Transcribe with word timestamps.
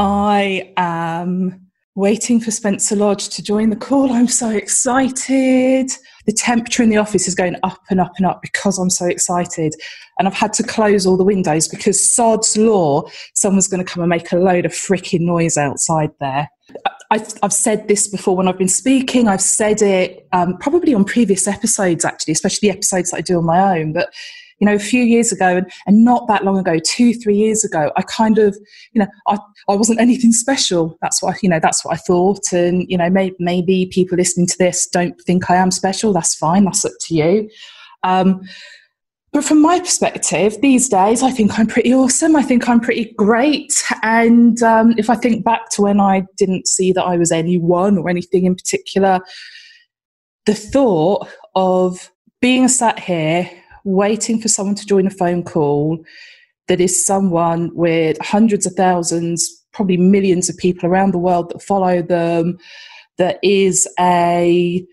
I 0.00 0.72
am 0.76 1.66
waiting 1.96 2.38
for 2.38 2.52
Spencer 2.52 2.94
Lodge 2.94 3.30
to 3.30 3.42
join 3.42 3.70
the 3.70 3.74
call. 3.74 4.12
I'm 4.12 4.28
so 4.28 4.48
excited. 4.48 5.90
The 6.24 6.32
temperature 6.32 6.84
in 6.84 6.88
the 6.88 6.98
office 6.98 7.26
is 7.26 7.34
going 7.34 7.56
up 7.64 7.80
and 7.90 8.00
up 8.00 8.12
and 8.16 8.24
up 8.24 8.40
because 8.40 8.78
I'm 8.78 8.90
so 8.90 9.06
excited. 9.06 9.74
And 10.16 10.28
I've 10.28 10.34
had 10.34 10.52
to 10.52 10.62
close 10.62 11.04
all 11.04 11.16
the 11.16 11.24
windows 11.24 11.66
because 11.66 12.08
sod's 12.14 12.56
law, 12.56 13.08
someone's 13.34 13.66
going 13.66 13.84
to 13.84 13.92
come 13.92 14.00
and 14.00 14.08
make 14.08 14.30
a 14.30 14.36
load 14.36 14.66
of 14.66 14.70
freaking 14.70 15.22
noise 15.22 15.56
outside 15.56 16.10
there. 16.20 16.48
I, 17.10 17.18
have 17.42 17.52
said 17.52 17.88
this 17.88 18.06
before 18.06 18.36
when 18.36 18.46
I've 18.46 18.58
been 18.58 18.68
speaking. 18.68 19.26
I've 19.26 19.42
said 19.42 19.82
it 19.82 20.28
um, 20.32 20.58
probably 20.58 20.94
on 20.94 21.04
previous 21.06 21.48
episodes, 21.48 22.04
actually, 22.04 22.34
especially 22.34 22.68
the 22.68 22.76
episodes 22.76 23.10
that 23.10 23.16
I 23.16 23.22
do 23.22 23.38
on 23.38 23.46
my 23.46 23.80
own. 23.80 23.92
But 23.94 24.10
you 24.58 24.66
know, 24.66 24.74
a 24.74 24.78
few 24.78 25.02
years 25.02 25.32
ago 25.32 25.56
and, 25.58 25.70
and 25.86 26.04
not 26.04 26.26
that 26.28 26.44
long 26.44 26.58
ago, 26.58 26.78
two, 26.84 27.14
three 27.14 27.36
years 27.36 27.64
ago, 27.64 27.92
I 27.96 28.02
kind 28.02 28.38
of, 28.38 28.56
you 28.92 29.00
know, 29.00 29.06
I, 29.26 29.38
I 29.68 29.74
wasn't 29.74 30.00
anything 30.00 30.32
special. 30.32 30.98
That's 31.00 31.22
what, 31.22 31.42
you 31.42 31.48
know, 31.48 31.60
that's 31.60 31.84
what 31.84 31.94
I 31.94 31.96
thought. 31.98 32.52
And, 32.52 32.84
you 32.88 32.98
know, 32.98 33.08
may, 33.08 33.32
maybe 33.38 33.86
people 33.86 34.16
listening 34.16 34.46
to 34.48 34.58
this 34.58 34.86
don't 34.86 35.20
think 35.22 35.50
I 35.50 35.56
am 35.56 35.70
special. 35.70 36.12
That's 36.12 36.34
fine. 36.34 36.64
That's 36.64 36.84
up 36.84 36.92
to 37.02 37.14
you. 37.14 37.50
Um, 38.02 38.42
but 39.30 39.44
from 39.44 39.60
my 39.60 39.78
perspective, 39.78 40.56
these 40.62 40.88
days, 40.88 41.22
I 41.22 41.30
think 41.30 41.58
I'm 41.58 41.66
pretty 41.66 41.92
awesome. 41.92 42.34
I 42.34 42.42
think 42.42 42.68
I'm 42.68 42.80
pretty 42.80 43.12
great. 43.16 43.72
And 44.02 44.60
um, 44.62 44.94
if 44.96 45.10
I 45.10 45.16
think 45.16 45.44
back 45.44 45.68
to 45.72 45.82
when 45.82 46.00
I 46.00 46.24
didn't 46.36 46.66
see 46.66 46.92
that 46.92 47.04
I 47.04 47.16
was 47.16 47.30
anyone 47.30 47.98
or 47.98 48.08
anything 48.08 48.46
in 48.46 48.54
particular, 48.54 49.20
the 50.46 50.54
thought 50.54 51.28
of 51.54 52.10
being 52.40 52.68
sat 52.68 52.98
here 52.98 53.50
waiting 53.88 54.40
for 54.40 54.48
someone 54.48 54.74
to 54.76 54.86
join 54.86 55.06
a 55.06 55.10
phone 55.10 55.42
call 55.42 55.98
that 56.68 56.80
is 56.80 57.04
someone 57.04 57.70
with 57.74 58.18
hundreds 58.20 58.66
of 58.66 58.74
thousands, 58.74 59.64
probably 59.72 59.96
millions 59.96 60.48
of 60.48 60.56
people 60.56 60.88
around 60.88 61.12
the 61.12 61.18
world 61.18 61.50
that 61.50 61.62
follow 61.62 62.02
them, 62.02 62.58
that 63.16 63.38
is 63.42 63.88
a 63.98 64.86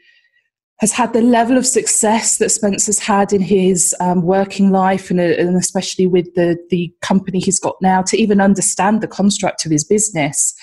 has 0.79 0.91
had 0.91 1.13
the 1.13 1.21
level 1.21 1.57
of 1.57 1.65
success 1.65 2.37
that 2.37 2.49
Spencer's 2.49 2.99
had 2.99 3.31
in 3.31 3.41
his 3.41 3.95
um, 4.01 4.23
working 4.23 4.71
life 4.71 5.09
and, 5.09 5.21
and, 5.21 5.55
especially 5.55 6.05
with 6.05 6.33
the, 6.35 6.57
the 6.69 6.93
company 7.01 7.39
he's 7.39 7.61
got 7.61 7.77
now 7.81 8.01
to 8.01 8.17
even 8.17 8.41
understand 8.41 8.99
the 8.99 9.07
construct 9.07 9.65
of 9.65 9.71
his 9.71 9.85
business. 9.85 10.53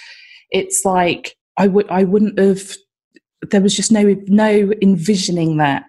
It's 0.51 0.85
like 0.85 1.35
I 1.57 1.67
would 1.67 1.89
I 1.91 2.05
wouldn't 2.05 2.39
have 2.39 2.75
there 3.51 3.63
was 3.63 3.75
just 3.75 3.91
no 3.91 4.17
no 4.27 4.73
envisioning 4.83 5.57
that 5.57 5.85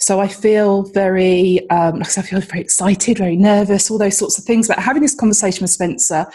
so 0.00 0.20
I 0.20 0.28
feel 0.28 0.84
very, 0.92 1.68
um, 1.70 2.02
I 2.02 2.22
feel 2.22 2.40
very 2.40 2.60
excited, 2.60 3.18
very 3.18 3.36
nervous, 3.36 3.90
all 3.90 3.98
those 3.98 4.16
sorts 4.16 4.38
of 4.38 4.44
things. 4.44 4.68
But 4.68 4.78
having 4.78 5.02
this 5.02 5.14
conversation 5.14 5.62
with 5.62 5.70
Spencer, 5.70 6.26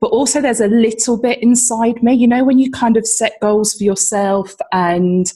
but 0.00 0.08
also 0.08 0.40
there's 0.40 0.60
a 0.60 0.68
little 0.68 1.16
bit 1.20 1.42
inside 1.42 2.02
me, 2.02 2.14
you 2.14 2.26
know, 2.26 2.44
when 2.44 2.58
you 2.58 2.70
kind 2.70 2.96
of 2.96 3.06
set 3.06 3.40
goals 3.40 3.74
for 3.74 3.84
yourself 3.84 4.54
and 4.72 5.32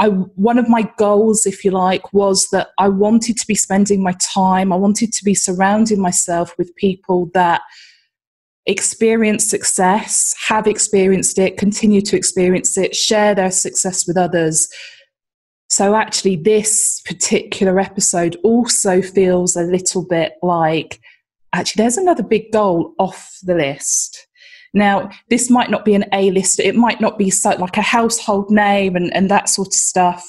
I, 0.00 0.08
one 0.08 0.58
of 0.58 0.68
my 0.68 0.88
goals, 0.96 1.44
if 1.44 1.64
you 1.64 1.72
like, 1.72 2.12
was 2.12 2.46
that 2.52 2.68
I 2.78 2.88
wanted 2.88 3.36
to 3.38 3.46
be 3.46 3.56
spending 3.56 4.00
my 4.02 4.14
time, 4.20 4.72
I 4.72 4.76
wanted 4.76 5.12
to 5.12 5.24
be 5.24 5.34
surrounding 5.34 6.00
myself 6.00 6.56
with 6.56 6.74
people 6.76 7.30
that 7.34 7.62
experience 8.66 9.48
success, 9.48 10.34
have 10.46 10.68
experienced 10.68 11.38
it, 11.38 11.56
continue 11.56 12.00
to 12.02 12.16
experience 12.16 12.78
it, 12.78 12.94
share 12.94 13.34
their 13.34 13.50
success 13.50 14.06
with 14.06 14.16
others, 14.16 14.68
so 15.68 15.94
actually, 15.94 16.36
this 16.36 17.02
particular 17.04 17.78
episode 17.78 18.36
also 18.42 19.02
feels 19.02 19.56
a 19.56 19.62
little 19.62 20.04
bit 20.06 20.34
like 20.42 21.00
actually, 21.52 21.82
there's 21.82 21.98
another 21.98 22.22
big 22.22 22.50
goal 22.52 22.94
off 22.98 23.36
the 23.42 23.54
list. 23.54 24.26
Now, 24.74 25.10
this 25.30 25.50
might 25.50 25.70
not 25.70 25.84
be 25.84 25.94
an 25.94 26.04
A 26.12 26.30
list, 26.30 26.60
it 26.60 26.74
might 26.74 27.00
not 27.00 27.18
be 27.18 27.30
so, 27.30 27.50
like 27.50 27.76
a 27.76 27.82
household 27.82 28.50
name 28.50 28.96
and, 28.96 29.12
and 29.14 29.30
that 29.30 29.48
sort 29.48 29.68
of 29.68 29.74
stuff. 29.74 30.24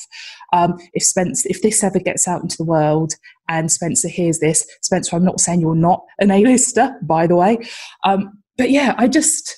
Um, 0.53 0.77
if 0.93 1.03
Spencer, 1.03 1.47
if 1.49 1.61
this 1.61 1.83
ever 1.83 1.99
gets 1.99 2.27
out 2.27 2.41
into 2.41 2.57
the 2.57 2.63
world 2.63 3.13
and 3.47 3.71
Spencer 3.71 4.07
hears 4.07 4.39
this, 4.39 4.65
Spencer, 4.81 5.15
I'm 5.15 5.25
not 5.25 5.39
saying 5.39 5.61
you're 5.61 5.75
not 5.75 6.03
an 6.19 6.31
A-lister, 6.31 6.95
by 7.03 7.27
the 7.27 7.35
way. 7.35 7.59
Um, 8.03 8.41
but 8.57 8.71
yeah, 8.71 8.95
I 8.97 9.07
just, 9.07 9.57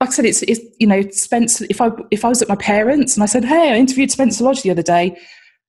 like 0.00 0.08
I 0.08 0.12
said, 0.12 0.24
it's, 0.24 0.42
it's 0.42 0.60
you 0.78 0.86
know 0.86 1.02
Spencer. 1.10 1.66
If 1.68 1.80
I 1.80 1.90
if 2.10 2.24
I 2.24 2.28
was 2.28 2.40
at 2.40 2.48
my 2.48 2.56
parents 2.56 3.14
and 3.14 3.22
I 3.22 3.26
said, 3.26 3.44
"Hey, 3.44 3.72
I 3.72 3.76
interviewed 3.76 4.10
Spencer 4.10 4.44
Lodge 4.44 4.62
the 4.62 4.70
other 4.70 4.82
day," 4.82 5.16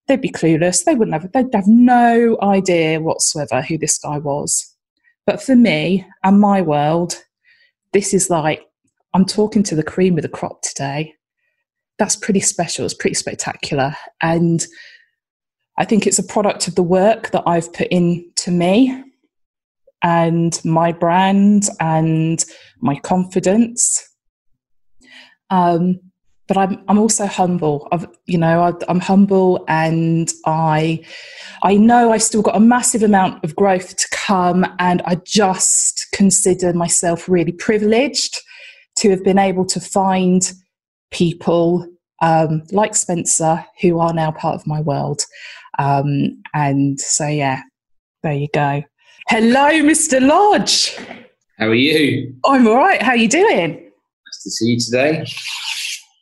they'd 0.08 0.22
be 0.22 0.30
clueless. 0.30 0.86
They 0.86 0.96
wouldn't 0.96 1.22
have. 1.22 1.31
They'd 1.34 1.53
have 1.53 1.68
no 1.68 2.38
idea 2.42 3.02
whatsoever 3.02 3.62
who 3.62 3.78
this 3.78 3.97
guy 3.97 4.19
was. 4.19 4.74
But 5.25 5.44
for 5.44 5.56
me 5.56 6.06
and 6.24 6.40
my 6.40 6.62
world, 6.62 7.22
this 7.92 8.14
is 8.14 8.30
like 8.30 8.66
I'm 9.14 9.25
talking 9.25 9.64
to 9.64 9.75
the 9.75 9.84
cream 9.84 10.18
of 10.18 10.22
the 10.22 10.30
crop 10.30 10.62
today. 10.62 11.13
That's 12.00 12.16
pretty 12.16 12.40
special. 12.40 12.86
It's 12.86 12.94
pretty 12.94 13.16
spectacular, 13.16 13.98
and 14.22 14.66
I 15.78 15.84
think 15.84 16.08
it's 16.08 16.19
a 16.19 16.24
product 16.24 16.69
of 16.69 16.75
the 16.75 16.84
work 16.84 17.31
that 17.31 17.44
I've 17.46 17.74
put 17.74 17.90
into 17.90 18.50
me 18.50 19.03
and 20.03 20.59
my 20.63 20.94
brand 20.94 21.68
and 21.81 22.44
my 22.80 22.96
confidence 22.96 24.08
um, 25.51 26.00
but 26.47 26.57
I'm 26.57 26.84
I'm 26.88 26.97
also 26.97 27.28
humble. 27.28 27.88
I've, 27.91 28.07
you 28.25 28.38
know, 28.38 28.62
I, 28.62 28.73
I'm 28.89 29.00
humble, 29.00 29.63
and 29.67 30.31
I 30.45 31.06
I 31.63 31.75
know 31.75 32.12
I've 32.12 32.23
still 32.23 32.41
got 32.41 32.56
a 32.56 32.59
massive 32.59 33.03
amount 33.03 33.44
of 33.44 33.56
growth 33.56 33.95
to 33.95 34.07
come, 34.12 34.66
and 34.79 35.01
I 35.06 35.16
just 35.23 36.07
consider 36.13 36.73
myself 36.73 37.29
really 37.29 37.51
privileged 37.51 38.41
to 38.97 39.09
have 39.12 39.23
been 39.23 39.39
able 39.39 39.66
to 39.66 39.79
find 39.79 40.51
people 41.12 41.88
um, 42.22 42.63
like 42.72 42.95
Spencer 42.95 43.66
who 43.81 44.00
are 44.00 44.13
now 44.13 44.31
part 44.31 44.56
of 44.56 44.68
my 44.68 44.81
world. 44.81 45.22
Um, 45.79 46.41
and 46.53 47.00
so, 47.00 47.28
yeah, 47.28 47.62
there 48.23 48.33
you 48.33 48.47
go. 48.53 48.83
Hello, 49.29 49.69
Mr. 49.69 50.25
Lodge. 50.25 50.97
How 51.57 51.68
are 51.68 51.75
you? 51.75 52.35
I'm 52.45 52.68
all 52.68 52.75
right. 52.75 53.01
How 53.01 53.12
are 53.12 53.18
you 53.18 53.29
doing? 53.29 53.91
To 54.44 54.52
see 54.52 54.72
you 54.72 54.79
today. 54.79 55.25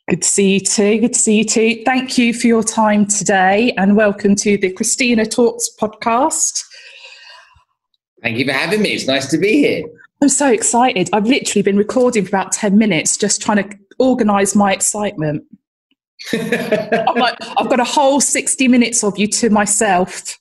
Good 0.08 0.22
to 0.22 0.28
see 0.28 0.54
you 0.54 0.60
too. 0.60 1.00
Good 1.00 1.12
to 1.12 1.18
see 1.18 1.38
you 1.38 1.44
too. 1.44 1.82
Thank 1.84 2.18
you 2.18 2.34
for 2.34 2.46
your 2.46 2.62
time 2.62 3.06
today 3.06 3.72
and 3.78 3.96
welcome 3.96 4.34
to 4.36 4.58
the 4.58 4.72
Christina 4.72 5.24
Talks 5.24 5.70
podcast. 5.80 6.64
Thank 8.22 8.38
you 8.38 8.44
for 8.44 8.52
having 8.52 8.82
me. 8.82 8.90
It's 8.90 9.06
nice 9.06 9.30
to 9.30 9.38
be 9.38 9.58
here. 9.58 9.84
I'm 10.20 10.28
so 10.28 10.50
excited. 10.50 11.08
I've 11.12 11.26
literally 11.26 11.62
been 11.62 11.76
recording 11.76 12.24
for 12.24 12.28
about 12.28 12.52
10 12.52 12.76
minutes 12.76 13.16
just 13.16 13.40
trying 13.40 13.56
to 13.58 13.78
organize 13.98 14.54
my 14.54 14.72
excitement. 14.72 15.44
I'm 16.32 17.14
like, 17.14 17.36
I've 17.56 17.70
got 17.70 17.80
a 17.80 17.84
whole 17.84 18.20
60 18.20 18.68
minutes 18.68 19.02
of 19.02 19.16
you 19.18 19.26
to 19.28 19.48
myself. 19.48 20.38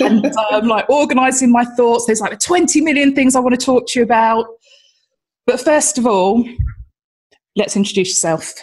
and 0.00 0.24
uh, 0.24 0.32
I'm 0.50 0.68
like 0.68 0.88
organizing 0.88 1.50
my 1.50 1.64
thoughts. 1.64 2.06
There's 2.06 2.20
like 2.20 2.38
20 2.38 2.80
million 2.82 3.14
things 3.14 3.34
I 3.34 3.40
want 3.40 3.58
to 3.58 3.64
talk 3.64 3.88
to 3.88 3.98
you 3.98 4.04
about. 4.04 4.46
But 5.46 5.60
first 5.60 5.98
of 5.98 6.06
all, 6.06 6.44
let's 7.58 7.76
introduce 7.76 8.08
yourself. 8.08 8.54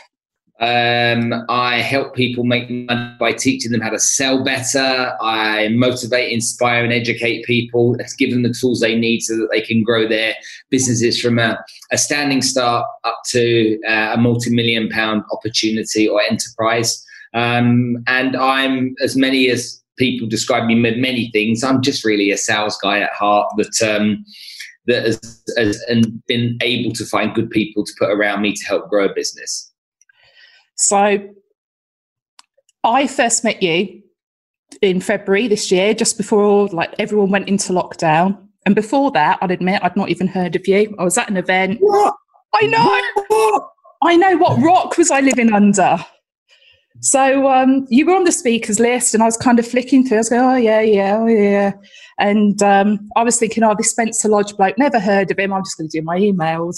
Um, 0.62 1.34
I 1.50 1.82
help 1.82 2.16
people 2.16 2.46
make 2.46 2.70
money 2.70 3.16
by 3.20 3.34
teaching 3.34 3.74
them 3.74 3.82
how 3.82 3.90
to 3.90 4.00
sell 4.00 4.42
better. 4.44 5.14
I 5.22 5.68
motivate, 5.68 6.32
inspire, 6.32 6.82
and 6.82 6.94
educate 6.94 7.46
people. 7.46 7.92
Let's 7.92 8.16
give 8.16 8.32
them 8.32 8.44
the 8.44 8.56
tools 8.58 8.80
they 8.80 8.98
need 8.98 9.20
so 9.20 9.36
that 9.36 9.50
they 9.52 9.60
can 9.60 9.84
grow 9.84 10.08
their 10.08 10.34
businesses 10.70 11.20
from 11.22 11.40
a, 11.40 11.62
a 11.92 11.98
standing 11.98 12.42
start 12.42 12.88
up 13.04 13.20
to 13.32 13.78
uh, 13.86 14.14
a 14.14 14.18
multi-million 14.18 14.88
pound 14.90 15.24
opportunity 15.34 16.08
or 16.08 16.22
enterprise. 16.22 17.06
Um, 17.34 18.02
and 18.08 18.38
I'm 18.38 18.96
as 19.02 19.18
many 19.18 19.50
as 19.50 19.84
people 19.98 20.26
describe 20.26 20.66
me 20.66 20.76
many 20.76 21.30
things. 21.32 21.66
I'm 21.66 21.82
just 21.82 22.06
really 22.06 22.32
a 22.32 22.38
sales 22.38 22.78
guy 22.82 23.00
at 23.00 23.12
heart. 23.12 23.52
That 23.58 23.98
um, 24.00 24.26
that 24.88 25.06
has, 25.06 25.44
has 25.58 25.82
and 25.90 26.24
been 26.28 26.58
able 26.62 26.94
to 26.94 27.06
find 27.06 27.34
good 27.34 27.50
people 27.50 27.84
to 27.84 27.92
put 27.98 28.10
around 28.10 28.42
me 28.42 28.54
to 28.54 28.66
help 28.66 28.90
grow 28.90 29.06
a 29.06 29.14
business? 29.14 29.72
So, 30.76 31.30
I 32.84 33.08
first 33.08 33.44
met 33.44 33.64
you 33.64 34.02
in 34.82 35.02
February 35.02 35.48
this 35.48 35.72
year, 35.72 35.94
just 35.94 36.18
before 36.18 36.68
like 36.68 36.94
everyone 37.00 37.32
went 37.32 37.48
into 37.48 37.74
lockdown. 37.74 38.38
And 38.66 38.76
before 38.76 39.12
that, 39.12 39.38
I'd 39.42 39.52
admit 39.52 39.82
I'd 39.84 39.96
not 39.96 40.10
even 40.10 40.28
heard 40.28 40.56
of 40.56 40.68
you. 40.68 40.96
I 40.98 41.04
was 41.04 41.18
at 41.18 41.30
an 41.30 41.38
event. 41.38 41.78
What? 41.82 42.16
I 42.54 42.68
know. 42.68 43.02
What? 43.28 43.70
I 44.04 44.16
know. 44.18 44.38
What 44.38 44.62
rock 44.62 44.98
was 44.98 45.12
I 45.12 45.20
living 45.20 45.54
under? 45.54 46.04
So 47.02 47.50
um, 47.50 47.86
you 47.90 48.06
were 48.06 48.16
on 48.16 48.24
the 48.24 48.32
speakers 48.32 48.80
list, 48.80 49.14
and 49.14 49.22
I 49.22 49.26
was 49.26 49.38
kind 49.38 49.60
of 49.60 49.68
flicking 49.68 50.06
through. 50.06 50.18
I 50.18 50.20
was 50.20 50.30
going, 50.30 50.42
"Oh 50.42 50.56
yeah, 50.56 50.82
yeah, 50.82 51.18
oh 51.18 51.28
yeah," 51.28 51.74
and 52.18 52.62
um, 52.64 53.10
I 53.16 53.24
was 53.24 53.38
thinking, 53.38 53.64
"Oh, 53.64 53.76
this 53.78 53.92
Spencer 53.92 54.30
Lodge 54.30 54.56
bloke, 54.56 54.78
never 54.78 55.00
heard 55.00 55.32
of 55.32 55.40
him. 55.40 55.54
I'm 55.54 55.64
just 55.64 55.78
going 55.78 55.90
to 55.90 56.00
do 56.00 56.04
my 56.04 56.18
emails." 56.18 56.78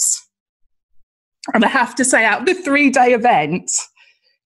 And 1.54 1.64
I 1.64 1.68
have 1.68 1.94
to 1.96 2.04
say, 2.04 2.24
out 2.24 2.40
of 2.40 2.46
the 2.46 2.54
three 2.54 2.90
day 2.90 3.14
event, 3.14 3.70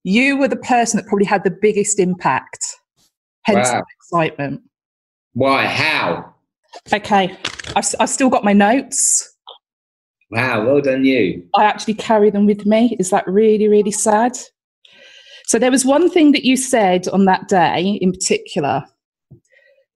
you 0.04 0.36
were 0.36 0.48
the 0.48 0.56
person 0.56 0.98
that 0.98 1.06
probably 1.06 1.26
had 1.26 1.44
the 1.44 1.50
biggest 1.50 1.98
impact. 1.98 2.64
Hence 3.44 3.68
wow. 3.72 3.82
excitement. 3.98 4.62
Why? 5.32 5.66
How? 5.66 6.34
Okay, 6.92 7.36
I've, 7.74 7.86
I've 7.98 8.08
still 8.08 8.28
got 8.28 8.44
my 8.44 8.52
notes. 8.52 9.28
Wow, 10.30 10.64
well 10.64 10.80
done 10.80 11.04
you. 11.04 11.46
I 11.54 11.64
actually 11.64 11.94
carry 11.94 12.30
them 12.30 12.46
with 12.46 12.64
me. 12.64 12.96
Is 12.98 13.10
that 13.10 13.26
really, 13.26 13.68
really 13.68 13.90
sad? 13.90 14.38
So 15.46 15.58
there 15.58 15.70
was 15.70 15.84
one 15.84 16.08
thing 16.08 16.32
that 16.32 16.44
you 16.44 16.56
said 16.56 17.08
on 17.08 17.26
that 17.26 17.48
day 17.48 17.98
in 18.00 18.12
particular 18.12 18.84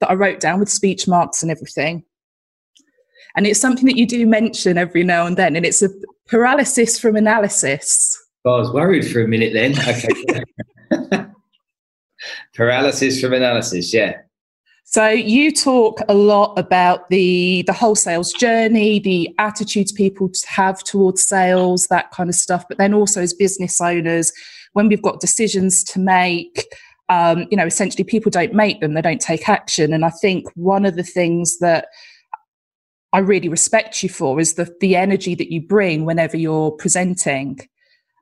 that 0.00 0.10
I 0.10 0.14
wrote 0.14 0.40
down 0.40 0.60
with 0.60 0.68
speech 0.68 1.08
marks 1.08 1.42
and 1.42 1.50
everything. 1.50 2.04
And 3.36 3.46
it's 3.46 3.60
something 3.60 3.86
that 3.86 3.96
you 3.96 4.06
do 4.06 4.26
mention 4.26 4.78
every 4.78 5.04
now 5.04 5.26
and 5.26 5.36
then, 5.36 5.56
and 5.56 5.66
it's 5.66 5.82
a 5.82 5.90
paralysis 6.26 6.98
from 6.98 7.16
analysis. 7.16 8.16
Oh, 8.44 8.54
I 8.54 8.58
was 8.58 8.72
worried 8.72 9.06
for 9.10 9.20
a 9.20 9.28
minute 9.28 9.52
then. 9.52 9.74
Okay. 10.92 11.24
paralysis 12.54 13.20
from 13.20 13.34
analysis, 13.34 13.92
yeah. 13.92 14.18
So 14.88 15.08
you 15.08 15.52
talk 15.52 16.00
a 16.08 16.14
lot 16.14 16.56
about 16.56 17.10
the 17.10 17.64
the 17.66 17.72
whole 17.72 17.96
sales 17.96 18.32
journey, 18.32 19.00
the 19.00 19.34
attitudes 19.38 19.90
people 19.90 20.30
have 20.46 20.82
towards 20.84 21.22
sales, 21.22 21.88
that 21.88 22.12
kind 22.12 22.30
of 22.30 22.36
stuff. 22.36 22.64
But 22.68 22.78
then 22.78 22.94
also 22.94 23.20
as 23.20 23.34
business 23.34 23.80
owners, 23.80 24.32
when 24.74 24.88
we've 24.88 25.02
got 25.02 25.20
decisions 25.20 25.82
to 25.84 25.98
make, 25.98 26.66
um, 27.08 27.46
you 27.50 27.56
know, 27.56 27.66
essentially 27.66 28.04
people 28.04 28.30
don't 28.30 28.54
make 28.54 28.80
them; 28.80 28.94
they 28.94 29.02
don't 29.02 29.20
take 29.20 29.48
action. 29.48 29.92
And 29.92 30.04
I 30.04 30.10
think 30.10 30.46
one 30.54 30.84
of 30.84 30.96
the 30.96 31.02
things 31.02 31.58
that 31.58 31.88
I 33.12 33.18
really 33.20 33.48
respect 33.48 34.02
you 34.02 34.08
for 34.08 34.40
is 34.40 34.54
the 34.54 34.74
the 34.80 34.96
energy 34.96 35.34
that 35.34 35.52
you 35.52 35.60
bring 35.60 36.04
whenever 36.04 36.36
you're 36.36 36.72
presenting. 36.72 37.58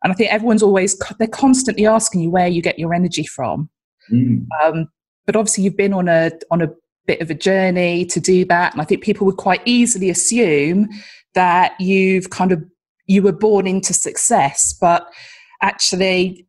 And 0.02 0.12
I 0.12 0.16
think 0.16 0.32
everyone's 0.32 0.62
always 0.62 0.98
they're 1.18 1.28
constantly 1.28 1.86
asking 1.86 2.20
you 2.20 2.30
where 2.30 2.48
you 2.48 2.62
get 2.62 2.78
your 2.78 2.94
energy 2.94 3.24
from. 3.24 3.70
Mm. 4.12 4.46
Um, 4.62 4.88
but 5.26 5.36
obviously, 5.36 5.64
you've 5.64 5.76
been 5.76 5.94
on 5.94 6.08
a 6.08 6.30
on 6.50 6.60
a 6.60 6.70
bit 7.06 7.20
of 7.20 7.30
a 7.30 7.34
journey 7.34 8.04
to 8.06 8.20
do 8.20 8.44
that, 8.44 8.72
and 8.72 8.80
I 8.82 8.84
think 8.84 9.02
people 9.02 9.26
would 9.26 9.38
quite 9.38 9.62
easily 9.64 10.10
assume 10.10 10.88
that 11.34 11.72
you've 11.80 12.30
kind 12.30 12.52
of 12.52 12.62
you 13.06 13.22
were 13.22 13.32
born 13.32 13.66
into 13.66 13.92
success, 13.92 14.72
but 14.78 15.08
actually, 15.62 16.46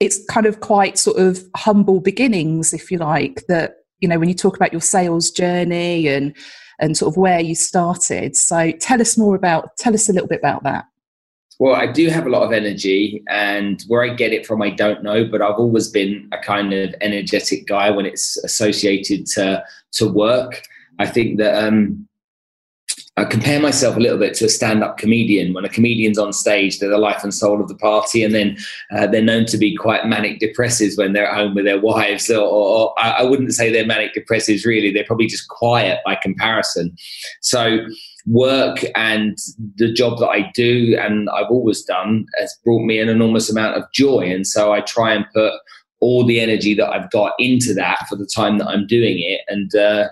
it's 0.00 0.24
kind 0.26 0.46
of 0.46 0.60
quite 0.60 0.98
sort 0.98 1.18
of 1.18 1.42
humble 1.56 2.00
beginnings, 2.00 2.72
if 2.72 2.90
you 2.90 2.98
like. 2.98 3.44
That 3.48 3.76
you 4.00 4.08
know 4.08 4.18
when 4.18 4.28
you 4.28 4.34
talk 4.34 4.56
about 4.56 4.72
your 4.72 4.80
sales 4.80 5.30
journey 5.30 6.08
and 6.08 6.36
and 6.80 6.96
sort 6.96 7.12
of 7.12 7.16
where 7.16 7.40
you 7.40 7.54
started. 7.54 8.36
So 8.36 8.72
tell 8.72 9.00
us 9.00 9.18
more 9.18 9.34
about 9.34 9.76
tell 9.76 9.94
us 9.94 10.08
a 10.08 10.12
little 10.12 10.28
bit 10.28 10.38
about 10.38 10.62
that. 10.64 10.86
Well, 11.60 11.74
I 11.74 11.90
do 11.90 12.08
have 12.08 12.26
a 12.26 12.30
lot 12.30 12.42
of 12.44 12.52
energy, 12.52 13.22
and 13.28 13.82
where 13.88 14.04
I 14.04 14.14
get 14.14 14.32
it 14.32 14.46
from, 14.46 14.62
I 14.62 14.70
don't 14.70 15.02
know. 15.02 15.24
But 15.24 15.42
I've 15.42 15.58
always 15.58 15.88
been 15.88 16.28
a 16.32 16.38
kind 16.38 16.72
of 16.72 16.94
energetic 17.00 17.66
guy 17.66 17.90
when 17.90 18.06
it's 18.06 18.36
associated 18.38 19.26
to 19.34 19.64
to 19.92 20.06
work. 20.06 20.62
I 21.00 21.06
think 21.06 21.38
that 21.38 21.64
um, 21.64 22.07
I 23.18 23.24
compare 23.24 23.60
myself 23.60 23.96
a 23.96 24.00
little 24.00 24.18
bit 24.18 24.34
to 24.34 24.44
a 24.44 24.48
stand-up 24.48 24.96
comedian. 24.96 25.52
When 25.52 25.64
a 25.64 25.68
comedian's 25.68 26.18
on 26.18 26.32
stage, 26.32 26.78
they're 26.78 26.88
the 26.88 26.98
life 26.98 27.24
and 27.24 27.34
soul 27.34 27.60
of 27.60 27.68
the 27.68 27.74
party, 27.74 28.22
and 28.22 28.34
then 28.34 28.56
uh, 28.90 29.06
they're 29.06 29.22
known 29.22 29.44
to 29.46 29.58
be 29.58 29.76
quite 29.76 30.06
manic 30.06 30.40
depressives 30.40 30.96
when 30.96 31.12
they're 31.12 31.28
at 31.28 31.36
home 31.36 31.54
with 31.54 31.64
their 31.64 31.80
wives. 31.92 32.30
Or, 32.30 32.40
or, 32.40 32.90
or 32.90 32.94
I 32.98 33.22
wouldn't 33.24 33.52
say 33.54 33.72
they're 33.72 33.86
manic 33.86 34.12
depressives 34.14 34.64
really; 34.64 34.92
they're 34.92 35.04
probably 35.04 35.26
just 35.26 35.48
quiet 35.48 36.00
by 36.04 36.14
comparison. 36.14 36.96
So 37.40 37.86
work 38.28 38.84
and 38.94 39.38
the 39.76 39.92
job 39.92 40.18
that 40.18 40.28
I 40.28 40.50
do 40.54 40.96
and 41.00 41.30
I've 41.30 41.50
always 41.50 41.82
done 41.82 42.26
has 42.38 42.54
brought 42.62 42.84
me 42.84 43.00
an 43.00 43.08
enormous 43.08 43.50
amount 43.50 43.76
of 43.76 43.84
joy. 43.92 44.30
And 44.30 44.46
so 44.46 44.72
I 44.72 44.80
try 44.82 45.14
and 45.14 45.24
put 45.34 45.54
all 46.00 46.24
the 46.24 46.40
energy 46.40 46.74
that 46.74 46.90
I've 46.90 47.10
got 47.10 47.32
into 47.38 47.74
that 47.74 48.06
for 48.08 48.16
the 48.16 48.26
time 48.26 48.58
that 48.58 48.68
I'm 48.68 48.86
doing 48.86 49.18
it. 49.18 49.40
And, 49.48 49.74
uh, 49.74 50.08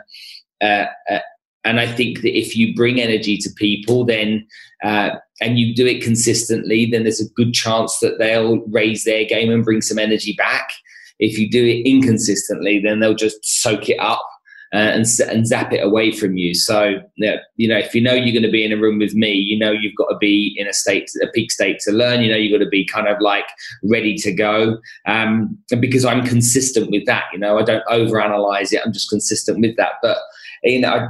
uh, 0.63 0.87
uh, 1.11 1.19
and 1.67 1.81
I 1.81 1.87
think 1.87 2.23
that 2.23 2.39
if 2.39 2.57
you 2.57 2.75
bring 2.75 3.01
energy 3.01 3.37
to 3.39 3.51
people, 3.57 4.05
then 4.05 4.47
uh, 4.85 5.11
and 5.41 5.59
you 5.59 5.75
do 5.75 5.85
it 5.87 6.03
consistently, 6.03 6.87
then 6.87 7.03
there's 7.03 7.21
a 7.21 7.29
good 7.31 7.53
chance 7.53 7.99
that 7.99 8.19
they'll 8.19 8.61
raise 8.69 9.05
their 9.05 9.25
game 9.25 9.51
and 9.51 9.65
bring 9.65 9.83
some 9.83 9.99
energy 9.99 10.35
back. 10.39 10.71
If 11.19 11.39
you 11.39 11.51
do 11.51 11.65
it 11.65 11.87
inconsistently, 11.87 12.79
then 12.79 13.01
they'll 13.01 13.15
just 13.15 13.45
soak 13.45 13.89
it 13.89 13.99
up 13.99 14.25
uh, 14.73 14.77
and, 14.77 15.07
and 15.29 15.47
zap 15.47 15.73
it 15.73 15.85
away 15.85 16.13
from 16.13 16.37
you. 16.37 16.55
So, 16.55 17.01
you 17.17 17.69
know, 17.69 17.79
if 17.79 17.95
you 17.95 18.01
know 18.01 18.15
you're 18.15 18.33
going 18.33 18.43
to 18.43 18.51
be 18.51 18.65
in 18.65 18.73
a 18.73 18.77
room 18.77 18.99
with 18.99 19.15
me, 19.15 19.33
you 19.33 19.59
know 19.59 19.73
you've 19.73 19.97
got 19.97 20.09
to 20.09 20.19
be 20.19 20.55
in 20.59 20.69
a 20.69 20.73
state, 20.73 21.11
a 21.23 21.27
peak 21.29 21.51
state 21.51 21.81
to 21.81 21.93
learn. 21.93 22.23
You 22.23 22.31
know 22.31 22.37
you've 22.37 22.57
got 22.57 22.65
to 22.65 22.71
be 22.71 22.85
kind 22.85 23.09
of 23.09 23.21
like 23.21 23.47
ready 23.83 24.15
to 24.17 24.33
go. 24.33 24.79
Um, 25.07 25.59
and 25.73 25.81
because 25.81 26.05
I'm 26.05 26.25
consistent 26.25 26.91
with 26.91 27.07
that, 27.07 27.25
you 27.33 27.39
know, 27.39 27.59
I 27.59 27.63
don't 27.63 27.85
overanalyze 27.87 28.73
it. 28.73 28.83
I'm 28.85 28.93
just 28.93 29.11
consistent 29.11 29.61
with 29.61 29.77
that. 29.77 29.95
But 30.03 30.19
you 30.63 30.81
know, 30.81 31.09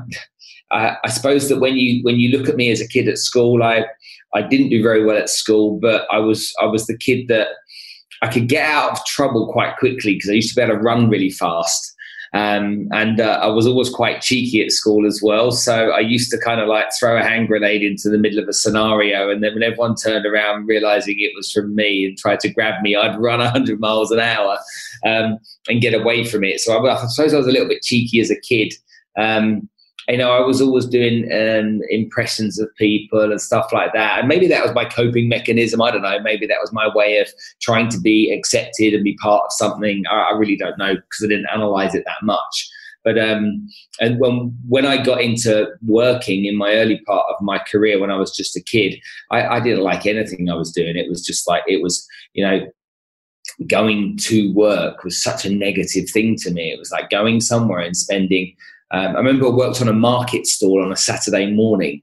I 0.73 1.09
suppose 1.09 1.49
that 1.49 1.61
when 1.61 1.77
you 1.77 2.03
when 2.03 2.19
you 2.19 2.37
look 2.37 2.49
at 2.49 2.57
me 2.57 2.71
as 2.71 2.81
a 2.81 2.89
kid 2.89 3.09
at 3.09 3.19
school, 3.19 3.63
I 3.63 3.85
I 4.35 4.43
didn't 4.43 4.71
do 4.71 4.83
very 4.83 5.05
well 5.05 5.17
at 5.17 5.31
school, 5.31 5.79
but 5.81 6.07
I 6.11 6.19
was 6.19 6.53
I 6.61 6.67
was 6.67 6.87
the 6.87 6.97
kid 6.97 7.29
that 7.29 7.49
I 8.23 8.29
could 8.29 8.49
get 8.49 8.69
out 8.69 8.93
of 8.93 9.05
trouble 9.05 9.53
quite 9.53 9.77
quickly 9.77 10.15
because 10.15 10.31
I 10.31 10.35
used 10.35 10.51
to 10.51 10.57
be 10.57 10.63
able 10.63 10.77
to 10.77 10.81
run 10.81 11.09
really 11.09 11.31
fast. 11.31 11.93
Um, 12.35 12.89
and 12.93 13.21
uh, 13.21 13.39
I 13.43 13.47
was 13.47 13.67
always 13.67 13.89
quite 13.89 14.21
cheeky 14.21 14.63
at 14.63 14.73
school 14.73 15.07
as 15.07 15.21
well. 15.23 15.53
So 15.53 15.91
I 15.91 16.01
used 16.01 16.31
to 16.33 16.39
kind 16.39 16.61
of 16.61 16.69
like 16.69 16.87
throw 16.99 17.17
a 17.17 17.23
hand 17.23 17.49
grenade 17.49 17.83
into 17.83 18.11
the 18.11 18.19
middle 18.19 18.43
of 18.43 18.49
a 18.49 18.53
scenario. 18.53 19.31
And 19.31 19.43
then 19.43 19.55
when 19.55 19.63
everyone 19.63 19.95
turned 19.95 20.27
around 20.27 20.67
realizing 20.67 21.17
it 21.19 21.33
was 21.35 21.51
from 21.51 21.75
me 21.75 22.05
and 22.05 22.19
tried 22.19 22.41
to 22.41 22.53
grab 22.53 22.83
me, 22.83 22.95
I'd 22.95 23.19
run 23.19 23.39
100 23.39 23.81
miles 23.81 24.11
an 24.11 24.21
hour 24.21 24.59
um, 25.07 25.39
and 25.69 25.81
get 25.81 25.95
away 25.95 26.25
from 26.25 26.45
it. 26.45 26.61
So 26.61 26.77
I, 26.77 26.95
I, 26.95 27.07
suppose 27.07 27.33
I 27.33 27.39
was 27.39 27.47
a 27.47 27.53
little 27.53 27.69
bit 27.69 27.83
cheeky 27.83 28.21
as 28.21 28.31
a 28.31 28.41
kid. 28.41 28.75
Um, 29.17 29.69
you 30.09 30.17
know, 30.19 30.31
I 30.31 30.41
was 30.41 30.61
always 30.61 30.87
doing 30.87 31.25
um, 31.33 31.81
impressions 31.91 32.61
of 32.61 32.75
people 32.77 33.23
and 33.23 33.41
stuff 33.41 33.73
like 33.73 33.93
that. 33.95 34.21
And 34.21 34.29
maybe 34.29 34.47
that 34.47 34.65
was 34.65 34.75
my 34.75 34.85
coping 34.85 35.29
mechanism. 35.29 35.83
I 35.83 35.91
don't 35.91 36.03
know. 36.03 36.21
Maybe 36.21 36.47
that 36.47 36.61
was 36.61 36.73
my 36.73 36.89
way 36.95 37.19
of 37.19 37.29
trying 37.61 37.89
to 37.89 38.01
be 38.01 38.33
accepted 38.33 38.95
and 38.95 39.03
be 39.03 39.17
part 39.17 39.43
of 39.47 39.53
something. 39.53 40.05
I, 40.09 40.31
I 40.31 40.37
really 40.37 40.57
don't 40.57 40.79
know 40.79 40.95
because 40.95 41.25
I 41.25 41.27
didn't 41.27 41.49
analyze 41.53 41.95
it 41.95 42.05
that 42.07 42.23
much. 42.23 42.71
But 43.05 43.19
um, 43.19 43.69
and 44.01 44.19
when 44.19 44.57
when 44.69 44.85
I 44.85 45.01
got 45.01 45.21
into 45.21 45.69
working 45.87 46.45
in 46.45 46.57
my 46.57 46.73
early 46.73 47.01
part 47.07 47.27
of 47.31 47.41
my 47.41 47.59
career, 47.59 48.01
when 48.01 48.11
I 48.11 48.17
was 48.17 48.35
just 48.37 48.57
a 48.57 48.61
kid, 48.61 49.01
I, 49.31 49.47
I 49.47 49.61
didn't 49.61 49.85
like 49.85 50.07
anything 50.07 50.51
I 50.51 50.55
was 50.55 50.73
doing. 50.73 50.97
It 50.97 51.09
was 51.09 51.25
just 51.25 51.47
like 51.47 51.63
it 51.69 51.83
was, 51.83 52.05
you 52.33 52.45
know, 52.45 52.67
going 53.69 54.17
to 54.23 54.53
work 54.55 55.05
was 55.05 55.23
such 55.23 55.45
a 55.45 55.55
negative 55.55 56.11
thing 56.11 56.37
to 56.39 56.51
me. 56.51 56.73
It 56.73 56.81
was 56.81 56.91
like 56.91 57.11
going 57.11 57.41
somewhere 57.41 57.79
and 57.79 57.97
spending 57.97 58.57
um, 58.93 59.17
I 59.17 59.19
remember 59.19 59.47
I 59.47 59.51
worked 59.51 59.83
on 59.83 59.89
a 59.89 59.93
market 59.93 60.47
stall 60.47 60.83
on 60.83 60.93
a 60.93 60.97
Saturday 60.97 61.51
morning, 61.51 62.03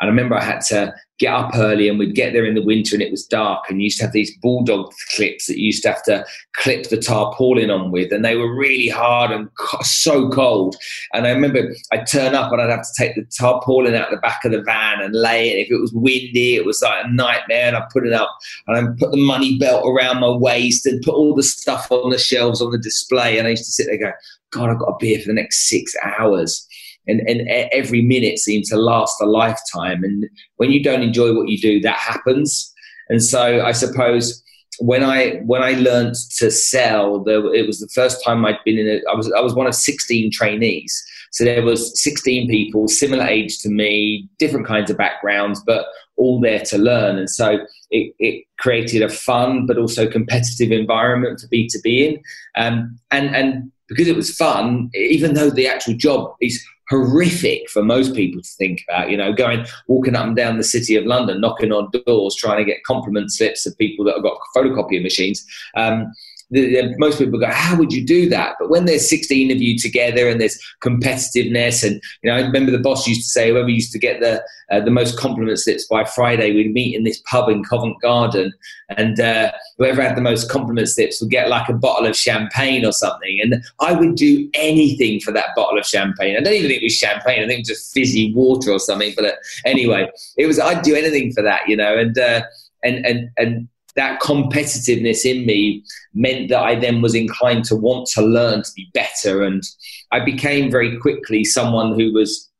and 0.00 0.08
I 0.08 0.10
remember 0.10 0.36
I 0.36 0.44
had 0.44 0.60
to 0.68 0.94
get 1.22 1.32
up 1.32 1.52
early 1.54 1.88
and 1.88 2.00
we'd 2.00 2.16
get 2.16 2.32
there 2.32 2.44
in 2.44 2.56
the 2.56 2.64
winter 2.64 2.96
and 2.96 3.02
it 3.02 3.12
was 3.12 3.24
dark 3.24 3.62
and 3.68 3.80
you 3.80 3.84
used 3.84 3.98
to 3.98 4.04
have 4.04 4.12
these 4.12 4.36
bulldog 4.38 4.92
clips 5.14 5.46
that 5.46 5.56
you 5.56 5.66
used 5.66 5.84
to 5.84 5.88
have 5.88 6.02
to 6.02 6.26
clip 6.56 6.88
the 6.88 6.96
tarpaulin 6.96 7.70
on 7.70 7.92
with 7.92 8.12
and 8.12 8.24
they 8.24 8.34
were 8.34 8.52
really 8.52 8.88
hard 8.88 9.30
and 9.30 9.48
so 9.82 10.28
cold. 10.30 10.74
And 11.12 11.24
i 11.24 11.30
remember 11.30 11.72
i'd 11.92 12.08
turn 12.08 12.34
up 12.34 12.50
and 12.50 12.60
i'd 12.60 12.70
have 12.70 12.82
to 12.82 12.94
take 12.98 13.14
the 13.14 13.24
tarpaulin 13.38 13.94
out 13.94 14.10
the 14.10 14.16
back 14.16 14.44
of 14.44 14.50
the 14.50 14.62
van 14.62 15.00
and 15.00 15.14
lay 15.14 15.50
it. 15.50 15.66
If 15.66 15.70
it 15.70 15.80
was 15.80 15.92
windy 15.92 16.56
it 16.56 16.66
was 16.66 16.82
like 16.82 17.04
a 17.04 17.08
nightmare 17.08 17.68
and 17.68 17.76
i 17.76 17.86
put 17.92 18.04
it 18.04 18.12
up 18.12 18.36
and 18.66 18.76
i 18.76 18.92
put 18.98 19.12
the 19.12 19.24
money 19.24 19.58
belt 19.58 19.84
around 19.86 20.18
my 20.18 20.30
waist 20.30 20.86
and 20.86 21.02
put 21.02 21.14
all 21.14 21.36
the 21.36 21.44
stuff 21.44 21.92
on 21.92 22.10
the 22.10 22.18
shelves 22.18 22.60
on 22.60 22.72
the 22.72 22.78
display. 22.78 23.38
And 23.38 23.46
i 23.46 23.50
used 23.50 23.66
to 23.66 23.70
sit 23.70 23.86
there 23.86 23.98
going 23.98 24.12
God, 24.52 24.70
I've 24.70 24.78
got 24.78 24.86
to 24.86 24.96
be 25.00 25.08
here 25.08 25.20
for 25.20 25.28
the 25.28 25.34
next 25.34 25.68
six 25.68 25.92
hours. 26.04 26.66
And, 27.08 27.20
and 27.28 27.48
every 27.72 28.00
minute 28.00 28.38
seems 28.38 28.68
to 28.68 28.76
last 28.76 29.20
a 29.20 29.26
lifetime. 29.26 30.04
And 30.04 30.30
when 30.56 30.70
you 30.70 30.82
don't 30.82 31.02
enjoy 31.02 31.34
what 31.34 31.48
you 31.48 31.58
do, 31.58 31.80
that 31.80 31.96
happens. 31.96 32.72
And 33.08 33.20
so 33.20 33.64
I 33.64 33.72
suppose 33.72 34.40
when 34.78 35.02
I 35.04 35.40
when 35.44 35.62
I 35.62 35.72
learned 35.72 36.14
to 36.38 36.50
sell, 36.50 37.22
it 37.26 37.66
was 37.66 37.80
the 37.80 37.90
first 37.94 38.24
time 38.24 38.44
I'd 38.44 38.58
been 38.64 38.78
in 38.78 38.86
it. 38.86 39.02
I 39.10 39.14
was 39.14 39.30
I 39.32 39.40
was 39.40 39.54
one 39.54 39.66
of 39.66 39.74
sixteen 39.74 40.30
trainees, 40.30 41.04
so 41.30 41.44
there 41.44 41.62
was 41.62 42.00
sixteen 42.00 42.48
people 42.48 42.88
similar 42.88 43.24
age 43.24 43.58
to 43.58 43.68
me, 43.68 44.28
different 44.38 44.66
kinds 44.66 44.90
of 44.90 44.96
backgrounds, 44.96 45.60
but 45.66 45.86
all 46.16 46.40
there 46.40 46.60
to 46.60 46.78
learn. 46.78 47.18
And 47.18 47.28
so 47.28 47.58
it, 47.90 48.14
it 48.18 48.44
created 48.58 49.02
a 49.02 49.08
fun 49.08 49.66
but 49.66 49.76
also 49.76 50.08
competitive 50.08 50.72
environment 50.72 51.40
for 51.40 51.48
B 51.48 51.68
two 51.70 51.80
B 51.82 52.06
in. 52.06 52.22
Um, 52.56 52.98
and 53.10 53.36
and 53.36 53.72
because 53.92 54.08
it 54.08 54.16
was 54.16 54.34
fun, 54.34 54.90
even 54.94 55.34
though 55.34 55.50
the 55.50 55.66
actual 55.66 55.94
job 55.94 56.34
is 56.40 56.64
horrific 56.88 57.70
for 57.70 57.82
most 57.82 58.14
people 58.14 58.42
to 58.42 58.48
think 58.58 58.84
about, 58.88 59.10
you 59.10 59.16
know, 59.16 59.32
going, 59.32 59.64
walking 59.86 60.14
up 60.14 60.26
and 60.26 60.36
down 60.36 60.58
the 60.58 60.64
city 60.64 60.96
of 60.96 61.06
London, 61.06 61.40
knocking 61.40 61.72
on 61.72 61.90
doors, 62.06 62.36
trying 62.36 62.58
to 62.58 62.64
get 62.64 62.84
compliment 62.84 63.32
slips 63.32 63.64
of 63.64 63.76
people 63.78 64.04
that 64.04 64.14
have 64.14 64.22
got 64.22 64.38
photocopier 64.54 65.02
machines. 65.02 65.44
Um, 65.74 66.12
the, 66.52 66.74
the, 66.74 66.94
most 66.98 67.18
people 67.18 67.40
go, 67.40 67.50
"How 67.50 67.76
would 67.76 67.92
you 67.92 68.04
do 68.04 68.28
that?" 68.28 68.56
But 68.58 68.70
when 68.70 68.84
there's 68.84 69.08
16 69.08 69.50
of 69.50 69.56
you 69.58 69.78
together 69.78 70.28
and 70.28 70.40
there's 70.40 70.60
competitiveness, 70.82 71.84
and 71.84 72.00
you 72.22 72.30
know, 72.30 72.36
I 72.36 72.42
remember 72.42 72.70
the 72.70 72.78
boss 72.78 73.08
used 73.08 73.22
to 73.22 73.28
say, 73.28 73.50
whoever 73.50 73.68
used 73.68 73.92
to 73.92 73.98
get 73.98 74.20
the 74.20 74.44
uh, 74.70 74.80
the 74.80 74.90
most 74.90 75.18
compliment 75.18 75.58
slips 75.58 75.86
by 75.86 76.04
Friday, 76.04 76.54
we'd 76.54 76.72
meet 76.72 76.94
in 76.94 77.04
this 77.04 77.22
pub 77.28 77.48
in 77.48 77.64
Covent 77.64 78.00
Garden, 78.00 78.52
and 78.90 79.18
uh, 79.18 79.50
whoever 79.78 80.02
had 80.02 80.16
the 80.16 80.22
most 80.22 80.50
compliment 80.50 80.88
slips 80.88 81.20
would 81.20 81.30
get 81.30 81.48
like 81.48 81.68
a 81.68 81.74
bottle 81.74 82.06
of 82.06 82.16
champagne 82.16 82.84
or 82.84 82.92
something. 82.92 83.40
And 83.40 83.64
I 83.80 83.92
would 83.92 84.14
do 84.14 84.48
anything 84.54 85.20
for 85.20 85.32
that 85.32 85.50
bottle 85.56 85.78
of 85.78 85.86
champagne. 85.86 86.36
I 86.36 86.40
don't 86.40 86.52
even 86.52 86.68
think 86.68 86.82
it 86.82 86.86
was 86.86 86.96
champagne. 86.96 87.42
I 87.42 87.46
think 87.46 87.60
it 87.60 87.62
was 87.62 87.68
just 87.68 87.94
fizzy 87.94 88.32
water 88.34 88.70
or 88.70 88.78
something. 88.78 89.12
But 89.16 89.24
uh, 89.24 89.32
anyway, 89.64 90.10
it 90.36 90.46
was 90.46 90.60
I'd 90.60 90.82
do 90.82 90.94
anything 90.94 91.32
for 91.32 91.42
that, 91.42 91.68
you 91.68 91.76
know, 91.76 91.96
and. 91.98 92.16
Uh, 92.16 92.42
and, 92.84 93.06
and, 93.06 93.30
and 93.36 93.68
that 93.96 94.20
competitiveness 94.20 95.24
in 95.24 95.44
me 95.44 95.84
meant 96.14 96.48
that 96.48 96.62
I 96.62 96.74
then 96.74 97.02
was 97.02 97.14
inclined 97.14 97.64
to 97.66 97.76
want 97.76 98.08
to 98.14 98.22
learn 98.22 98.62
to 98.62 98.70
be 98.74 98.90
better. 98.94 99.42
And 99.42 99.62
I 100.10 100.20
became 100.20 100.70
very 100.70 100.98
quickly 100.98 101.44
someone 101.44 101.98
who 101.98 102.12
was, 102.12 102.50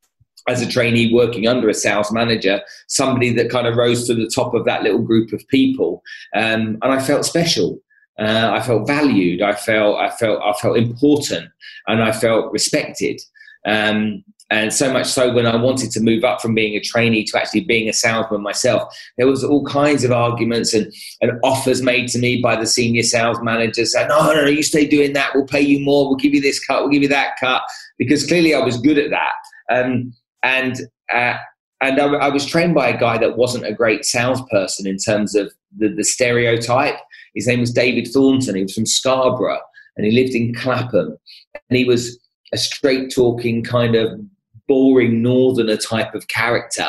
as 0.49 0.61
a 0.61 0.69
trainee 0.69 1.15
working 1.15 1.47
under 1.47 1.69
a 1.69 1.75
sales 1.75 2.13
manager, 2.13 2.61
somebody 2.89 3.33
that 3.35 3.51
kind 3.51 3.67
of 3.67 3.77
rose 3.77 4.07
to 4.07 4.15
the 4.15 4.31
top 4.35 4.55
of 4.55 4.65
that 4.65 4.83
little 4.83 5.03
group 5.03 5.33
of 5.33 5.47
people. 5.49 6.03
Um, 6.35 6.79
and 6.83 6.93
I 6.93 7.01
felt 7.01 7.25
special. 7.25 7.79
Uh, 8.19 8.51
I 8.53 8.61
felt 8.61 8.87
valued. 8.87 9.41
I 9.41 9.55
felt, 9.55 9.99
I 9.99 10.11
felt, 10.11 10.43
I 10.43 10.53
felt 10.61 10.77
important, 10.77 11.49
and 11.87 12.03
I 12.03 12.13
felt 12.13 12.53
respected. 12.53 13.21
Um, 13.65 14.25
and 14.53 14.71
so 14.71 14.93
much 14.93 15.07
so 15.07 15.33
when 15.33 15.47
I 15.47 15.57
wanted 15.57 15.91
to 15.93 16.01
move 16.01 16.25
up 16.25 16.43
from 16.43 16.55
being 16.55 16.75
a 16.75 16.81
trainee 16.81 17.25
to 17.25 17.39
actually 17.39 17.63
being 17.63 17.89
a 17.89 17.93
salesman 17.95 18.43
myself, 18.43 18.95
there 19.17 19.27
was 19.27 19.43
all 19.43 19.65
kinds 19.65 20.05
of 20.05 20.13
arguments 20.13 20.75
and, 20.75 20.93
and 21.23 21.33
offers 21.43 21.81
made 21.81 22.09
to 22.09 22.19
me 22.19 22.43
by 22.43 22.57
the 22.57 22.67
senior 22.67 23.03
sales 23.03 23.41
manager 23.41 23.87
saying, 23.87 24.09
no, 24.09 24.27
no, 24.27 24.43
no, 24.43 24.49
you 24.49 24.63
stay 24.63 24.87
doing 24.87 25.15
that. 25.15 25.31
We'll 25.35 25.47
pay 25.47 25.63
you 25.63 25.81
more. 25.81 26.07
We'll 26.07 26.19
give 26.19 26.35
you 26.35 26.43
this 26.43 26.63
cut. 26.63 26.83
We'll 26.83 26.91
give 26.91 27.01
you 27.01 27.09
that 27.09 27.37
cut. 27.41 27.63
Because 27.97 28.27
clearly 28.27 28.55
I 28.55 28.59
was 28.59 28.77
good 28.77 28.99
at 28.99 29.09
that. 29.09 29.33
Um, 29.71 30.13
and, 30.43 30.83
uh, 31.11 31.39
and 31.81 31.99
I, 31.99 32.13
I, 32.13 32.29
was 32.29 32.45
trained 32.45 32.75
by 32.75 32.89
a 32.89 33.01
guy 33.01 33.17
that 33.17 33.39
wasn't 33.39 33.65
a 33.65 33.73
great 33.73 34.05
salesperson 34.05 34.87
in 34.87 34.99
terms 34.99 35.35
of 35.35 35.51
the, 35.79 35.89
the 35.89 36.05
stereotype. 36.05 36.97
His 37.35 37.47
name 37.47 37.61
was 37.61 37.73
David 37.73 38.07
Thornton. 38.13 38.57
He 38.57 38.65
was 38.65 38.75
from 38.75 38.85
Scarborough 38.85 39.63
and 39.97 40.05
he 40.05 40.13
lived 40.13 40.35
in 40.35 40.55
Clapham. 40.55 41.17
And 41.55 41.79
he 41.79 41.87
was 41.87 42.19
a 42.53 42.59
straight 42.59 43.11
talking 43.11 43.65
kind 43.65 43.95
of 43.95 44.21
boring 44.69 45.23
northerner 45.23 45.77
type 45.77 46.15
of 46.15 46.29
character. 46.29 46.89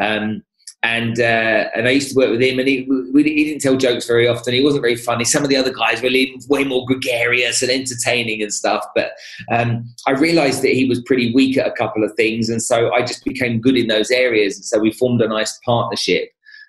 Um, 0.00 0.42
and 0.84 1.18
uh, 1.18 1.70
and 1.74 1.88
I 1.88 1.92
used 1.92 2.10
to 2.10 2.14
work 2.14 2.30
with 2.30 2.42
him, 2.42 2.58
and 2.58 2.68
he 2.68 2.86
he 3.14 3.44
didn't 3.44 3.62
tell 3.62 3.76
jokes 3.76 4.06
very 4.06 4.28
often. 4.28 4.52
He 4.52 4.62
wasn't 4.62 4.82
very 4.82 4.96
funny. 4.96 5.24
Some 5.24 5.42
of 5.42 5.48
the 5.48 5.56
other 5.56 5.72
guys 5.72 6.02
were 6.02 6.10
way 6.48 6.64
more 6.64 6.84
gregarious 6.84 7.62
and 7.62 7.70
entertaining 7.70 8.42
and 8.42 8.52
stuff. 8.52 8.84
But 8.94 9.12
um, 9.50 9.86
I 10.06 10.10
realised 10.10 10.60
that 10.60 10.74
he 10.74 10.86
was 10.86 11.02
pretty 11.06 11.32
weak 11.34 11.56
at 11.56 11.66
a 11.66 11.72
couple 11.72 12.04
of 12.04 12.12
things, 12.16 12.50
and 12.50 12.62
so 12.62 12.92
I 12.92 13.00
just 13.00 13.24
became 13.24 13.62
good 13.62 13.78
in 13.78 13.86
those 13.86 14.10
areas. 14.10 14.56
And 14.56 14.64
so 14.66 14.78
we 14.78 14.92
formed 14.92 15.22
a 15.22 15.28
nice 15.28 15.58
partnership. 15.64 16.28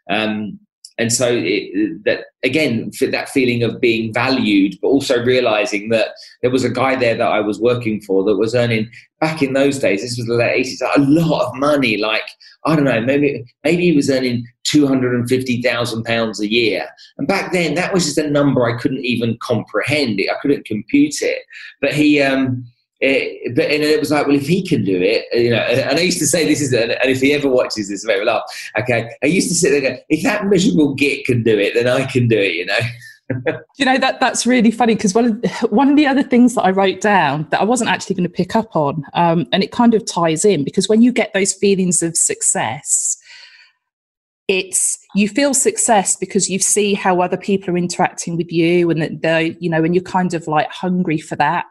Um, 0.10 0.60
and 0.98 1.12
so 1.12 1.28
it, 1.30 2.04
that 2.06 2.26
again 2.44 2.92
that 3.12 3.30
feeling 3.30 3.64
of 3.64 3.82
being 3.82 4.14
valued 4.14 4.76
but 4.82 4.88
also 4.88 5.24
realizing 5.24 5.90
that 5.90 6.10
there 6.42 6.52
was 6.52 6.64
a 6.64 6.70
guy 6.70 6.96
there 6.96 7.16
that 7.16 7.32
i 7.32 7.40
was 7.40 7.60
working 7.60 8.00
for 8.02 8.24
that 8.24 8.38
was 8.38 8.56
earning 8.56 8.90
back 9.20 9.42
in 9.42 9.54
those 9.54 9.80
days 9.80 10.02
this 10.02 10.18
was 10.18 10.28
the 10.28 10.34
late 10.34 10.66
80s 10.66 10.82
a 10.96 11.02
lot 11.02 11.48
of 11.48 11.56
money. 11.56 11.98
Like 11.98 12.24
i 12.66 12.76
don't 12.76 12.86
know 12.86 13.02
maybe 13.02 13.44
maybe 13.64 13.84
he 13.84 13.96
was 13.96 14.10
earning 14.10 14.46
250,000 14.64 16.04
pounds 16.04 16.40
a 16.40 16.52
year. 16.52 16.88
And 17.18 17.28
back 17.28 17.52
then 17.52 17.76
that 17.76 17.94
was 17.94 18.06
just 18.06 18.18
a 18.18 18.30
number 18.30 18.66
i 18.66 18.78
couldn't 18.78 19.06
even 19.06 19.38
comprehend. 19.42 20.20
It 20.20 20.30
i 20.30 20.40
couldn't 20.42 20.66
compute 20.66 21.22
it. 21.22 21.44
But 21.82 21.94
he 21.94 22.22
um 22.22 22.66
it, 23.02 23.56
but 23.56 23.66
and 23.66 23.84
it 23.84 24.00
was 24.00 24.12
like, 24.12 24.26
well, 24.26 24.36
if 24.36 24.48
he 24.48 24.66
can 24.66 24.84
do 24.84 25.02
it, 25.02 25.26
you 25.34 25.50
know. 25.50 25.58
And 25.58 26.00
I 26.00 26.02
used 26.02 26.20
to 26.20 26.28
say 26.28 26.46
this 26.46 26.62
is, 26.62 26.74
and 26.74 26.92
if 27.04 27.20
he 27.20 27.34
ever 27.34 27.50
watches 27.50 27.90
this, 27.90 28.06
maybe 28.06 28.24
laugh. 28.24 28.44
Okay, 28.80 29.10
I 29.22 29.26
used 29.26 29.50
to 29.50 29.56
sit 29.56 29.72
there, 29.72 29.86
and 29.86 29.98
go, 29.98 30.04
if 30.10 30.24
that 30.24 30.46
miserable 30.46 30.94
git 30.94 31.26
can 31.26 31.44
do 31.44 31.58
it, 31.60 31.74
then 31.74 31.88
I 31.88 32.06
can 32.06 32.28
do 32.28 32.38
it, 32.38 32.54
you 32.54 32.66
know. 32.66 32.78
you 33.78 33.86
know 33.86 33.98
that 33.98 34.20
that's 34.20 34.46
really 34.46 34.70
funny 34.70 34.94
because 34.94 35.16
one 35.16 35.26
of 35.26 35.72
one 35.72 35.90
of 35.90 35.98
the 35.98 36.06
other 36.06 36.22
things 36.22 36.54
that 36.54 36.62
I 36.62 36.70
wrote 36.70 37.02
down 37.02 37.48
that 37.50 37.60
I 37.60 37.64
wasn't 37.64 37.90
actually 37.90 38.16
going 38.16 38.30
to 38.30 38.34
pick 38.34 38.56
up 38.56 38.76
on, 38.76 39.04
um, 39.14 39.48
and 39.52 39.64
it 39.64 39.72
kind 39.72 39.94
of 39.94 40.06
ties 40.06 40.46
in 40.46 40.64
because 40.64 40.88
when 40.88 41.02
you 41.02 41.12
get 41.12 41.34
those 41.34 41.52
feelings 41.52 42.02
of 42.02 42.16
success, 42.16 43.18
it's 44.48 45.00
you 45.16 45.28
feel 45.28 45.54
success 45.54 46.16
because 46.16 46.50
you 46.50 46.60
see 46.60 46.94
how 46.94 47.20
other 47.20 47.38
people 47.38 47.74
are 47.74 47.78
interacting 47.78 48.38
with 48.38 48.52
you, 48.52 48.90
and 48.90 49.02
that 49.02 49.22
they, 49.22 49.58
you 49.60 49.70
know, 49.70 49.84
and 49.84 49.96
you're 49.96 50.04
kind 50.04 50.34
of 50.34 50.48
like 50.48 50.70
hungry 50.72 51.18
for 51.18 51.36
that. 51.36 51.66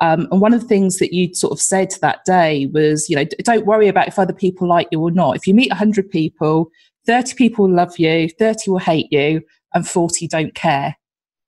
Um, 0.00 0.26
and 0.30 0.40
one 0.40 0.52
of 0.52 0.60
the 0.60 0.66
things 0.66 0.98
that 0.98 1.14
you 1.14 1.34
sort 1.34 1.52
of 1.52 1.60
said 1.60 1.94
that 2.00 2.24
day 2.24 2.66
was, 2.66 3.08
you 3.08 3.16
know, 3.16 3.24
don't 3.42 3.66
worry 3.66 3.88
about 3.88 4.08
if 4.08 4.18
other 4.18 4.32
people 4.32 4.68
like 4.68 4.88
you 4.90 5.00
or 5.00 5.10
not. 5.10 5.36
If 5.36 5.46
you 5.46 5.54
meet 5.54 5.70
100 5.70 6.10
people, 6.10 6.70
30 7.06 7.34
people 7.34 7.70
love 7.70 7.98
you, 7.98 8.28
30 8.38 8.70
will 8.70 8.78
hate 8.78 9.08
you, 9.10 9.42
and 9.74 9.86
40 9.86 10.26
don't 10.28 10.54
care. 10.54 10.96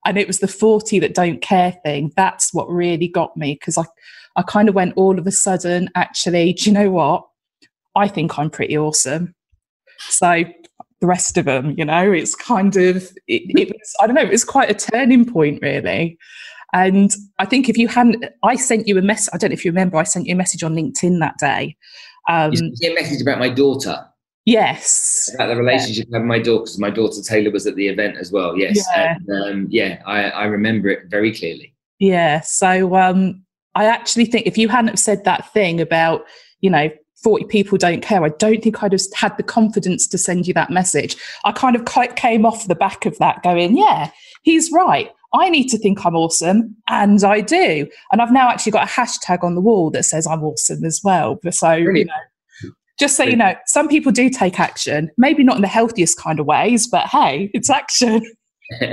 And 0.05 0.17
it 0.17 0.26
was 0.26 0.38
the 0.38 0.49
40 0.49 1.00
that 1.00 1.15
don't 1.15 1.41
care 1.41 1.75
thing. 1.85 2.12
That's 2.17 2.55
what 2.55 2.71
really 2.71 3.09
got 3.09 3.37
me 3.37 3.55
because 3.55 3.76
I, 3.76 3.85
I 4.37 4.43
kind 4.43 4.69
of 4.69 4.75
went 4.75 4.95
all 4.97 5.19
of 5.19 5.26
a 5.26 5.33
sudden, 5.33 5.91
actually, 5.97 6.53
do 6.53 6.71
you 6.71 6.73
know 6.73 6.91
what? 6.91 7.26
I 7.97 8.07
think 8.07 8.38
I'm 8.38 8.50
pretty 8.50 8.76
awesome. 8.76 9.35
So 9.99 10.45
the 11.00 11.07
rest 11.07 11.37
of 11.37 11.47
them, 11.47 11.75
you 11.76 11.85
know, 11.85 12.12
it's 12.12 12.35
kind 12.35 12.76
of, 12.76 13.03
it, 13.26 13.43
it 13.49 13.69
was, 13.69 13.95
I 14.00 14.07
don't 14.07 14.15
know, 14.15 14.23
it 14.23 14.31
was 14.31 14.45
quite 14.45 14.71
a 14.71 14.75
turning 14.75 15.25
point, 15.25 15.61
really. 15.62 16.19
And 16.73 17.14
I 17.38 17.44
think 17.44 17.68
if 17.68 17.78
you 17.78 17.88
hadn't, 17.88 18.25
I 18.42 18.56
sent 18.56 18.88
you 18.88 18.99
a 18.99 19.02
message. 19.02 19.30
I 19.32 19.38
don't 19.38 19.50
know 19.50 19.54
if 19.54 19.64
you 19.64 19.70
remember, 19.70 19.96
I 19.96 20.02
sent 20.02 20.26
you 20.26 20.35
a 20.35 20.37
message 20.37 20.62
on 20.62 20.75
LinkedIn 20.75 21.20
that 21.20 21.38
day. 21.38 21.76
Um, 22.28 22.52
you 22.52 22.90
a 22.90 22.94
message 22.94 23.23
about 23.23 23.38
my 23.38 23.49
daughter. 23.49 24.04
Yes. 24.44 25.28
About 25.35 25.49
the 25.49 25.56
relationship 25.56 26.06
yeah. 26.08 26.18
with 26.18 26.26
my 26.26 26.38
daughter, 26.38 26.62
because 26.62 26.78
my 26.78 26.90
daughter 26.90 27.20
Taylor 27.20 27.50
was 27.50 27.66
at 27.66 27.75
the 27.75 27.88
event 27.88 28.16
as 28.16 28.30
well. 28.30 28.56
Yes. 28.56 28.85
Yeah. 28.94 29.16
And, 29.26 29.42
um, 29.42 29.66
yeah, 29.70 30.00
I, 30.06 30.30
I 30.30 30.44
remember 30.44 30.88
it 30.88 31.08
very 31.08 31.35
clearly. 31.35 31.75
Yeah. 31.99 32.40
So 32.40 32.94
um, 32.94 33.42
I 33.75 33.87
actually 33.87 34.26
think 34.26 34.46
if 34.46 34.56
you 34.56 34.68
hadn't 34.68 34.99
said 34.99 35.25
that 35.25 35.52
thing 35.52 35.80
about, 35.80 36.25
you 36.61 36.70
know, 36.70 36.90
40 37.25 37.46
people 37.46 37.76
don't 37.76 38.02
care, 38.02 38.23
I 38.23 38.28
don't 38.28 38.62
think 38.62 38.82
I'd 38.82 38.92
have 38.92 39.00
had 39.14 39.37
the 39.37 39.42
confidence 39.42 40.06
to 40.08 40.18
send 40.18 40.46
you 40.46 40.54
that 40.54 40.70
message. 40.70 41.16
I 41.44 41.50
kind 41.50 41.75
of 41.75 41.85
came 42.14 42.46
off 42.46 42.68
the 42.68 42.75
back 42.76 43.04
of 43.04 43.18
that 43.18 43.42
going, 43.42 43.76
yeah, 43.76 44.11
he's 44.42 44.70
right. 44.70 45.11
I 45.35 45.49
need 45.49 45.68
to 45.68 45.78
think 45.78 46.04
I'm 46.04 46.16
awesome, 46.16 46.76
and 46.88 47.23
I 47.23 47.40
do. 47.40 47.88
And 48.12 48.23
I've 48.23 48.33
now 48.33 48.49
actually 48.49 48.73
got 48.73 48.88
a 48.88 48.90
hashtag 48.90 49.42
on 49.42 49.54
the 49.54 49.61
wall 49.61 49.90
that 49.90 50.04
says 50.04 50.26
I'm 50.26 50.42
awesome 50.42 50.85
as 50.85 51.00
well. 51.02 51.38
So, 51.50 51.68
Brilliant. 51.68 51.97
you 51.97 52.04
know, 52.04 52.12
just 52.99 53.16
so 53.16 53.25
you 53.25 53.37
know, 53.37 53.54
some 53.66 53.88
people 53.88 54.11
do 54.11 54.30
take 54.30 54.59
action, 54.59 55.11
maybe 55.18 55.45
not 55.45 55.56
in 55.56 55.62
the 55.62 55.68
healthiest 55.68 56.18
kind 56.18 56.40
of 56.40 56.47
ways, 56.47 56.87
but 56.87 57.06
hey, 57.09 57.50
it's 57.52 57.68
action. 57.68 58.23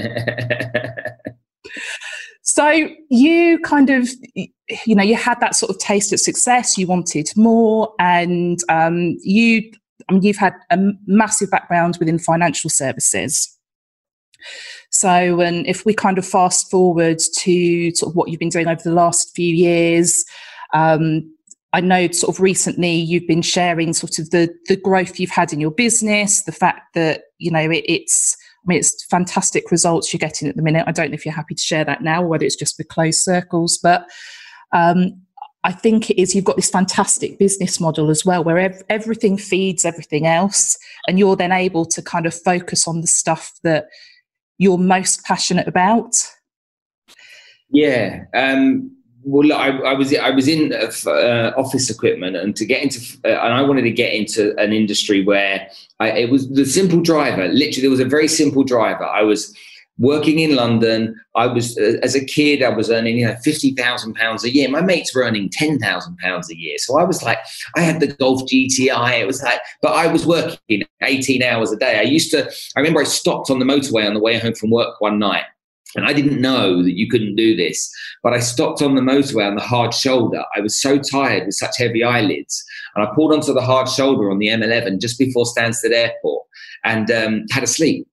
so 2.41 2.89
you 3.09 3.59
kind 3.59 3.89
of, 3.89 4.09
you 4.35 4.95
know, 4.95 5.03
you 5.03 5.15
had 5.15 5.39
that 5.39 5.55
sort 5.55 5.69
of 5.69 5.79
taste 5.79 6.11
of 6.11 6.19
success, 6.19 6.77
you 6.77 6.85
wanted 6.85 7.29
more, 7.37 7.93
and 7.97 8.59
um, 8.67 9.15
you, 9.21 9.71
I 10.09 10.13
mean, 10.13 10.23
you've 10.23 10.37
had 10.37 10.53
a 10.69 10.77
massive 11.07 11.49
background 11.49 11.97
within 11.99 12.19
financial 12.19 12.69
services. 12.69 13.57
So, 14.89 15.41
and 15.41 15.65
if 15.67 15.85
we 15.85 15.93
kind 15.93 16.17
of 16.17 16.25
fast 16.25 16.69
forward 16.69 17.19
to 17.39 17.95
sort 17.95 18.11
of 18.11 18.15
what 18.15 18.29
you've 18.29 18.39
been 18.39 18.49
doing 18.49 18.67
over 18.67 18.81
the 18.83 18.93
last 18.93 19.35
few 19.35 19.53
years, 19.53 20.23
um, 20.73 21.29
I 21.73 21.81
know 21.81 22.07
sort 22.11 22.35
of 22.35 22.39
recently 22.39 22.93
you've 22.93 23.27
been 23.27 23.41
sharing 23.41 23.93
sort 23.93 24.19
of 24.19 24.29
the 24.29 24.49
the 24.67 24.75
growth 24.75 25.19
you've 25.19 25.31
had 25.31 25.51
in 25.51 25.59
your 25.59 25.71
business, 25.71 26.43
the 26.43 26.51
fact 26.51 26.93
that 26.93 27.23
you 27.39 27.51
know 27.51 27.71
it, 27.71 27.83
it's 27.87 28.37
I 28.63 28.65
mean 28.67 28.77
it's 28.77 29.03
fantastic 29.05 29.71
results 29.71 30.13
you're 30.13 30.19
getting 30.19 30.47
at 30.47 30.55
the 30.55 30.61
minute. 30.61 30.85
I 30.87 30.91
don't 30.91 31.09
know 31.09 31.15
if 31.15 31.25
you're 31.25 31.33
happy 31.33 31.55
to 31.55 31.61
share 31.61 31.83
that 31.85 32.03
now, 32.03 32.23
or 32.23 32.27
whether 32.27 32.45
it's 32.45 32.55
just 32.55 32.77
for 32.77 32.83
closed 32.83 33.21
circles, 33.21 33.79
but 33.81 34.05
um, 34.71 35.19
I 35.63 35.71
think 35.71 36.09
it 36.09 36.21
is 36.21 36.35
you've 36.35 36.43
got 36.43 36.57
this 36.57 36.69
fantastic 36.69 37.39
business 37.39 37.79
model 37.79 38.09
as 38.09 38.23
well, 38.23 38.43
where 38.43 38.59
ev- 38.59 38.83
everything 38.89 39.37
feeds 39.37 39.83
everything 39.83 40.27
else, 40.27 40.77
and 41.07 41.17
you're 41.17 41.35
then 41.35 41.51
able 41.51 41.85
to 41.87 42.01
kind 42.01 42.25
of 42.25 42.35
focus 42.35 42.87
on 42.87 43.01
the 43.01 43.07
stuff 43.07 43.51
that 43.63 43.87
you're 44.63 44.77
most 44.77 45.23
passionate 45.23 45.67
about? 45.67 46.15
Yeah. 47.69 48.25
Um, 48.33 48.95
well, 49.23 49.47
look, 49.47 49.57
I, 49.57 49.69
I, 49.69 49.93
was 49.93 50.13
I 50.15 50.29
was 50.31 50.47
in 50.47 50.73
uh, 50.73 51.09
uh, 51.09 51.53
office 51.55 51.89
equipment, 51.89 52.35
and 52.35 52.55
to 52.55 52.65
get 52.65 52.83
into 52.83 52.99
uh, 53.23 53.29
and 53.29 53.53
I 53.53 53.61
wanted 53.61 53.83
to 53.83 53.91
get 53.91 54.13
into 54.13 54.55
an 54.57 54.73
industry 54.73 55.23
where 55.23 55.69
I, 55.99 56.11
it 56.11 56.29
was 56.29 56.49
the 56.49 56.65
simple 56.65 57.01
driver. 57.01 57.47
Literally, 57.47 57.81
there 57.81 57.89
was 57.89 57.99
a 57.99 58.05
very 58.05 58.27
simple 58.27 58.63
driver. 58.63 59.05
I 59.05 59.21
was 59.21 59.55
working 59.97 60.39
in 60.39 60.55
London. 60.55 61.15
I 61.35 61.47
was, 61.47 61.77
uh, 61.77 61.97
as 62.01 62.15
a 62.15 62.25
kid, 62.25 62.63
I 62.63 62.69
was 62.69 62.89
earning, 62.89 63.17
you 63.17 63.27
know, 63.27 63.35
£50,000 63.45 64.43
a 64.43 64.53
year. 64.53 64.69
My 64.69 64.81
mates 64.81 65.13
were 65.13 65.23
earning 65.23 65.49
£10,000 65.49 65.79
a 66.49 66.57
year. 66.57 66.77
So 66.79 66.97
I 66.97 67.03
was 67.03 67.21
like, 67.23 67.39
I 67.75 67.81
had 67.81 67.99
the 67.99 68.07
Golf 68.07 68.43
GTI. 68.43 69.19
It 69.19 69.27
was 69.27 69.41
like, 69.43 69.61
but 69.81 69.93
I 69.93 70.07
was 70.07 70.25
working 70.25 70.83
18 71.01 71.43
hours 71.43 71.71
a 71.71 71.77
day. 71.77 71.99
I 71.99 72.03
used 72.03 72.31
to, 72.31 72.49
I 72.75 72.79
remember 72.79 73.01
I 73.01 73.05
stopped 73.05 73.49
on 73.49 73.59
the 73.59 73.65
motorway 73.65 74.07
on 74.07 74.13
the 74.13 74.19
way 74.19 74.39
home 74.39 74.55
from 74.55 74.71
work 74.71 74.99
one 74.99 75.19
night 75.19 75.43
And 75.95 76.05
I 76.05 76.13
didn't 76.13 76.41
know 76.41 76.81
that 76.81 76.97
you 76.97 77.09
couldn't 77.09 77.35
do 77.35 77.55
this, 77.55 77.91
but 78.23 78.33
I 78.33 78.39
stopped 78.39 78.81
on 78.81 78.95
the 78.95 79.01
motorway 79.01 79.47
on 79.47 79.55
the 79.55 79.61
hard 79.61 79.93
shoulder. 79.93 80.43
I 80.55 80.61
was 80.61 80.81
so 80.81 80.97
tired 80.97 81.45
with 81.45 81.55
such 81.55 81.77
heavy 81.77 82.03
eyelids. 82.03 82.63
And 82.95 83.05
I 83.05 83.11
pulled 83.13 83.33
onto 83.33 83.53
the 83.53 83.61
hard 83.61 83.87
shoulder 83.89 84.31
on 84.31 84.39
the 84.39 84.47
M11 84.47 84.99
just 84.99 85.19
before 85.19 85.45
Stansted 85.45 85.93
Airport 85.93 86.45
and 86.83 87.11
um, 87.11 87.45
had 87.51 87.63
a 87.63 87.67
sleep. 87.67 88.07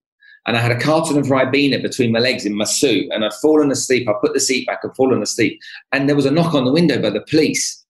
And 0.47 0.57
I 0.57 0.59
had 0.59 0.71
a 0.71 0.79
carton 0.79 1.17
of 1.17 1.27
Ribena 1.27 1.81
between 1.81 2.11
my 2.11 2.19
legs 2.19 2.45
in 2.45 2.55
my 2.55 2.65
suit. 2.65 3.09
And 3.11 3.23
I'd 3.23 3.33
fallen 3.35 3.71
asleep. 3.71 4.09
I 4.09 4.13
put 4.19 4.33
the 4.33 4.39
seat 4.39 4.65
back 4.65 4.79
and 4.83 4.95
fallen 4.95 5.21
asleep. 5.21 5.59
And 5.91 6.09
there 6.09 6.15
was 6.15 6.25
a 6.25 6.31
knock 6.31 6.53
on 6.53 6.65
the 6.65 6.71
window 6.71 7.01
by 7.01 7.11
the 7.11 7.21
police. 7.21 7.81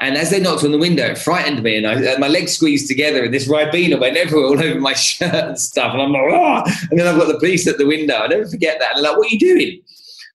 And 0.00 0.16
as 0.16 0.30
they 0.30 0.38
knocked 0.38 0.62
on 0.62 0.70
the 0.70 0.78
window, 0.78 1.06
it 1.06 1.18
frightened 1.18 1.60
me, 1.64 1.76
and 1.76 1.84
I, 1.84 2.14
uh, 2.14 2.18
my 2.20 2.28
legs 2.28 2.52
squeezed 2.52 2.86
together, 2.86 3.24
and 3.24 3.34
this 3.34 3.48
Ribena 3.48 3.98
went 3.98 4.16
everywhere, 4.16 4.46
all 4.46 4.60
over 4.64 4.78
my 4.78 4.92
shirt 4.92 5.34
and 5.34 5.58
stuff. 5.58 5.92
And 5.92 6.00
I'm 6.00 6.12
like, 6.12 6.22
oh! 6.22 6.62
and 6.90 7.00
then 7.00 7.08
I've 7.08 7.18
got 7.18 7.26
the 7.26 7.38
police 7.38 7.66
at 7.66 7.78
the 7.78 7.86
window. 7.86 8.14
I 8.14 8.28
never 8.28 8.46
forget 8.46 8.78
that. 8.78 8.94
And 8.94 9.04
they're 9.04 9.10
like, 9.10 9.18
what 9.18 9.26
are 9.26 9.34
you 9.34 9.40
doing? 9.40 9.80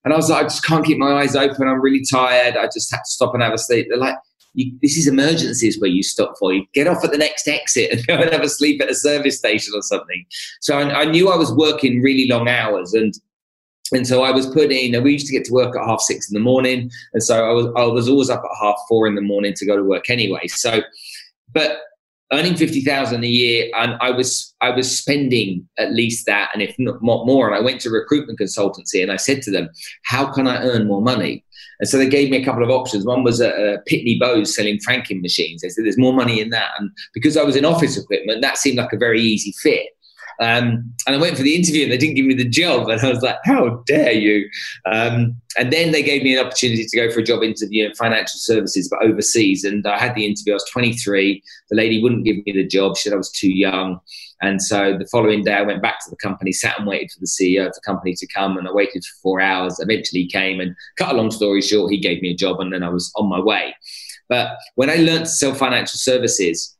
And 0.04 0.12
I 0.12 0.16
was 0.16 0.28
like, 0.28 0.44
I 0.44 0.48
just 0.48 0.66
can't 0.66 0.84
keep 0.84 0.98
my 0.98 1.14
eyes 1.14 1.34
open. 1.34 1.66
I'm 1.66 1.80
really 1.80 2.04
tired. 2.04 2.58
I 2.58 2.66
just 2.66 2.90
had 2.90 2.98
to 2.98 3.10
stop 3.10 3.32
and 3.32 3.42
have 3.42 3.54
a 3.54 3.58
sleep. 3.58 3.86
They're 3.88 3.96
like, 3.96 4.16
this 4.54 4.96
is 4.96 5.08
emergencies 5.08 5.80
where 5.80 5.90
you 5.90 6.02
stop 6.02 6.34
for 6.38 6.52
you 6.52 6.64
get 6.74 6.86
off 6.86 7.04
at 7.04 7.10
the 7.10 7.18
next 7.18 7.48
exit 7.48 7.90
and 7.90 8.06
go 8.06 8.14
and 8.14 8.30
have 8.30 8.42
a 8.42 8.48
sleep 8.48 8.80
at 8.80 8.90
a 8.90 8.94
service 8.94 9.38
station 9.38 9.72
or 9.74 9.82
something. 9.82 10.24
So 10.60 10.78
I, 10.78 11.02
I 11.02 11.04
knew 11.04 11.30
I 11.30 11.36
was 11.36 11.52
working 11.52 12.02
really 12.02 12.28
long 12.28 12.48
hours, 12.48 12.94
and 12.94 13.14
and 13.92 14.06
so 14.06 14.22
I 14.22 14.30
was 14.30 14.46
you 14.54 14.90
know, 14.90 15.00
we 15.00 15.12
used 15.12 15.26
to 15.26 15.32
get 15.32 15.44
to 15.44 15.52
work 15.52 15.76
at 15.76 15.84
half 15.84 16.00
six 16.00 16.28
in 16.28 16.34
the 16.34 16.40
morning. 16.40 16.90
And 17.12 17.22
so 17.22 17.44
I 17.44 17.52
was, 17.52 17.66
I 17.76 17.84
was 17.84 18.08
always 18.08 18.30
up 18.30 18.42
at 18.42 18.56
half 18.60 18.76
four 18.88 19.06
in 19.06 19.14
the 19.14 19.20
morning 19.20 19.52
to 19.54 19.66
go 19.66 19.76
to 19.76 19.84
work 19.84 20.08
anyway. 20.08 20.46
So, 20.46 20.80
but 21.52 21.78
earning 22.32 22.56
50,000 22.56 23.22
a 23.22 23.26
year 23.26 23.70
and 23.76 23.96
I 24.00 24.10
was, 24.10 24.54
I 24.62 24.70
was 24.70 24.98
spending 24.98 25.68
at 25.78 25.92
least 25.92 26.26
that 26.26 26.50
and 26.54 26.62
if 26.62 26.74
not 26.78 26.96
more. 27.02 27.46
And 27.46 27.54
I 27.54 27.60
went 27.60 27.80
to 27.82 27.90
recruitment 27.90 28.38
consultancy 28.38 29.02
and 29.02 29.12
I 29.12 29.16
said 29.16 29.42
to 29.42 29.50
them, 29.50 29.68
how 30.04 30.32
can 30.32 30.48
I 30.48 30.62
earn 30.62 30.88
more 30.88 31.02
money? 31.02 31.44
And 31.84 31.88
so 31.90 31.98
they 31.98 32.08
gave 32.08 32.30
me 32.30 32.38
a 32.38 32.44
couple 32.46 32.62
of 32.62 32.70
options. 32.70 33.04
One 33.04 33.24
was 33.24 33.42
a, 33.42 33.76
Pitney 33.86 34.18
Bowes 34.18 34.56
selling 34.56 34.78
franking 34.80 35.20
machines. 35.20 35.60
They 35.60 35.68
said 35.68 35.84
there's 35.84 35.98
more 35.98 36.14
money 36.14 36.40
in 36.40 36.48
that. 36.48 36.70
And 36.78 36.90
because 37.12 37.36
I 37.36 37.42
was 37.42 37.56
in 37.56 37.66
office 37.66 37.98
equipment, 37.98 38.40
that 38.40 38.56
seemed 38.56 38.78
like 38.78 38.94
a 38.94 38.96
very 38.96 39.20
easy 39.20 39.52
fit. 39.60 39.88
Um, 40.40 40.94
and 41.06 41.14
I 41.14 41.18
went 41.18 41.36
for 41.36 41.42
the 41.42 41.54
interview 41.54 41.82
and 41.82 41.92
they 41.92 41.98
didn't 41.98 42.14
give 42.14 42.24
me 42.24 42.32
the 42.32 42.48
job. 42.48 42.88
And 42.88 43.02
I 43.02 43.10
was 43.10 43.20
like, 43.20 43.36
how 43.44 43.82
dare 43.86 44.12
you? 44.12 44.48
Um, 44.86 45.36
and 45.58 45.70
then 45.70 45.92
they 45.92 46.02
gave 46.02 46.22
me 46.22 46.34
an 46.34 46.46
opportunity 46.46 46.86
to 46.86 46.96
go 46.96 47.10
for 47.10 47.20
a 47.20 47.22
job 47.22 47.42
interview 47.42 47.84
in 47.84 47.94
financial 47.96 48.38
services, 48.38 48.88
but 48.88 49.02
overseas. 49.02 49.62
And 49.64 49.86
I 49.86 49.98
had 49.98 50.14
the 50.14 50.24
interview. 50.24 50.54
I 50.54 50.56
was 50.56 50.70
23. 50.72 51.42
The 51.68 51.76
lady 51.76 52.02
wouldn't 52.02 52.24
give 52.24 52.36
me 52.46 52.52
the 52.52 52.66
job. 52.66 52.96
She 52.96 53.02
said 53.02 53.12
I 53.12 53.18
was 53.18 53.30
too 53.30 53.52
young. 53.52 54.00
And 54.42 54.60
so 54.60 54.96
the 54.98 55.06
following 55.06 55.44
day, 55.44 55.54
I 55.54 55.62
went 55.62 55.82
back 55.82 56.04
to 56.04 56.10
the 56.10 56.16
company, 56.16 56.52
sat 56.52 56.78
and 56.78 56.86
waited 56.86 57.10
for 57.12 57.20
the 57.20 57.26
CEO 57.26 57.66
of 57.66 57.74
the 57.74 57.80
company 57.84 58.14
to 58.14 58.26
come. 58.26 58.56
And 58.56 58.68
I 58.68 58.72
waited 58.72 59.04
for 59.04 59.20
four 59.22 59.40
hours. 59.40 59.78
Eventually, 59.80 60.22
he 60.22 60.28
came 60.28 60.60
and 60.60 60.74
cut 60.98 61.12
a 61.12 61.16
long 61.16 61.30
story 61.30 61.62
short, 61.62 61.92
he 61.92 61.98
gave 61.98 62.22
me 62.22 62.30
a 62.30 62.36
job 62.36 62.60
and 62.60 62.72
then 62.72 62.82
I 62.82 62.88
was 62.88 63.12
on 63.16 63.28
my 63.28 63.40
way. 63.40 63.74
But 64.28 64.56
when 64.74 64.90
I 64.90 64.96
learned 64.96 65.26
to 65.26 65.30
sell 65.30 65.54
financial 65.54 65.98
services, 65.98 66.76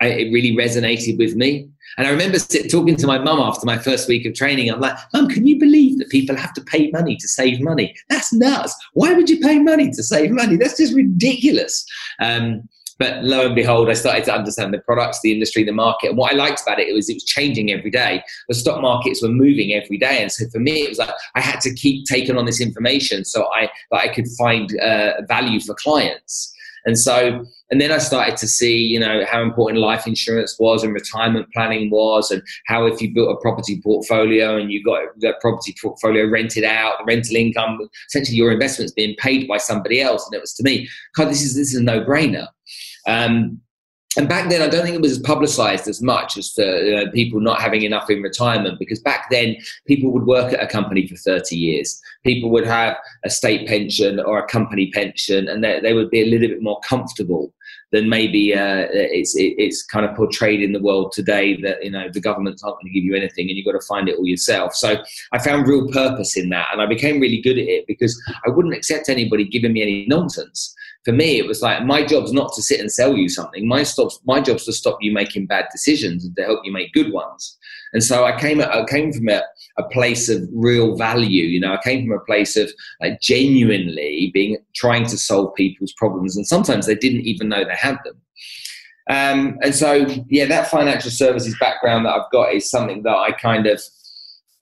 I, 0.00 0.08
it 0.08 0.32
really 0.32 0.56
resonated 0.56 1.18
with 1.18 1.34
me. 1.34 1.68
And 1.96 2.06
I 2.06 2.10
remember 2.10 2.38
talking 2.38 2.96
to 2.96 3.06
my 3.06 3.18
mum 3.18 3.40
after 3.40 3.66
my 3.66 3.78
first 3.78 4.08
week 4.08 4.24
of 4.26 4.34
training. 4.34 4.70
I'm 4.70 4.80
like, 4.80 4.96
Mum, 5.12 5.28
can 5.28 5.46
you 5.46 5.58
believe 5.58 5.98
that 5.98 6.10
people 6.10 6.36
have 6.36 6.52
to 6.54 6.60
pay 6.60 6.90
money 6.90 7.16
to 7.16 7.26
save 7.26 7.60
money? 7.60 7.94
That's 8.08 8.32
nuts. 8.32 8.74
Why 8.92 9.14
would 9.14 9.28
you 9.28 9.40
pay 9.40 9.58
money 9.58 9.90
to 9.90 10.02
save 10.02 10.30
money? 10.30 10.56
That's 10.56 10.76
just 10.76 10.94
ridiculous. 10.94 11.84
Um, 12.20 12.68
but 12.98 13.22
lo 13.22 13.46
and 13.46 13.54
behold, 13.54 13.88
I 13.88 13.94
started 13.94 14.24
to 14.24 14.34
understand 14.34 14.74
the 14.74 14.78
products, 14.78 15.20
the 15.22 15.32
industry, 15.32 15.64
the 15.64 15.72
market. 15.72 16.08
And 16.08 16.18
what 16.18 16.32
I 16.32 16.36
liked 16.36 16.62
about 16.62 16.80
it, 16.80 16.88
it 16.88 16.94
was 16.94 17.08
it 17.08 17.14
was 17.14 17.24
changing 17.24 17.72
every 17.72 17.90
day. 17.90 18.22
The 18.48 18.54
stock 18.54 18.80
markets 18.82 19.22
were 19.22 19.28
moving 19.28 19.72
every 19.72 19.98
day, 19.98 20.22
and 20.22 20.32
so 20.32 20.44
for 20.50 20.58
me, 20.58 20.82
it 20.82 20.88
was 20.88 20.98
like 20.98 21.10
I 21.34 21.40
had 21.40 21.60
to 21.60 21.74
keep 21.74 22.06
taking 22.06 22.36
on 22.36 22.44
this 22.44 22.60
information 22.60 23.24
so 23.24 23.48
I 23.52 23.70
that 23.90 24.00
I 24.00 24.08
could 24.08 24.26
find 24.38 24.78
uh, 24.80 25.22
value 25.28 25.60
for 25.60 25.74
clients. 25.74 26.54
And 26.84 26.98
so, 26.98 27.44
and 27.70 27.80
then 27.80 27.92
I 27.92 27.98
started 27.98 28.36
to 28.38 28.48
see, 28.48 28.78
you 28.78 28.98
know, 28.98 29.24
how 29.28 29.42
important 29.42 29.80
life 29.80 30.06
insurance 30.06 30.56
was 30.58 30.82
and 30.82 30.94
retirement 30.94 31.46
planning 31.52 31.90
was, 31.90 32.30
and 32.30 32.42
how 32.66 32.86
if 32.86 33.02
you 33.02 33.12
built 33.12 33.36
a 33.36 33.40
property 33.40 33.80
portfolio 33.82 34.56
and 34.56 34.72
you 34.72 34.82
got 34.82 35.02
that 35.20 35.40
property 35.40 35.74
portfolio 35.82 36.26
rented 36.26 36.64
out, 36.64 36.94
rental 37.06 37.36
income, 37.36 37.78
essentially 38.08 38.38
your 38.38 38.52
investment's 38.52 38.92
being 38.92 39.14
paid 39.18 39.46
by 39.46 39.58
somebody 39.58 40.00
else. 40.00 40.26
And 40.26 40.34
it 40.34 40.40
was 40.40 40.54
to 40.54 40.62
me, 40.62 40.88
God, 41.14 41.28
this 41.28 41.42
is 41.42 41.54
this 41.54 41.74
is 41.74 41.80
a 41.80 41.82
no 41.82 42.00
brainer. 42.00 42.46
Um, 43.08 43.60
and 44.16 44.28
back 44.28 44.48
then, 44.48 44.62
I 44.62 44.68
don't 44.68 44.82
think 44.82 44.96
it 44.96 45.02
was 45.02 45.12
as 45.12 45.18
publicized 45.18 45.86
as 45.86 46.00
much 46.02 46.38
as 46.38 46.52
people 47.12 47.40
not 47.40 47.60
having 47.60 47.82
enough 47.82 48.10
in 48.10 48.22
retirement 48.22 48.78
because 48.78 49.00
back 49.00 49.30
then 49.30 49.56
people 49.86 50.10
would 50.12 50.26
work 50.26 50.52
at 50.52 50.62
a 50.62 50.66
company 50.66 51.06
for 51.06 51.14
30 51.14 51.56
years. 51.56 52.00
People 52.24 52.50
would 52.50 52.66
have 52.66 52.96
a 53.24 53.30
state 53.30 53.68
pension 53.68 54.18
or 54.18 54.38
a 54.38 54.46
company 54.46 54.90
pension, 54.92 55.48
and 55.48 55.62
they, 55.62 55.78
they 55.80 55.92
would 55.92 56.10
be 56.10 56.22
a 56.22 56.26
little 56.26 56.48
bit 56.48 56.62
more 56.62 56.80
comfortable 56.80 57.54
than 57.92 58.08
maybe 58.08 58.54
uh, 58.54 58.86
it's 58.90 59.36
it, 59.36 59.54
it's 59.56 59.84
kind 59.84 60.04
of 60.04 60.16
portrayed 60.16 60.62
in 60.62 60.72
the 60.72 60.82
world 60.82 61.12
today 61.12 61.60
that 61.60 61.84
you 61.84 61.90
know 61.90 62.08
the 62.12 62.20
government's 62.20 62.64
not 62.64 62.72
going 62.72 62.86
to 62.86 62.92
give 62.92 63.04
you 63.04 63.14
anything 63.14 63.48
and 63.48 63.56
you've 63.56 63.66
got 63.66 63.78
to 63.78 63.86
find 63.86 64.08
it 64.08 64.16
all 64.16 64.26
yourself. 64.26 64.74
So 64.74 64.96
I 65.32 65.38
found 65.38 65.68
real 65.68 65.88
purpose 65.92 66.36
in 66.36 66.48
that, 66.48 66.68
and 66.72 66.82
I 66.82 66.86
became 66.86 67.20
really 67.20 67.40
good 67.40 67.58
at 67.58 67.68
it 67.68 67.86
because 67.86 68.20
I 68.44 68.50
wouldn't 68.50 68.74
accept 68.74 69.08
anybody 69.08 69.44
giving 69.44 69.74
me 69.74 69.82
any 69.82 70.06
nonsense 70.08 70.74
for 71.04 71.12
me, 71.12 71.38
it 71.38 71.46
was 71.46 71.62
like 71.62 71.84
my 71.84 72.04
job's 72.04 72.32
not 72.32 72.52
to 72.54 72.62
sit 72.62 72.80
and 72.80 72.90
sell 72.90 73.16
you 73.16 73.28
something. 73.28 73.66
My 73.66 73.82
stops, 73.82 74.20
my 74.26 74.40
job's 74.40 74.64
to 74.64 74.72
stop 74.72 74.98
you 75.00 75.12
making 75.12 75.46
bad 75.46 75.66
decisions 75.70 76.24
and 76.24 76.34
to 76.36 76.44
help 76.44 76.60
you 76.64 76.72
make 76.72 76.92
good 76.92 77.12
ones. 77.12 77.56
And 77.92 78.02
so 78.02 78.24
I 78.24 78.38
came, 78.38 78.60
I 78.60 78.84
came 78.86 79.12
from 79.12 79.28
a, 79.28 79.42
a 79.78 79.84
place 79.84 80.28
of 80.28 80.48
real 80.52 80.96
value. 80.96 81.44
You 81.44 81.60
know, 81.60 81.72
I 81.72 81.80
came 81.82 82.06
from 82.06 82.16
a 82.16 82.24
place 82.24 82.56
of 82.56 82.70
like 83.00 83.20
genuinely 83.20 84.30
being 84.34 84.58
trying 84.74 85.06
to 85.06 85.16
solve 85.16 85.54
people's 85.54 85.94
problems, 85.94 86.36
and 86.36 86.46
sometimes 86.46 86.86
they 86.86 86.94
didn't 86.94 87.22
even 87.22 87.48
know 87.48 87.64
they 87.64 87.74
had 87.74 87.98
them. 88.04 88.20
Um, 89.10 89.58
and 89.62 89.74
so, 89.74 90.06
yeah, 90.28 90.44
that 90.46 90.68
financial 90.68 91.10
services 91.10 91.56
background 91.58 92.04
that 92.04 92.14
I've 92.14 92.30
got 92.30 92.52
is 92.52 92.70
something 92.70 93.02
that 93.04 93.16
I 93.16 93.32
kind 93.32 93.66
of 93.66 93.80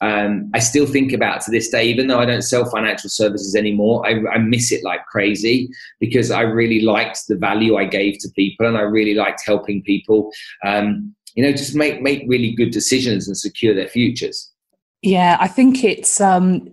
um, 0.01 0.51
I 0.53 0.59
still 0.59 0.87
think 0.87 1.13
about 1.13 1.41
to 1.43 1.51
this 1.51 1.71
day, 1.71 1.85
even 1.85 2.07
though 2.07 2.19
I 2.19 2.27
don't 2.27 2.43
sell 2.43 2.69
financial 2.71 3.09
services 3.09 3.55
anymore. 3.55 4.07
I, 4.07 4.35
I, 4.35 4.39
miss 4.39 4.71
it 4.71 4.85
like 4.85 5.07
crazy 5.07 5.71
because 6.01 6.31
I 6.31 6.43
really 6.43 6.81
liked 6.81 7.27
the 7.29 7.37
value 7.37 7.77
I 7.77 7.87
gave 7.87 8.19
to 8.21 8.29
people, 8.37 8.67
and 8.67 8.77
I 8.77 8.83
really 8.83 9.15
liked 9.15 9.43
helping 9.47 9.83
people. 9.83 10.31
Um, 10.65 11.15
you 11.35 11.43
know, 11.43 11.53
just 11.53 11.75
make 11.75 12.03
make 12.03 12.25
really 12.27 12.53
good 12.53 12.73
decisions 12.73 13.27
and 13.27 13.37
secure 13.37 13.75
their 13.75 13.89
futures. 13.89 14.53
Yeah, 15.01 15.39
I 15.41 15.49
think 15.49 15.83
it's 15.83 16.21
um, 16.21 16.71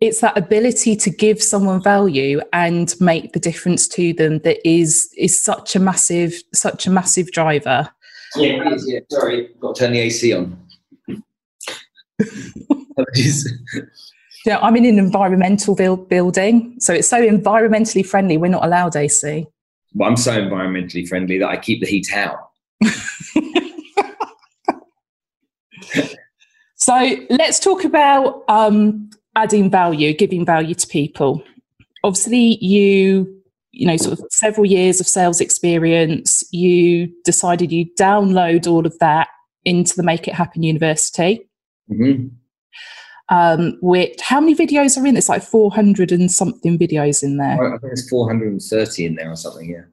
it's 0.00 0.20
that 0.20 0.36
ability 0.36 0.96
to 0.96 1.10
give 1.10 1.42
someone 1.42 1.82
value 1.82 2.40
and 2.52 2.94
make 3.00 3.32
the 3.32 3.40
difference 3.40 3.88
to 3.88 4.12
them 4.12 4.40
that 4.40 4.58
is 4.68 5.08
is 5.16 5.40
such 5.40 5.74
a 5.74 5.80
massive 5.80 6.42
such 6.52 6.86
a 6.86 6.90
massive 6.90 7.30
driver. 7.30 7.88
Yeah, 8.36 8.76
yeah. 8.86 9.00
Sorry, 9.10 9.48
got 9.60 9.76
to 9.76 9.80
turn 9.80 9.92
the 9.92 10.00
AC 10.00 10.32
on. 10.34 10.58
yeah, 14.46 14.58
I'm 14.60 14.76
in 14.76 14.84
an 14.84 14.98
environmental 14.98 15.74
build 15.74 16.08
building, 16.08 16.76
so 16.78 16.94
it's 16.94 17.08
so 17.08 17.20
environmentally 17.20 18.06
friendly. 18.06 18.36
We're 18.36 18.48
not 18.48 18.64
allowed 18.64 18.96
AC. 18.96 19.46
Well, 19.94 20.08
I'm 20.08 20.16
so 20.16 20.32
environmentally 20.32 21.08
friendly 21.08 21.38
that 21.38 21.48
I 21.48 21.56
keep 21.56 21.80
the 21.80 21.86
heat 21.86 22.08
out. 22.12 22.50
so 26.76 27.16
let's 27.30 27.60
talk 27.60 27.84
about 27.84 28.42
um, 28.48 29.10
adding 29.36 29.70
value, 29.70 30.12
giving 30.14 30.44
value 30.44 30.74
to 30.74 30.86
people. 30.86 31.42
Obviously, 32.02 32.58
you 32.64 33.42
you 33.72 33.86
know 33.86 33.96
sort 33.96 34.18
of 34.18 34.26
several 34.30 34.66
years 34.66 35.00
of 35.00 35.08
sales 35.08 35.40
experience. 35.40 36.44
You 36.52 37.10
decided 37.24 37.72
you 37.72 37.86
download 37.98 38.66
all 38.66 38.86
of 38.86 38.98
that 38.98 39.28
into 39.64 39.96
the 39.96 40.02
Make 40.02 40.28
It 40.28 40.34
Happen 40.34 40.62
University. 40.62 41.48
Mm-hmm. 41.90 42.28
Um, 43.30 43.78
which 43.80 44.20
how 44.20 44.40
many 44.40 44.54
videos 44.54 45.00
are 45.00 45.06
in? 45.06 45.16
It's 45.16 45.28
like 45.28 45.42
four 45.42 45.72
hundred 45.72 46.12
and 46.12 46.30
something 46.30 46.78
videos 46.78 47.22
in 47.22 47.38
there. 47.38 47.64
I 47.64 47.70
think 47.70 47.82
there's 47.82 48.08
four 48.08 48.28
hundred 48.28 48.52
and 48.52 48.62
thirty 48.62 49.06
in 49.06 49.14
there 49.14 49.30
or 49.30 49.36
something. 49.36 49.70
Yeah, 49.70 49.84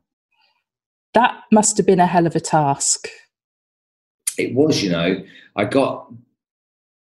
that 1.14 1.44
must 1.52 1.78
have 1.78 1.86
been 1.86 2.00
a 2.00 2.06
hell 2.08 2.28
of 2.28 2.36
a 2.36 2.42
task. 2.42 3.08
It 4.38 4.54
was, 4.54 4.84
you 4.84 4.92
know. 4.92 5.24
I 5.56 5.66
got 5.66 6.12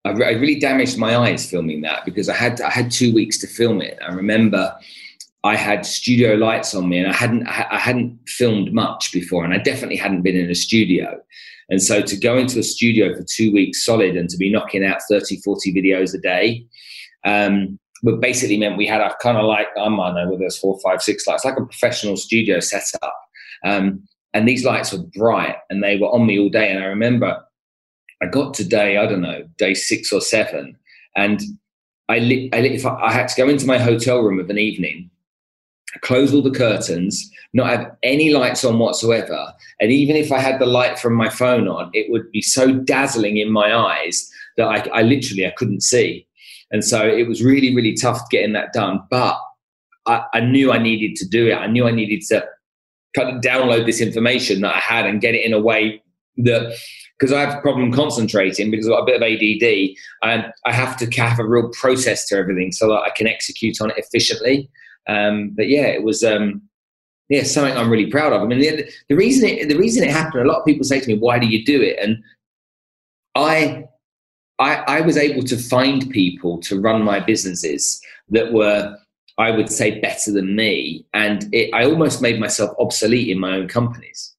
I, 0.06 0.12
really 0.12 0.60
damaged 0.60 0.98
my 0.98 1.18
eyes 1.18 1.50
filming 1.50 1.82
that 1.82 2.06
because 2.06 2.30
I 2.30 2.36
had 2.36 2.62
I 2.62 2.70
had 2.70 2.92
two 2.92 3.14
weeks 3.14 3.40
to 3.40 3.48
film 3.48 3.82
it. 3.82 3.98
I 4.08 4.14
remember 4.14 4.76
I 5.44 5.56
had 5.56 5.86
studio 5.86 6.36
lights 6.36 6.76
on 6.76 6.90
me, 6.90 7.00
and 7.00 7.08
I 7.08 7.14
hadn't 7.14 7.48
I 7.48 7.80
hadn't 7.80 8.20
filmed 8.28 8.74
much 8.74 9.12
before, 9.12 9.44
and 9.44 9.54
I 9.54 9.58
definitely 9.58 9.98
hadn't 9.98 10.22
been 10.22 10.36
in 10.36 10.50
a 10.50 10.56
studio. 10.56 11.20
And 11.70 11.82
so 11.82 12.02
to 12.02 12.18
go 12.18 12.38
into 12.38 12.60
a 12.60 12.64
studio 12.64 13.14
for 13.16 13.24
two 13.24 13.52
weeks 13.52 13.84
solid 13.84 14.16
and 14.16 14.30
to 14.30 14.38
be 14.38 14.52
knocking 14.52 14.86
out 14.86 15.02
30, 15.10 15.42
40 15.42 15.74
videos 15.74 16.14
a 16.14 16.20
day, 16.20 16.66
um, 17.24 17.80
but 18.04 18.20
basically 18.20 18.58
meant 18.58 18.78
we 18.78 18.86
had 18.86 19.02
a 19.02 19.16
kind 19.22 19.38
of 19.38 19.46
like, 19.46 19.68
I 19.78 19.86
don't 19.86 19.96
know, 19.98 20.26
whether 20.26 20.38
there's 20.38 20.58
four, 20.58 20.80
five, 20.82 21.02
six 21.02 21.26
lights, 21.26 21.46
like 21.46 21.58
a 21.58 21.66
professional 21.66 22.18
studio 22.18 22.60
setup. 22.60 23.16
Um, 23.64 24.04
and 24.34 24.48
these 24.48 24.66
lights 24.66 24.92
were 24.94 25.04
bright 25.16 25.56
and 25.70 25.84
they 25.84 25.98
were 25.98 26.10
on 26.10 26.28
me 26.28 26.40
all 26.40 26.50
day. 26.50 26.70
And 26.70 26.84
I 26.84 26.88
remember 26.88 27.44
I 28.22 28.28
got 28.28 28.54
to 28.56 28.68
day, 28.68 28.98
I 28.98 29.08
don't 29.08 29.22
know, 29.22 29.48
day 29.58 29.74
six 29.74 30.12
or 30.12 30.22
seven. 30.22 30.78
And 31.16 31.42
I, 32.10 32.20
li- 32.20 32.50
I, 32.54 32.62
li- 32.62 32.84
I, 32.84 32.90
I 32.90 33.12
had 33.12 33.28
to 33.30 33.36
go 33.42 33.50
into 33.50 33.66
my 33.66 33.78
hotel 33.78 34.20
room 34.20 34.40
of 34.40 34.50
an 34.50 34.58
evening, 34.58 35.10
close 36.02 36.34
all 36.34 36.42
the 36.42 36.52
curtains, 36.52 37.32
not 37.54 37.70
have 37.70 37.96
any 38.04 38.32
lights 38.32 38.64
on 38.66 38.80
whatsoever, 38.80 39.54
and 39.80 39.92
even 39.92 40.16
if 40.16 40.32
I 40.32 40.40
had 40.40 40.60
the 40.60 40.66
light 40.66 41.00
from 41.00 41.14
my 41.14 41.30
phone 41.30 41.68
on, 41.68 41.90
it 41.94 42.12
would 42.12 42.32
be 42.32 42.42
so 42.42 42.74
dazzling 42.74 43.38
in 43.38 43.52
my 43.52 43.76
eyes 43.76 44.30
that 44.58 44.68
I, 44.68 45.00
I 45.00 45.02
literally 45.02 45.46
I 45.46 45.52
couldn't 45.52 45.82
see, 45.82 46.28
and 46.72 46.84
so 46.84 47.08
it 47.08 47.28
was 47.28 47.44
really 47.44 47.76
really 47.76 47.94
tough 47.94 48.22
getting 48.30 48.54
that 48.54 48.74
done. 48.74 49.02
But 49.10 49.38
I, 50.06 50.24
I 50.34 50.40
knew 50.42 50.72
I 50.72 50.78
needed 50.78 51.16
to 51.18 51.28
do 51.28 51.48
it. 51.48 51.56
I 51.56 51.68
knew 51.68 51.88
I 51.88 51.92
needed 51.92 52.22
to 52.30 52.48
kind 53.16 53.36
of 53.36 53.42
download 53.42 53.86
this 53.86 54.02
information 54.02 54.62
that 54.62 54.76
I 54.76 54.80
had 54.80 55.06
and 55.06 55.22
get 55.22 55.36
it 55.36 55.46
in 55.46 55.54
a 55.54 55.60
way 55.60 56.02
that 56.38 56.76
because 57.18 57.32
I 57.32 57.40
have 57.40 57.58
a 57.58 57.62
problem 57.62 57.94
concentrating 57.94 58.70
because 58.70 58.88
I've 58.88 58.94
got 58.94 59.04
a 59.04 59.06
bit 59.06 59.16
of 59.16 59.24
ADD, 59.24 59.96
and 60.24 60.52
I 60.66 60.74
have 60.74 60.98
to 60.98 61.22
have 61.22 61.40
a 61.40 61.48
real 61.48 61.70
process 61.70 62.28
to 62.28 62.36
everything 62.36 62.72
so 62.72 62.90
that 62.90 63.02
I 63.02 63.10
can 63.12 63.28
execute 63.28 63.80
on 63.82 63.90
it 63.90 63.98
efficiently. 63.98 64.70
Um, 65.08 65.52
but 65.56 65.68
yeah, 65.68 65.88
it 65.88 66.04
was 66.04 66.24
um, 66.24 66.62
yeah 67.30 67.44
something 67.44 67.76
I'm 67.76 67.90
really 67.90 68.10
proud 68.10 68.34
of. 68.34 68.42
I 68.42 68.46
mean, 68.46 68.60
the, 68.60 68.90
the 69.10 69.16
reason 69.16 69.48
it, 69.50 69.70
the 69.70 69.78
reason 69.78 70.04
it 70.04 70.12
happened, 70.12 70.44
a 70.44 70.48
lot 70.48 70.60
of 70.60 70.66
people 70.66 70.84
say 70.84 71.00
to 71.00 71.08
me, 71.08 71.18
"Why 71.18 71.40
do 71.40 71.48
you 71.48 71.64
do 71.66 71.82
it?" 71.82 71.98
And 72.02 72.24
I, 73.36 73.86
I, 74.60 74.76
I 74.88 75.02
was 75.02 75.18
able 75.18 75.44
to 75.44 75.58
find 75.58 76.10
people 76.10 76.60
to 76.62 76.80
run 76.80 77.04
my 77.04 77.20
businesses 77.20 78.02
that 78.30 78.54
were, 78.54 78.98
I 79.38 79.52
would 79.52 79.70
say, 79.70 80.00
better 80.00 80.32
than 80.32 80.56
me, 80.56 81.06
and 81.14 81.54
it, 81.54 81.74
I 81.74 81.86
almost 81.86 82.22
made 82.22 82.40
myself 82.40 82.76
obsolete 82.80 83.30
in 83.30 83.40
my 83.40 83.56
own 83.56 83.68
companies. 83.68 84.34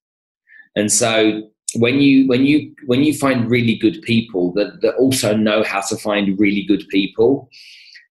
And 0.74 0.92
so 0.92 1.48
when 1.74 2.00
you 2.00 2.26
when 2.28 2.44
you 2.44 2.74
when 2.86 3.02
you 3.02 3.14
find 3.14 3.50
really 3.50 3.76
good 3.76 4.00
people 4.02 4.52
that, 4.54 4.80
that 4.82 4.94
also 4.96 5.36
know 5.36 5.62
how 5.62 5.80
to 5.80 5.96
find 5.96 6.38
really 6.38 6.64
good 6.64 6.86
people 6.88 7.48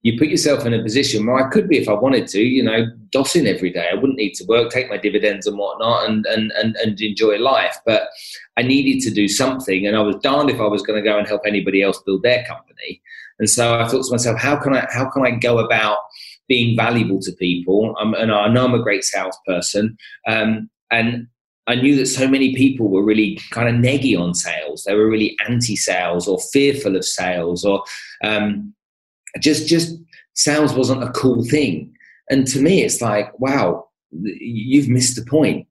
you 0.06 0.20
put 0.20 0.28
yourself 0.28 0.68
in 0.68 0.74
a 0.76 0.84
position 0.84 1.26
where 1.26 1.44
I 1.44 1.50
could 1.50 1.68
be 1.68 1.80
if 1.80 1.90
I 1.90 1.94
wanted 1.94 2.28
to, 2.28 2.40
you 2.40 2.62
know, 2.62 2.86
dossing 3.10 3.48
every 3.48 3.72
day. 3.72 3.90
I 3.92 3.96
wouldn't 3.96 4.20
need 4.20 4.36
to 4.36 4.46
work, 4.46 4.70
take 4.70 4.88
my 4.88 4.98
dividends 4.98 5.48
and 5.48 5.58
whatnot 5.58 6.08
and 6.08 6.28
and 6.28 6.52
and, 6.52 6.76
and 6.76 7.02
enjoy 7.02 7.40
life. 7.40 7.76
But 7.88 8.04
I 8.56 8.62
needed 8.62 9.02
to 9.06 9.12
do 9.12 9.28
something 9.28 9.88
and 9.88 9.98
I 9.98 10.02
was 10.02 10.18
darned 10.18 10.52
if 10.52 10.62
I 10.62 10.68
was 10.68 10.84
going 10.84 11.04
to 11.04 11.10
go 11.10 11.18
and 11.18 11.28
help 11.28 11.42
anybody 11.48 11.82
else 11.82 12.00
build 12.06 12.22
their 12.22 12.46
company. 12.46 13.02
And 13.40 13.50
so 13.50 13.80
I 13.80 13.88
thought 13.88 14.06
to 14.06 14.12
myself, 14.12 14.40
how 14.40 14.58
can 14.58 14.76
I 14.76 14.88
how 14.92 15.10
can 15.10 15.26
I 15.26 15.32
go 15.32 15.58
about 15.58 15.98
being 16.48 16.78
valuable 16.78 17.20
to 17.22 17.32
people? 17.32 17.96
I'm, 18.00 18.14
and 18.14 18.32
I 18.32 18.48
know 18.48 18.66
I'm 18.66 18.76
a 18.76 18.84
great 18.84 19.04
salesperson. 19.04 19.98
Um, 20.28 20.70
and 20.92 21.26
I 21.66 21.74
knew 21.74 21.96
that 21.96 22.06
so 22.06 22.28
many 22.28 22.54
people 22.56 22.90
were 22.90 23.04
really 23.04 23.40
kind 23.50 23.68
of 23.68 23.84
neggy 23.84 24.16
on 24.20 24.36
sales. 24.36 24.84
They 24.84 24.94
were 24.94 25.10
really 25.10 25.36
anti-sales 25.48 26.28
or 26.28 26.38
fearful 26.54 26.96
of 26.96 27.04
sales, 27.04 27.66
or 27.66 27.84
um, 28.24 28.76
just 29.40 29.68
just 29.68 29.96
sales 30.34 30.74
wasn't 30.74 31.04
a 31.04 31.12
cool 31.12 31.44
thing. 31.46 31.94
And 32.30 32.48
to 32.48 32.60
me, 32.60 32.84
it's 32.84 33.02
like, 33.02 33.38
wow, 33.40 33.88
you've 34.12 34.90
missed 34.90 35.16
the 35.16 35.30
point. 35.30 35.68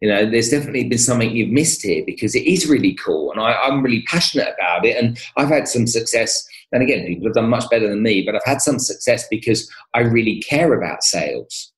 You 0.00 0.08
know, 0.10 0.28
there's 0.28 0.50
definitely 0.50 0.84
been 0.84 0.98
something 0.98 1.34
you've 1.34 1.52
missed 1.52 1.82
here 1.82 2.02
because 2.04 2.34
it 2.34 2.44
is 2.46 2.68
really 2.68 2.94
cool, 2.94 3.32
and 3.32 3.40
I, 3.40 3.54
I'm 3.54 3.82
really 3.82 4.02
passionate 4.02 4.54
about 4.58 4.84
it. 4.84 5.02
And 5.02 5.18
I've 5.36 5.48
had 5.48 5.68
some 5.68 5.86
success. 5.86 6.46
And 6.72 6.82
again, 6.82 7.06
people 7.06 7.26
have 7.26 7.34
done 7.34 7.48
much 7.48 7.70
better 7.70 7.88
than 7.88 8.02
me, 8.02 8.22
but 8.22 8.34
I've 8.34 8.44
had 8.44 8.60
some 8.60 8.78
success 8.78 9.26
because 9.30 9.70
I 9.94 10.00
really 10.00 10.40
care 10.40 10.74
about 10.74 11.04
sales. 11.04 11.72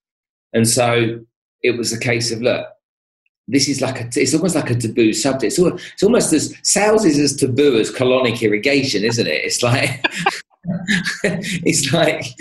And 0.55 0.67
so 0.67 1.21
it 1.63 1.77
was 1.77 1.93
a 1.93 2.01
case 2.01 2.33
of 2.33 2.41
look, 2.41 2.67
this 3.49 3.69
is 3.69 3.81
like 3.81 4.01
a, 4.01 4.09
it's 4.21 4.35
almost 4.35 4.57
like 4.57 4.71
a 4.71 4.75
taboo 4.75 5.13
subject. 5.13 5.45
It's, 5.45 5.59
it's 5.59 6.03
almost 6.03 6.33
as 6.33 6.55
sales 6.63 7.05
is 7.05 7.19
as 7.19 7.37
taboo 7.37 7.79
as 7.79 7.93
colonic 7.93 8.43
irrigation, 8.43 9.05
isn't 9.05 9.27
it? 9.27 9.45
It's 9.45 9.63
like 9.63 10.05
it's 11.25 11.93
like 11.93 12.25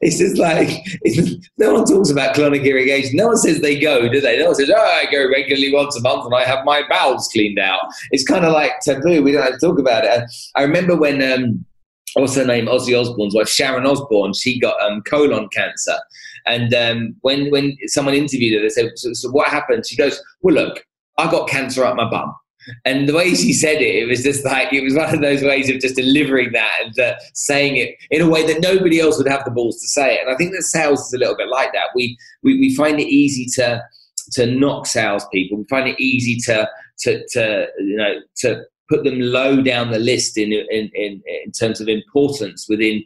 it's 0.00 0.18
just 0.18 0.38
like 0.38 0.68
it's, 1.02 1.48
no 1.58 1.74
one 1.74 1.84
talks 1.84 2.10
about 2.10 2.34
colonic 2.34 2.64
irrigation. 2.64 3.16
No 3.16 3.28
one 3.28 3.36
says 3.36 3.60
they 3.60 3.78
go, 3.78 4.08
do 4.08 4.20
they? 4.20 4.38
No 4.38 4.46
one 4.46 4.54
says, 4.54 4.70
"Oh, 4.70 4.80
I 4.80 5.10
go 5.10 5.28
regularly 5.28 5.72
once 5.72 5.96
a 5.96 6.00
month 6.00 6.26
and 6.26 6.34
I 6.34 6.44
have 6.44 6.64
my 6.64 6.82
bowels 6.88 7.28
cleaned 7.32 7.58
out." 7.58 7.80
It's 8.10 8.24
kind 8.24 8.44
of 8.44 8.52
like 8.52 8.72
taboo. 8.80 9.22
We 9.22 9.32
don't 9.32 9.42
have 9.42 9.58
to 9.58 9.66
talk 9.66 9.78
about 9.78 10.04
it. 10.04 10.30
I 10.54 10.62
remember 10.62 10.96
when. 10.96 11.22
Um, 11.22 11.64
what's 12.14 12.36
her 12.36 12.44
name? 12.44 12.66
Ozzy 12.66 12.98
Osbourne's 12.98 13.34
wife, 13.34 13.48
Sharon 13.48 13.86
Osbourne. 13.86 14.32
She 14.32 14.58
got 14.58 14.80
um, 14.80 15.02
colon 15.02 15.48
cancer, 15.48 15.96
and 16.46 16.72
um, 16.74 17.16
when 17.20 17.50
when 17.50 17.76
someone 17.86 18.14
interviewed 18.14 18.54
her, 18.54 18.62
they 18.62 18.70
said, 18.70 18.90
so, 18.96 19.12
"So 19.12 19.30
what 19.30 19.48
happened?" 19.48 19.86
She 19.86 19.96
goes, 19.96 20.20
"Well, 20.42 20.54
look, 20.54 20.84
I 21.18 21.30
got 21.30 21.48
cancer 21.48 21.84
up 21.84 21.96
my 21.96 22.08
bum." 22.08 22.34
And 22.84 23.08
the 23.08 23.14
way 23.14 23.34
she 23.34 23.52
said 23.52 23.80
it, 23.80 23.94
it 23.94 24.08
was 24.08 24.22
just 24.22 24.44
like 24.44 24.72
it 24.72 24.82
was 24.82 24.94
one 24.94 25.14
of 25.14 25.20
those 25.20 25.42
ways 25.42 25.70
of 25.70 25.80
just 25.80 25.96
delivering 25.96 26.52
that 26.52 26.72
and 26.84 26.98
uh, 26.98 27.14
saying 27.34 27.76
it 27.76 27.96
in 28.10 28.22
a 28.22 28.28
way 28.28 28.46
that 28.46 28.60
nobody 28.60 29.00
else 29.00 29.18
would 29.18 29.28
have 29.28 29.44
the 29.44 29.50
balls 29.50 29.80
to 29.80 29.88
say 29.88 30.16
it. 30.16 30.20
And 30.22 30.30
I 30.30 30.36
think 30.36 30.52
that 30.52 30.62
sales 30.62 31.06
is 31.06 31.12
a 31.12 31.18
little 31.18 31.36
bit 31.36 31.48
like 31.48 31.72
that. 31.72 31.88
We 31.94 32.16
we, 32.42 32.58
we 32.58 32.74
find 32.74 33.00
it 33.00 33.08
easy 33.08 33.46
to 33.56 33.82
to 34.32 34.46
knock 34.46 34.86
salespeople. 34.86 35.58
We 35.58 35.64
find 35.64 35.88
it 35.88 36.00
easy 36.00 36.36
to 36.46 36.68
to 37.00 37.26
to 37.28 37.66
you 37.78 37.96
know 37.96 38.14
to 38.38 38.62
put 38.88 39.04
them 39.04 39.20
low 39.20 39.62
down 39.62 39.90
the 39.90 39.98
list 39.98 40.38
in 40.38 40.52
in 40.52 40.90
in, 40.94 41.22
in 41.44 41.52
terms 41.52 41.80
of 41.80 41.88
importance 41.88 42.66
within 42.68 43.04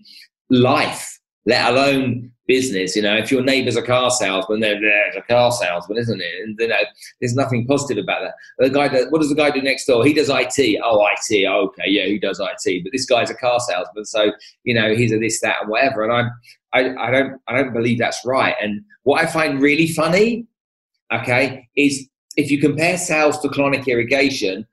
life 0.51 1.18
let 1.46 1.70
alone 1.70 2.31
business. 2.46 2.96
You 2.96 3.02
know, 3.02 3.16
if 3.16 3.31
your 3.31 3.42
neighbour's 3.42 3.76
a 3.76 3.83
car 3.83 4.11
salesman, 4.11 4.61
they're, 4.61 4.76
a 5.16 5.22
car 5.22 5.52
salesman, 5.52 5.98
isn't 5.98 6.20
it? 6.20 6.42
And 6.44 6.57
you 6.59 6.68
know, 6.68 6.76
there's 7.20 7.35
nothing 7.35 7.66
positive 7.66 8.02
about 8.02 8.22
that. 8.22 8.35
The 8.59 8.70
guy 8.70 8.88
that, 8.88 9.11
what 9.11 9.20
does 9.20 9.31
the 9.31 9.35
guy 9.35 9.50
do 9.50 9.62
next 9.62 9.87
door? 9.87 10.05
He 10.05 10.12
does 10.12 10.28
IT. 10.28 10.81
Oh, 10.83 11.07
IT. 11.07 11.46
Okay, 11.46 11.85
yeah, 11.87 12.05
he 12.05 12.18
does 12.18 12.40
IT. 12.40 12.85
But 12.85 12.92
this 12.92 13.07
guy's 13.07 13.31
a 13.31 13.35
car 13.35 13.61
salesman, 13.61 14.05
so 14.05 14.33
you 14.64 14.74
know, 14.74 14.94
he's 14.94 15.12
a 15.12 15.18
this, 15.18 15.40
that, 15.40 15.57
and 15.62 15.70
whatever. 15.70 16.02
And 16.02 16.12
I'm, 16.12 16.31
I, 16.72 17.09
I 17.09 17.11
don't, 17.11 17.40
I 17.48 17.57
don't 17.57 17.72
believe 17.72 17.98
that's 17.98 18.24
right. 18.24 18.55
And 18.61 18.83
what 19.02 19.22
I 19.22 19.26
find 19.26 19.61
really 19.61 19.88
funny, 19.88 20.46
okay, 21.12 21.68
is 21.76 22.09
if 22.37 22.50
you 22.50 22.59
compare 22.59 22.96
sales 22.96 23.38
to 23.40 23.48
colonic 23.48 23.87
irrigation, 23.87 24.66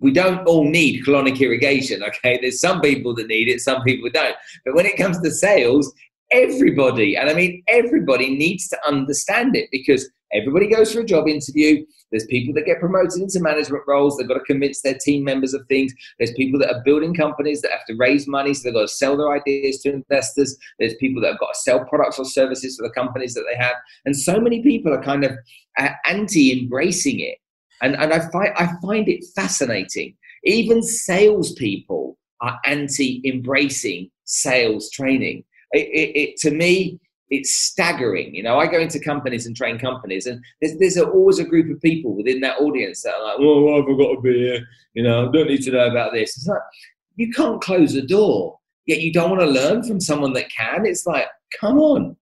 we 0.00 0.12
don't 0.12 0.46
all 0.46 0.64
need 0.64 1.04
colonic 1.04 1.38
irrigation 1.40 2.02
okay 2.02 2.38
there's 2.40 2.58
some 2.58 2.80
people 2.80 3.14
that 3.14 3.26
need 3.26 3.48
it 3.48 3.60
some 3.60 3.82
people 3.82 4.08
don't 4.12 4.34
but 4.64 4.74
when 4.74 4.86
it 4.86 4.96
comes 4.96 5.20
to 5.20 5.30
sales 5.30 5.92
everybody, 6.30 7.16
and 7.16 7.28
I 7.28 7.34
mean 7.34 7.62
everybody, 7.68 8.34
needs 8.34 8.68
to 8.68 8.78
understand 8.86 9.56
it 9.56 9.68
because 9.72 10.08
everybody 10.32 10.68
goes 10.68 10.92
for 10.92 11.00
a 11.00 11.04
job 11.04 11.28
interview. 11.28 11.84
There's 12.10 12.26
people 12.26 12.54
that 12.54 12.66
get 12.66 12.80
promoted 12.80 13.20
into 13.20 13.40
management 13.40 13.84
roles. 13.86 14.16
They've 14.16 14.28
got 14.28 14.34
to 14.34 14.40
convince 14.40 14.82
their 14.82 14.98
team 14.98 15.24
members 15.24 15.54
of 15.54 15.66
things. 15.68 15.92
There's 16.18 16.32
people 16.32 16.58
that 16.60 16.70
are 16.74 16.82
building 16.84 17.14
companies 17.14 17.62
that 17.62 17.70
have 17.70 17.84
to 17.86 17.94
raise 17.96 18.26
money, 18.26 18.54
so 18.54 18.62
they've 18.64 18.74
got 18.74 18.82
to 18.82 18.88
sell 18.88 19.16
their 19.16 19.32
ideas 19.32 19.80
to 19.82 19.92
investors. 19.92 20.56
There's 20.78 20.94
people 20.94 21.22
that 21.22 21.32
have 21.32 21.40
got 21.40 21.54
to 21.54 21.60
sell 21.60 21.84
products 21.84 22.18
or 22.18 22.24
services 22.24 22.76
for 22.76 22.86
the 22.86 22.94
companies 22.94 23.34
that 23.34 23.44
they 23.50 23.56
have. 23.56 23.74
And 24.04 24.16
so 24.16 24.40
many 24.40 24.62
people 24.62 24.92
are 24.92 25.02
kind 25.02 25.24
of 25.24 25.32
uh, 25.78 25.90
anti 26.06 26.60
embracing 26.60 27.20
it. 27.20 27.38
And, 27.82 27.96
and 27.96 28.12
I, 28.12 28.20
find, 28.30 28.50
I 28.56 28.72
find 28.82 29.08
it 29.08 29.24
fascinating. 29.34 30.16
Even 30.44 30.82
salespeople 30.82 32.18
are 32.40 32.58
anti 32.64 33.22
embracing 33.24 34.10
sales 34.24 34.90
training 34.90 35.44
it, 35.72 35.88
it, 35.88 36.18
it, 36.18 36.36
to 36.38 36.50
me, 36.50 37.00
it's 37.30 37.54
staggering. 37.54 38.34
You 38.34 38.42
know, 38.42 38.58
I 38.58 38.66
go 38.66 38.78
into 38.78 38.98
companies 38.98 39.46
and 39.46 39.56
train 39.56 39.78
companies, 39.78 40.26
and 40.26 40.42
there's, 40.60 40.78
there's 40.78 40.98
always 40.98 41.38
a 41.38 41.44
group 41.44 41.74
of 41.74 41.80
people 41.80 42.16
within 42.16 42.40
that 42.40 42.58
audience 42.58 43.02
that 43.02 43.14
are 43.14 43.24
like, 43.24 43.36
"Oh, 43.38 43.62
well, 43.62 43.76
I've 43.76 43.98
got 43.98 44.14
to 44.14 44.20
be 44.20 44.38
here." 44.38 44.66
You 44.94 45.04
know, 45.04 45.28
I 45.28 45.32
don't 45.32 45.48
need 45.48 45.62
to 45.62 45.70
know 45.70 45.88
about 45.88 46.12
this. 46.12 46.36
It's 46.36 46.46
like 46.46 46.60
you 47.16 47.30
can't 47.32 47.62
close 47.62 47.94
a 47.94 48.02
door, 48.02 48.58
yet 48.86 49.00
you 49.00 49.12
don't 49.12 49.30
want 49.30 49.42
to 49.42 49.46
learn 49.46 49.82
from 49.82 50.00
someone 50.00 50.32
that 50.34 50.50
can. 50.50 50.86
It's 50.86 51.06
like, 51.06 51.26
come 51.60 51.78
on. 51.78 52.16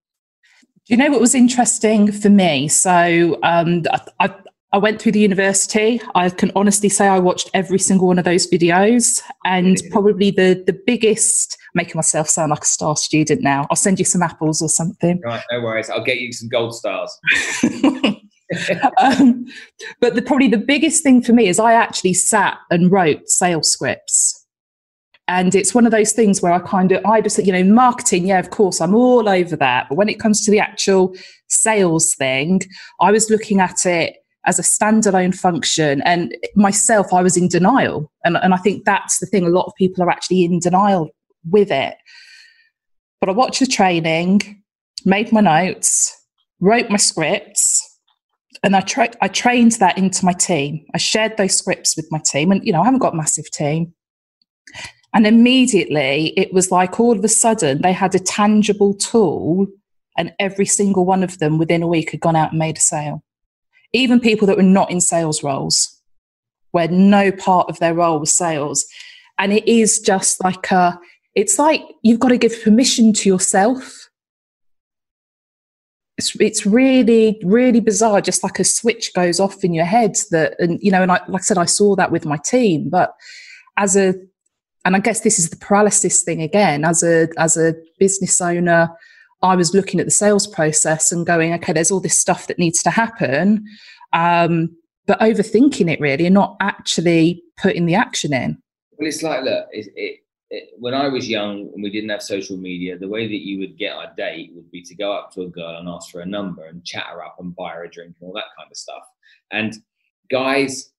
Do 0.85 0.95
you 0.95 0.97
know 0.97 1.11
what 1.11 1.21
was 1.21 1.35
interesting 1.35 2.11
for 2.11 2.29
me? 2.29 2.67
So 2.67 3.37
um, 3.43 3.83
I, 3.91 4.01
I 4.19 4.33
went 4.77 5.01
through 5.01 5.13
the 5.13 5.19
university. 5.19 6.01
I 6.13 6.29
can 6.29 6.51
honestly 6.55 6.89
say 6.89 7.07
I 7.07 7.19
watched 7.19 7.49
every 7.53 7.79
single 7.79 8.07
one 8.07 8.19
of 8.19 8.25
those 8.25 8.49
videos, 8.49 9.21
and 9.45 9.81
probably 9.91 10.31
the 10.31 10.63
the 10.65 10.79
biggest 10.85 11.57
making 11.73 11.95
myself 11.95 12.29
sound 12.29 12.51
like 12.51 12.63
a 12.63 12.67
star 12.67 12.95
student 12.95 13.41
now. 13.41 13.67
I'll 13.69 13.75
send 13.75 13.99
you 13.99 14.05
some 14.05 14.21
apples 14.21 14.61
or 14.61 14.69
something. 14.69 15.21
Right, 15.23 15.43
no 15.51 15.61
worries. 15.61 15.89
I'll 15.89 16.03
get 16.03 16.19
you 16.19 16.31
some 16.31 16.49
gold 16.49 16.75
stars. 16.75 17.11
um, 18.97 19.45
but 19.99 20.15
the, 20.15 20.21
probably 20.21 20.47
the 20.47 20.57
biggest 20.57 21.03
thing 21.03 21.21
for 21.21 21.33
me 21.33 21.47
is 21.47 21.59
I 21.59 21.73
actually 21.73 22.13
sat 22.13 22.57
and 22.71 22.91
wrote 22.91 23.29
sales 23.29 23.71
scripts. 23.71 24.35
And 25.27 25.53
it's 25.53 25.75
one 25.75 25.85
of 25.85 25.91
those 25.91 26.11
things 26.11 26.41
where 26.41 26.51
I 26.51 26.57
kind 26.57 26.91
of, 26.91 27.05
I 27.05 27.21
just, 27.21 27.37
you 27.45 27.53
know, 27.53 27.63
marketing, 27.63 28.25
yeah, 28.25 28.39
of 28.39 28.49
course, 28.49 28.81
I'm 28.81 28.95
all 28.95 29.29
over 29.29 29.55
that. 29.57 29.87
But 29.87 29.95
when 29.95 30.09
it 30.09 30.19
comes 30.19 30.43
to 30.45 30.51
the 30.51 30.59
actual 30.59 31.15
sales 31.47 32.15
thing, 32.15 32.61
I 32.99 33.11
was 33.11 33.29
looking 33.29 33.59
at 33.59 33.85
it 33.85 34.15
as 34.49 34.57
a 34.57 34.63
standalone 34.63 35.35
function. 35.35 36.01
And 36.01 36.35
myself, 36.55 37.13
I 37.13 37.21
was 37.21 37.37
in 37.37 37.47
denial. 37.47 38.11
And, 38.25 38.35
and 38.37 38.53
I 38.53 38.57
think 38.57 38.83
that's 38.83 39.19
the 39.19 39.27
thing. 39.27 39.45
A 39.45 39.49
lot 39.49 39.67
of 39.67 39.73
people 39.77 40.03
are 40.03 40.09
actually 40.09 40.43
in 40.43 40.59
denial 40.59 41.09
with 41.49 41.71
it. 41.71 41.95
But 43.19 43.29
I 43.29 43.33
watched 43.33 43.59
the 43.59 43.67
training, 43.67 44.63
made 45.05 45.31
my 45.31 45.41
notes, 45.41 46.15
wrote 46.59 46.89
my 46.89 46.97
scripts, 46.97 47.85
and 48.63 48.75
I, 48.75 48.81
tra- 48.81 49.13
I 49.21 49.27
trained 49.27 49.73
that 49.73 49.97
into 49.97 50.25
my 50.25 50.33
team. 50.33 50.83
I 50.95 50.97
shared 50.97 51.37
those 51.37 51.55
scripts 51.55 51.95
with 51.95 52.07
my 52.11 52.19
team. 52.25 52.51
And, 52.51 52.65
you 52.65 52.73
know, 52.73 52.81
I 52.81 52.85
haven't 52.85 52.99
got 52.99 53.13
a 53.13 53.17
massive 53.17 53.49
team. 53.51 53.93
And 55.13 55.25
immediately 55.25 56.33
it 56.37 56.53
was 56.53 56.71
like 56.71 56.99
all 56.99 57.17
of 57.17 57.23
a 57.23 57.29
sudden 57.29 57.81
they 57.81 57.93
had 57.93 58.15
a 58.15 58.19
tangible 58.19 58.93
tool, 58.95 59.67
and 60.17 60.33
every 60.39 60.65
single 60.65 61.05
one 61.05 61.23
of 61.23 61.39
them 61.39 61.57
within 61.57 61.83
a 61.83 61.87
week 61.87 62.11
had 62.11 62.19
gone 62.19 62.35
out 62.35 62.51
and 62.51 62.59
made 62.59 62.77
a 62.77 62.81
sale. 62.81 63.23
Even 63.93 64.19
people 64.19 64.47
that 64.47 64.57
were 64.57 64.63
not 64.63 64.91
in 64.91 65.01
sales 65.01 65.43
roles, 65.43 65.99
where 66.71 66.87
no 66.87 67.31
part 67.31 67.69
of 67.69 67.79
their 67.79 67.93
role 67.93 68.19
was 68.19 68.31
sales. 68.31 68.85
And 69.37 69.53
it 69.53 69.67
is 69.67 69.99
just 69.99 70.43
like 70.43 70.69
a, 70.71 70.99
it's 71.35 71.57
like 71.57 71.81
you've 72.03 72.19
got 72.19 72.29
to 72.29 72.37
give 72.37 72.63
permission 72.63 73.13
to 73.13 73.29
yourself. 73.29 74.09
It's, 76.17 76.35
it's 76.39 76.65
really, 76.65 77.39
really 77.43 77.79
bizarre. 77.79 78.19
Just 78.21 78.43
like 78.43 78.59
a 78.59 78.63
switch 78.63 79.13
goes 79.13 79.39
off 79.39 79.63
in 79.63 79.73
your 79.73 79.85
head 79.85 80.15
that, 80.31 80.55
and 80.59 80.77
you 80.81 80.91
know, 80.91 81.01
and 81.01 81.11
I, 81.11 81.21
like 81.27 81.41
I 81.41 81.43
said, 81.43 81.57
I 81.57 81.65
saw 81.65 81.95
that 81.95 82.11
with 82.11 82.25
my 82.25 82.37
team, 82.43 82.89
but 82.89 83.13
as 83.77 83.95
a 83.95 84.15
and 84.85 84.95
I 84.95 84.99
guess 84.99 85.21
this 85.21 85.39
is 85.39 85.49
the 85.49 85.57
paralysis 85.57 86.23
thing 86.23 86.41
again. 86.41 86.85
As 86.85 87.03
a 87.03 87.27
as 87.37 87.57
a 87.57 87.75
business 87.99 88.39
owner, 88.41 88.89
I 89.41 89.55
was 89.55 89.73
looking 89.73 89.99
at 89.99 90.05
the 90.05 90.11
sales 90.11 90.47
process 90.47 91.11
and 91.11 91.25
going, 91.25 91.53
okay, 91.53 91.73
there's 91.73 91.91
all 91.91 92.01
this 92.01 92.19
stuff 92.19 92.47
that 92.47 92.59
needs 92.59 92.83
to 92.83 92.89
happen, 92.89 93.65
um, 94.13 94.75
but 95.07 95.19
overthinking 95.19 95.91
it 95.91 95.99
really 95.99 96.25
and 96.25 96.33
not 96.33 96.57
actually 96.59 97.41
putting 97.57 97.85
the 97.85 97.95
action 97.95 98.33
in. 98.33 98.57
Well, 98.97 99.07
it's 99.07 99.23
like 99.23 99.43
look, 99.43 99.67
it, 99.71 99.87
it, 99.95 100.19
it, 100.49 100.69
when 100.77 100.93
I 100.93 101.07
was 101.07 101.29
young 101.29 101.71
and 101.73 101.81
we 101.81 101.89
didn't 101.89 102.09
have 102.09 102.21
social 102.21 102.57
media, 102.57 102.97
the 102.97 103.07
way 103.07 103.27
that 103.27 103.45
you 103.45 103.59
would 103.59 103.77
get 103.77 103.95
a 103.95 104.11
date 104.17 104.51
would 104.53 104.69
be 104.71 104.81
to 104.83 104.95
go 104.95 105.13
up 105.13 105.31
to 105.33 105.43
a 105.43 105.47
girl 105.47 105.77
and 105.77 105.87
ask 105.87 106.11
for 106.11 106.21
a 106.21 106.25
number 106.25 106.65
and 106.65 106.83
chat 106.83 107.05
her 107.11 107.23
up 107.23 107.37
and 107.39 107.55
buy 107.55 107.71
her 107.71 107.85
a 107.85 107.89
drink 107.89 108.15
and 108.19 108.27
all 108.27 108.33
that 108.33 108.45
kind 108.57 108.69
of 108.69 108.77
stuff. 108.77 109.03
And 109.51 109.73
guys, 110.29 110.91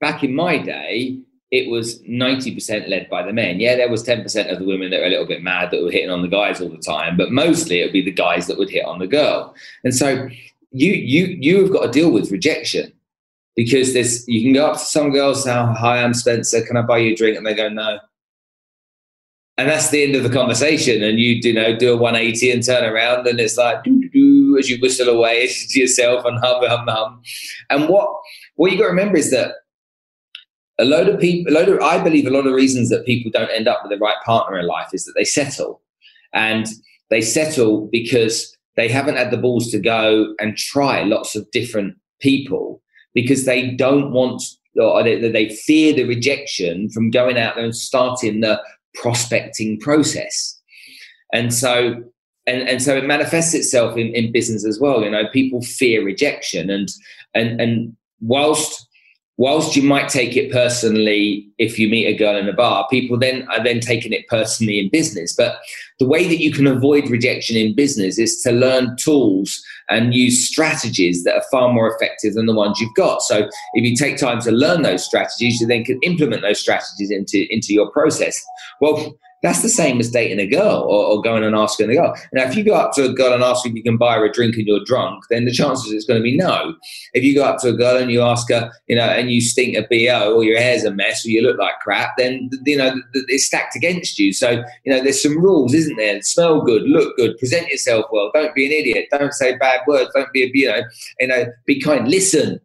back 0.00 0.24
in 0.24 0.34
my 0.34 0.58
day, 0.58 1.20
it 1.50 1.70
was 1.70 2.00
90% 2.02 2.88
led 2.88 3.08
by 3.08 3.22
the 3.22 3.32
men. 3.32 3.58
Yeah, 3.58 3.76
there 3.76 3.88
was 3.88 4.04
10% 4.04 4.52
of 4.52 4.58
the 4.58 4.66
women 4.66 4.90
that 4.90 5.00
were 5.00 5.06
a 5.06 5.10
little 5.10 5.26
bit 5.26 5.42
mad 5.42 5.70
that 5.70 5.82
were 5.82 5.90
hitting 5.90 6.10
on 6.10 6.20
the 6.20 6.28
guys 6.28 6.60
all 6.60 6.68
the 6.68 6.76
time, 6.76 7.16
but 7.16 7.32
mostly 7.32 7.80
it 7.80 7.86
would 7.86 7.92
be 7.92 8.04
the 8.04 8.10
guys 8.10 8.46
that 8.46 8.58
would 8.58 8.68
hit 8.68 8.84
on 8.84 8.98
the 8.98 9.06
girl. 9.06 9.54
And 9.82 9.94
so 9.94 10.28
you 10.70 10.92
you 10.92 11.38
you 11.40 11.62
have 11.62 11.72
got 11.72 11.86
to 11.86 11.90
deal 11.90 12.10
with 12.10 12.30
rejection 12.30 12.92
because 13.56 13.94
there's 13.94 14.28
you 14.28 14.42
can 14.42 14.52
go 14.52 14.66
up 14.66 14.74
to 14.74 14.84
some 14.84 15.10
girls 15.10 15.46
now, 15.46 15.72
"Hi, 15.72 16.02
I'm 16.02 16.14
Spencer. 16.14 16.64
Can 16.64 16.76
I 16.76 16.82
buy 16.82 16.98
you 16.98 17.12
a 17.12 17.16
drink?" 17.16 17.36
and 17.36 17.46
they 17.46 17.54
go, 17.54 17.68
"No." 17.68 17.98
And 19.56 19.68
that's 19.68 19.90
the 19.90 20.04
end 20.04 20.14
of 20.14 20.22
the 20.22 20.30
conversation. 20.30 21.02
And 21.02 21.18
you, 21.18 21.40
you 21.42 21.52
know, 21.52 21.76
do 21.76 21.92
a 21.92 21.96
180 21.96 22.52
and 22.52 22.64
turn 22.64 22.84
around, 22.84 23.26
and 23.26 23.40
it's 23.40 23.56
like 23.56 23.82
doo 23.82 24.08
doo 24.10 24.56
as 24.58 24.68
you 24.68 24.78
whistle 24.80 25.08
away 25.08 25.48
to 25.70 25.80
yourself 25.80 26.24
and 26.26 26.38
hum 26.38 26.62
hum 26.64 26.86
hum. 26.86 27.22
And 27.70 27.88
what 27.88 28.08
what 28.56 28.70
you 28.70 28.78
got 28.78 28.84
to 28.84 28.90
remember 28.90 29.16
is 29.16 29.30
that 29.30 29.54
a 30.78 30.84
load 30.84 31.08
of 31.08 31.20
people, 31.20 31.52
a 31.52 31.54
load 31.54 31.68
of, 31.68 31.80
I 31.80 32.02
believe 32.02 32.26
a 32.26 32.30
lot 32.30 32.46
of 32.46 32.54
reasons 32.54 32.88
that 32.90 33.06
people 33.06 33.30
don't 33.32 33.50
end 33.50 33.68
up 33.68 33.80
with 33.82 33.90
the 33.90 34.02
right 34.02 34.16
partner 34.24 34.58
in 34.58 34.66
life 34.66 34.88
is 34.92 35.04
that 35.04 35.14
they 35.16 35.24
settle. 35.24 35.82
And 36.32 36.66
they 37.10 37.20
settle 37.20 37.88
because 37.90 38.56
they 38.76 38.88
haven't 38.88 39.16
had 39.16 39.30
the 39.30 39.38
balls 39.38 39.70
to 39.70 39.80
go 39.80 40.34
and 40.38 40.56
try 40.56 41.02
lots 41.02 41.34
of 41.34 41.50
different 41.50 41.96
people 42.20 42.82
because 43.14 43.44
they 43.44 43.70
don't 43.70 44.12
want 44.12 44.42
or 44.76 45.02
they, 45.02 45.28
they 45.30 45.48
fear 45.48 45.92
the 45.92 46.04
rejection 46.04 46.88
from 46.90 47.10
going 47.10 47.36
out 47.36 47.56
there 47.56 47.64
and 47.64 47.74
starting 47.74 48.40
the 48.40 48.62
prospecting 48.94 49.80
process. 49.80 50.60
And 51.32 51.52
so 51.52 52.04
and, 52.46 52.66
and 52.66 52.82
so 52.82 52.96
it 52.96 53.04
manifests 53.04 53.52
itself 53.52 53.98
in, 53.98 54.14
in 54.14 54.32
business 54.32 54.64
as 54.64 54.80
well. 54.80 55.02
You 55.02 55.10
know, 55.10 55.24
people 55.32 55.60
fear 55.62 56.04
rejection 56.04 56.70
and 56.70 56.88
and 57.34 57.60
and 57.60 57.96
whilst 58.20 58.87
whilst 59.38 59.76
you 59.76 59.82
might 59.82 60.08
take 60.08 60.36
it 60.36 60.50
personally 60.52 61.48
if 61.58 61.78
you 61.78 61.88
meet 61.88 62.06
a 62.06 62.16
girl 62.16 62.36
in 62.36 62.48
a 62.48 62.52
bar, 62.52 62.86
people 62.90 63.16
then 63.16 63.46
are 63.48 63.62
then 63.62 63.80
taking 63.80 64.12
it 64.12 64.26
personally 64.28 64.78
in 64.78 64.90
business. 64.90 65.34
But 65.34 65.58
the 66.00 66.06
way 66.06 66.26
that 66.26 66.42
you 66.42 66.52
can 66.52 66.66
avoid 66.66 67.08
rejection 67.08 67.56
in 67.56 67.74
business 67.74 68.18
is 68.18 68.42
to 68.42 68.52
learn 68.52 68.96
tools 68.96 69.62
and 69.88 70.12
use 70.12 70.46
strategies 70.46 71.22
that 71.24 71.34
are 71.34 71.44
far 71.50 71.72
more 71.72 71.94
effective 71.94 72.34
than 72.34 72.46
the 72.46 72.54
ones 72.54 72.80
you've 72.80 72.94
got. 72.94 73.22
So 73.22 73.48
if 73.74 73.84
you 73.88 73.96
take 73.96 74.18
time 74.18 74.40
to 74.42 74.50
learn 74.50 74.82
those 74.82 75.04
strategies, 75.04 75.60
you 75.60 75.66
then 75.66 75.84
can 75.84 76.00
implement 76.02 76.42
those 76.42 76.60
strategies 76.60 77.10
into, 77.10 77.46
into 77.48 77.72
your 77.72 77.90
process. 77.90 78.44
Well, 78.80 79.18
that's 79.42 79.62
the 79.62 79.68
same 79.68 80.00
as 80.00 80.10
dating 80.10 80.40
a 80.40 80.46
girl 80.46 80.82
or, 80.88 81.04
or, 81.04 81.22
going 81.22 81.44
and 81.44 81.54
asking 81.54 81.90
a 81.90 81.94
girl. 81.94 82.14
Now, 82.32 82.44
if 82.44 82.56
you 82.56 82.64
go 82.64 82.74
up 82.74 82.92
to 82.94 83.04
a 83.04 83.12
girl 83.12 83.32
and 83.32 83.42
ask 83.42 83.64
if 83.66 83.74
you 83.74 83.82
can 83.82 83.96
buy 83.96 84.16
her 84.16 84.24
a 84.24 84.32
drink 84.32 84.56
and 84.56 84.66
you're 84.66 84.84
drunk, 84.84 85.24
then 85.30 85.44
the 85.44 85.52
chances 85.52 85.92
it's 85.92 86.06
going 86.06 86.18
to 86.18 86.22
be 86.22 86.36
no. 86.36 86.74
If 87.12 87.22
you 87.22 87.34
go 87.34 87.44
up 87.44 87.60
to 87.60 87.68
a 87.68 87.76
girl 87.76 87.96
and 87.96 88.10
you 88.10 88.22
ask 88.22 88.50
her, 88.50 88.70
you 88.88 88.96
know, 88.96 89.04
and 89.04 89.30
you 89.30 89.40
stink 89.40 89.76
a 89.76 89.82
BO 89.82 90.34
or 90.34 90.44
your 90.44 90.58
hair's 90.58 90.84
a 90.84 90.90
mess 90.90 91.24
or 91.24 91.30
you 91.30 91.42
look 91.42 91.58
like 91.58 91.78
crap, 91.80 92.12
then, 92.18 92.50
you 92.66 92.76
know, 92.76 92.94
it's 93.14 93.46
stacked 93.46 93.76
against 93.76 94.18
you. 94.18 94.32
So, 94.32 94.62
you 94.84 94.92
know, 94.92 95.02
there's 95.02 95.22
some 95.22 95.38
rules, 95.38 95.74
isn't 95.74 95.96
there? 95.96 96.20
Smell 96.22 96.60
good, 96.62 96.82
look 96.82 97.16
good, 97.16 97.38
present 97.38 97.68
yourself 97.68 98.06
well, 98.10 98.30
don't 98.34 98.54
be 98.54 98.66
an 98.66 98.72
idiot, 98.72 99.06
don't 99.10 99.32
say 99.32 99.56
bad 99.56 99.80
words, 99.86 100.10
don't 100.14 100.32
be 100.32 100.44
a, 100.44 100.50
you 100.52 100.68
know, 100.68 100.82
you 101.20 101.26
know, 101.28 101.46
be 101.66 101.80
kind, 101.80 102.08
listen 102.08 102.60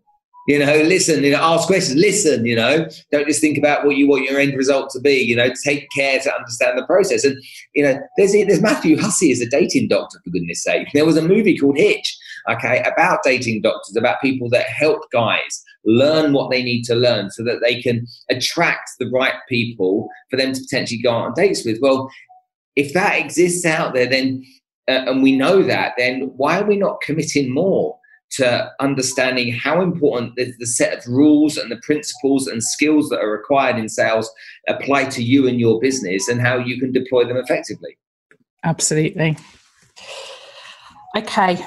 you 0.47 0.59
know, 0.59 0.75
listen, 0.83 1.23
you 1.23 1.31
know, 1.31 1.39
ask 1.41 1.67
questions, 1.67 1.99
listen, 1.99 2.45
you 2.45 2.55
know, 2.55 2.85
don't 3.11 3.27
just 3.27 3.39
think 3.39 3.57
about 3.57 3.85
what 3.85 3.95
you 3.95 4.09
want 4.09 4.25
your 4.25 4.39
end 4.39 4.57
result 4.57 4.89
to 4.89 4.99
be, 4.99 5.15
you 5.15 5.35
know, 5.35 5.49
take 5.63 5.87
care 5.95 6.19
to 6.19 6.35
understand 6.35 6.77
the 6.77 6.85
process. 6.85 7.23
And, 7.23 7.41
you 7.73 7.83
know, 7.83 7.97
there's, 8.17 8.33
there's 8.33 8.61
Matthew 8.61 8.99
Hussey 8.99 9.31
as 9.31 9.39
a 9.39 9.49
dating 9.49 9.87
doctor, 9.87 10.19
for 10.23 10.31
goodness 10.31 10.63
sake. 10.63 10.89
There 10.93 11.05
was 11.05 11.15
a 11.15 11.27
movie 11.27 11.57
called 11.57 11.77
Hitch, 11.77 12.17
okay, 12.49 12.83
about 12.83 13.23
dating 13.23 13.61
doctors, 13.61 13.95
about 13.95 14.21
people 14.21 14.49
that 14.49 14.65
help 14.67 15.01
guys 15.13 15.63
learn 15.85 16.33
what 16.33 16.51
they 16.51 16.61
need 16.61 16.83
to 16.83 16.95
learn 16.95 17.29
so 17.29 17.43
that 17.43 17.59
they 17.61 17.81
can 17.81 18.05
attract 18.29 18.89
the 18.99 19.09
right 19.11 19.35
people 19.47 20.09
for 20.29 20.37
them 20.37 20.53
to 20.53 20.61
potentially 20.61 21.01
go 21.01 21.11
on 21.11 21.33
dates 21.35 21.63
with. 21.65 21.77
Well, 21.81 22.09
if 22.75 22.93
that 22.93 23.17
exists 23.17 23.65
out 23.65 23.93
there, 23.93 24.09
then, 24.09 24.43
uh, 24.89 25.05
and 25.07 25.23
we 25.23 25.37
know 25.37 25.63
that, 25.63 25.93
then 25.97 26.31
why 26.35 26.59
are 26.59 26.65
we 26.65 26.75
not 26.75 27.01
committing 27.01 27.53
more? 27.53 27.97
To 28.33 28.71
understanding 28.79 29.53
how 29.53 29.81
important 29.81 30.35
the, 30.35 30.51
the, 30.57 30.65
set 30.65 30.97
of 30.97 31.05
rules 31.07 31.57
and 31.57 31.71
the 31.71 31.77
principles 31.77 32.47
and 32.47 32.63
skills 32.63 33.09
that 33.09 33.19
are 33.19 33.29
required 33.29 33.77
in 33.77 33.87
sales 33.87 34.31
apply 34.67 35.05
to 35.05 35.23
you 35.23 35.47
and 35.47 35.59
your 35.59 35.79
business 35.79 36.27
and 36.27 36.41
how 36.41 36.57
you 36.57 36.79
can 36.79 36.91
deploy 36.91 37.25
them 37.25 37.37
effectively. 37.37 37.95
Absolutely. 38.63 39.37
Okay. 41.15 41.63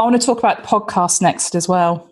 I 0.00 0.02
want 0.02 0.18
to 0.18 0.24
talk 0.24 0.38
about 0.38 0.62
the 0.62 0.68
podcast 0.68 1.20
next 1.20 1.54
as 1.54 1.68
well. 1.68 2.10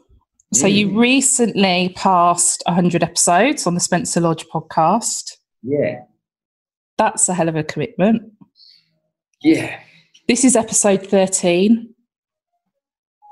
So, 0.52 0.66
mm. 0.66 0.74
you 0.74 1.00
recently 1.00 1.92
passed 1.96 2.62
100 2.66 3.02
episodes 3.02 3.66
on 3.66 3.74
the 3.74 3.80
Spencer 3.80 4.20
Lodge 4.20 4.44
podcast. 4.52 5.32
Yeah. 5.62 6.00
That's 6.98 7.28
a 7.28 7.34
hell 7.34 7.48
of 7.48 7.56
a 7.56 7.64
commitment. 7.64 8.32
Yeah. 9.40 9.80
This 10.28 10.44
is 10.44 10.56
episode 10.56 11.06
13 11.06 11.94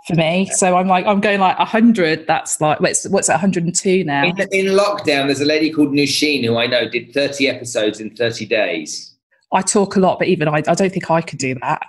for 0.07 0.15
me. 0.15 0.47
So 0.55 0.77
I'm 0.77 0.87
like, 0.87 1.07
I'm 1.07 1.21
going 1.21 1.41
like 1.41 1.59
100. 1.59 2.27
That's 2.27 2.61
like, 2.61 2.81
what's, 2.81 3.09
what's 3.09 3.29
102 3.29 4.05
now? 4.05 4.25
In, 4.25 4.37
in, 4.53 4.67
lockdown, 4.67 5.27
there's 5.27 5.41
a 5.41 5.47
lady 5.47 5.71
called 5.71 5.89
Nusheen 5.89 6.45
who 6.45 6.57
I 6.57 6.67
know 6.67 6.89
did 6.89 7.13
30 7.13 7.49
episodes 7.49 8.01
in 8.01 8.15
30 8.15 8.47
days. 8.47 9.17
I 9.53 9.63
talk 9.63 9.97
a 9.97 10.01
lot, 10.01 10.19
but 10.19 10.29
even 10.29 10.49
I, 10.49 10.57
I 10.57 10.75
don't 10.75 10.93
think 10.93 11.11
I 11.11 11.21
could 11.21 11.39
do 11.39 11.55
that. 11.63 11.87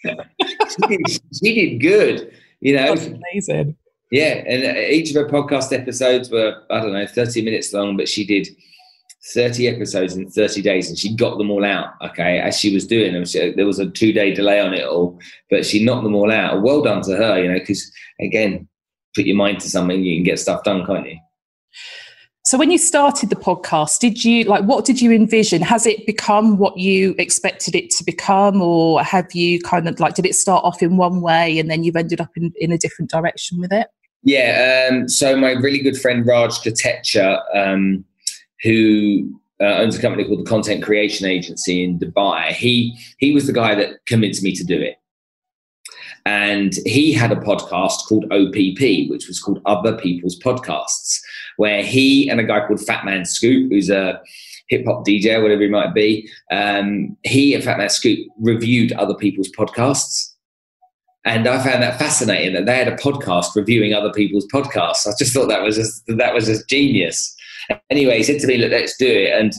she, 0.00 0.86
did, 0.86 1.00
she, 1.34 1.54
did, 1.54 1.80
good, 1.80 2.32
you 2.60 2.76
know. 2.76 2.94
That's 2.94 3.06
amazing. 3.06 3.76
Yeah, 4.10 4.42
and 4.46 4.76
uh, 4.76 4.80
each 4.80 5.10
of 5.10 5.16
her 5.16 5.28
podcast 5.28 5.72
episodes 5.72 6.30
were, 6.30 6.62
I 6.70 6.80
don't 6.80 6.92
know, 6.92 7.06
30 7.06 7.42
minutes 7.42 7.74
long, 7.74 7.96
but 7.96 8.08
she 8.08 8.24
did 8.24 8.48
30 9.34 9.68
episodes 9.68 10.16
in 10.16 10.30
30 10.30 10.62
days 10.62 10.88
and 10.88 10.98
she 10.98 11.14
got 11.14 11.38
them 11.38 11.50
all 11.50 11.64
out 11.64 11.94
okay? 12.02 12.38
As 12.40 12.58
she 12.58 12.72
was 12.72 12.86
doing 12.86 13.12
them 13.12 13.24
she, 13.24 13.52
there 13.52 13.66
was 13.66 13.78
a 13.78 13.88
two 13.90 14.12
day 14.12 14.32
delay 14.32 14.60
on 14.60 14.74
it 14.74 14.86
all 14.86 15.18
but 15.50 15.66
she 15.66 15.84
knocked 15.84 16.04
them 16.04 16.14
all 16.14 16.30
out. 16.32 16.62
Well 16.62 16.82
done 16.82 17.02
to 17.02 17.16
her 17.16 17.42
you 17.42 17.48
know 17.48 17.58
because 17.58 17.90
again 18.20 18.68
put 19.14 19.26
your 19.26 19.36
mind 19.36 19.60
to 19.60 19.70
something 19.70 20.04
you 20.04 20.16
can 20.16 20.24
get 20.24 20.38
stuff 20.38 20.64
done 20.64 20.86
can't 20.86 21.08
you? 21.08 21.18
So 22.44 22.56
when 22.56 22.70
you 22.70 22.78
started 22.78 23.28
the 23.28 23.36
podcast 23.36 23.98
did 23.98 24.24
you 24.24 24.44
like 24.44 24.64
what 24.64 24.84
did 24.84 25.00
you 25.00 25.12
envision? 25.12 25.62
Has 25.62 25.86
it 25.86 26.06
become 26.06 26.56
what 26.56 26.78
you 26.78 27.14
expected 27.18 27.74
it 27.74 27.90
to 27.90 28.04
become 28.04 28.62
or 28.62 29.02
have 29.02 29.34
you 29.34 29.60
kind 29.60 29.88
of 29.88 30.00
like 30.00 30.14
did 30.14 30.26
it 30.26 30.34
start 30.34 30.64
off 30.64 30.82
in 30.82 30.96
one 30.96 31.20
way 31.20 31.58
and 31.58 31.70
then 31.70 31.84
you've 31.84 31.96
ended 31.96 32.20
up 32.20 32.30
in, 32.36 32.52
in 32.56 32.72
a 32.72 32.78
different 32.78 33.10
direction 33.10 33.60
with 33.60 33.72
it? 33.72 33.88
Yeah 34.22 34.88
um, 34.90 35.08
so 35.08 35.36
my 35.36 35.52
really 35.52 35.80
good 35.80 36.00
friend 36.00 36.26
Raj 36.26 36.52
Kotecha 36.60 37.40
um, 37.54 38.04
who 38.62 39.40
uh, 39.60 39.78
owns 39.78 39.96
a 39.96 40.00
company 40.00 40.24
called 40.24 40.40
the 40.40 40.48
Content 40.48 40.82
Creation 40.82 41.26
Agency 41.26 41.82
in 41.82 41.98
Dubai. 41.98 42.52
He 42.52 42.96
he 43.18 43.32
was 43.32 43.46
the 43.46 43.52
guy 43.52 43.74
that 43.74 44.04
convinced 44.06 44.42
me 44.42 44.52
to 44.52 44.64
do 44.64 44.80
it. 44.80 44.96
And 46.26 46.74
he 46.84 47.12
had 47.12 47.32
a 47.32 47.36
podcast 47.36 48.06
called 48.06 48.30
OPP, 48.30 49.08
which 49.08 49.28
was 49.28 49.40
called 49.40 49.62
Other 49.64 49.96
People's 49.96 50.38
Podcasts, 50.38 51.20
where 51.56 51.82
he 51.82 52.28
and 52.28 52.38
a 52.38 52.44
guy 52.44 52.66
called 52.66 52.80
Fatman 52.80 53.26
Scoop, 53.26 53.70
who's 53.70 53.88
a 53.88 54.20
hip 54.68 54.84
hop 54.86 55.06
DJ, 55.06 55.40
whatever 55.42 55.62
he 55.62 55.68
might 55.68 55.94
be, 55.94 56.28
um, 56.50 57.16
he 57.24 57.54
and 57.54 57.64
Fatman 57.64 57.90
Scoop 57.90 58.18
reviewed 58.40 58.92
other 58.92 59.14
people's 59.14 59.50
podcasts. 59.50 60.34
And 61.24 61.46
I 61.46 61.62
found 61.62 61.82
that 61.82 61.98
fascinating 61.98 62.54
that 62.54 62.66
they 62.66 62.76
had 62.76 62.88
a 62.88 62.96
podcast 62.96 63.54
reviewing 63.54 63.92
other 63.92 64.12
people's 64.12 64.46
podcasts. 64.46 65.06
I 65.06 65.12
just 65.18 65.32
thought 65.34 65.48
that 65.48 65.62
was 65.62 65.76
just 65.76 66.04
that 66.06 66.34
was 66.34 66.46
just 66.46 66.68
genius. 66.68 67.34
Anyway, 67.90 68.18
he 68.18 68.22
said 68.22 68.40
to 68.40 68.46
me, 68.46 68.58
Look, 68.58 68.70
let's 68.70 68.96
do 68.96 69.06
it. 69.06 69.32
And 69.32 69.52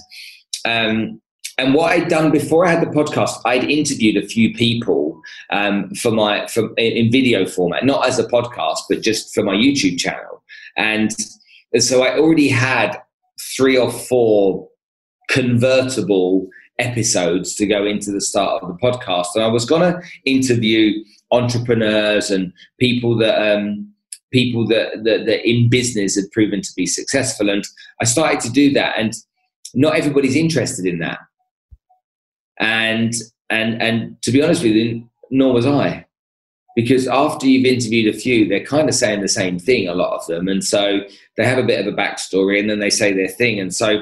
um, 0.66 1.22
and 1.60 1.74
what 1.74 1.92
I'd 1.92 2.08
done 2.08 2.32
before 2.32 2.66
I 2.66 2.72
had 2.72 2.82
the 2.82 2.92
podcast, 2.92 3.42
I'd 3.44 3.66
interviewed 3.66 4.16
a 4.16 4.26
few 4.26 4.54
people 4.54 5.22
um, 5.52 5.94
for 5.96 6.12
my 6.12 6.48
for 6.48 6.74
in 6.78 7.12
video 7.12 7.46
format, 7.46 7.86
not 7.86 8.08
as 8.08 8.18
a 8.18 8.28
podcast, 8.28 8.80
but 8.90 9.02
just 9.02 9.34
for 9.34 9.44
my 9.44 9.54
YouTube 9.54 10.00
channel. 10.00 10.42
And 10.78 11.14
so 11.78 12.02
I 12.04 12.18
already 12.18 12.48
had 12.48 12.98
three 13.56 13.78
or 13.78 13.92
four 13.92 14.70
convertible 15.30 16.48
episodes 16.80 17.56
to 17.56 17.68
go 17.68 17.86
into 17.86 18.12
the 18.12 18.22
start 18.22 18.64
of 18.64 18.70
the 18.70 18.76
podcast, 18.76 19.28
and 19.36 19.44
I 19.44 19.48
was 19.48 19.66
going 19.66 19.82
to 19.82 20.02
interview 20.24 21.04
entrepreneurs 21.32 22.32
and 22.32 22.54
people 22.80 23.18
that 23.18 23.36
um, 23.38 23.89
people 24.32 24.68
that, 24.68 25.04
that 25.04 25.26
that 25.26 25.48
in 25.48 25.70
business 25.70 26.16
had 26.16 26.32
proven 26.32 26.62
to 26.62 26.72
be 26.76 26.86
successful, 26.86 27.50
and 27.50 27.64
I 28.02 28.06
started 28.06 28.40
to 28.42 28.52
do 28.52 28.72
that, 28.74 28.98
and 28.98 29.14
not 29.74 29.96
everybody's 29.96 30.36
interested 30.36 30.86
in 30.86 31.00
that. 31.00 31.20
And 32.60 33.14
and 33.50 33.82
and 33.82 34.22
to 34.24 34.32
be 34.32 34.42
honest 34.42 34.64
with 34.64 34.74
you, 34.74 35.10
nor 35.32 35.54
was 35.54 35.66
I, 35.66 36.06
because 36.76 37.08
after 37.08 37.48
you've 37.48 37.66
interviewed 37.66 38.14
a 38.14 38.18
few, 38.18 38.48
they're 38.48 38.66
kind 38.66 38.90
of 38.90 38.96
saying 38.96 39.22
the 39.22 39.28
same 39.28 39.60
thing, 39.60 39.88
a 39.88 39.94
lot 39.94 40.16
of 40.16 40.26
them, 40.28 40.48
and 40.48 40.64
so 40.64 41.00
they 41.38 41.46
have 41.46 41.58
a 41.58 41.64
bit 41.64 41.86
of 41.86 41.92
a 41.92 41.96
backstory, 41.96 42.60
and 42.60 42.70
then 42.70 42.80
they 42.80 42.90
say 42.90 43.14
their 43.14 43.28
thing, 43.28 43.60
and 43.60 43.74
so 43.74 44.02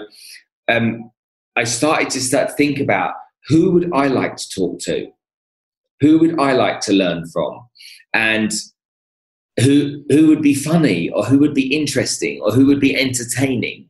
um, 0.67 1.11
I 1.55 1.63
started 1.63 2.09
to 2.11 2.21
start 2.21 2.57
think 2.57 2.79
about 2.79 3.13
who 3.47 3.71
would 3.71 3.91
I 3.93 4.07
like 4.07 4.35
to 4.35 4.49
talk 4.49 4.79
to, 4.81 5.07
who 6.01 6.19
would 6.19 6.39
I 6.39 6.51
like 6.51 6.81
to 6.81 6.93
learn 6.93 7.27
from, 7.27 7.67
and 8.13 8.51
who 9.63 10.03
who 10.09 10.27
would 10.27 10.41
be 10.41 10.53
funny 10.53 11.09
or 11.09 11.23
who 11.23 11.39
would 11.39 11.53
be 11.53 11.75
interesting 11.75 12.41
or 12.41 12.51
who 12.51 12.65
would 12.65 12.79
be 12.79 12.95
entertaining 12.95 13.87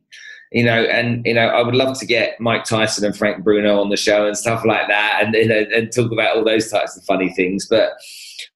you 0.51 0.63
know, 0.63 0.83
and 0.83 1.25
you 1.25 1.33
know, 1.33 1.47
I 1.47 1.61
would 1.61 1.75
love 1.75 1.99
to 1.99 2.05
get 2.05 2.39
Mike 2.39 2.63
Tyson 2.63 3.05
and 3.05 3.17
Frank 3.17 3.43
Bruno 3.43 3.81
on 3.81 3.89
the 3.89 3.97
show 3.97 4.25
and 4.25 4.37
stuff 4.37 4.63
like 4.65 4.87
that, 4.87 5.21
and 5.21 5.35
you 5.35 5.47
know, 5.47 5.65
and 5.75 5.91
talk 5.91 6.11
about 6.11 6.37
all 6.37 6.45
those 6.45 6.69
types 6.69 6.95
of 6.95 7.03
funny 7.03 7.29
things. 7.33 7.67
But 7.69 7.93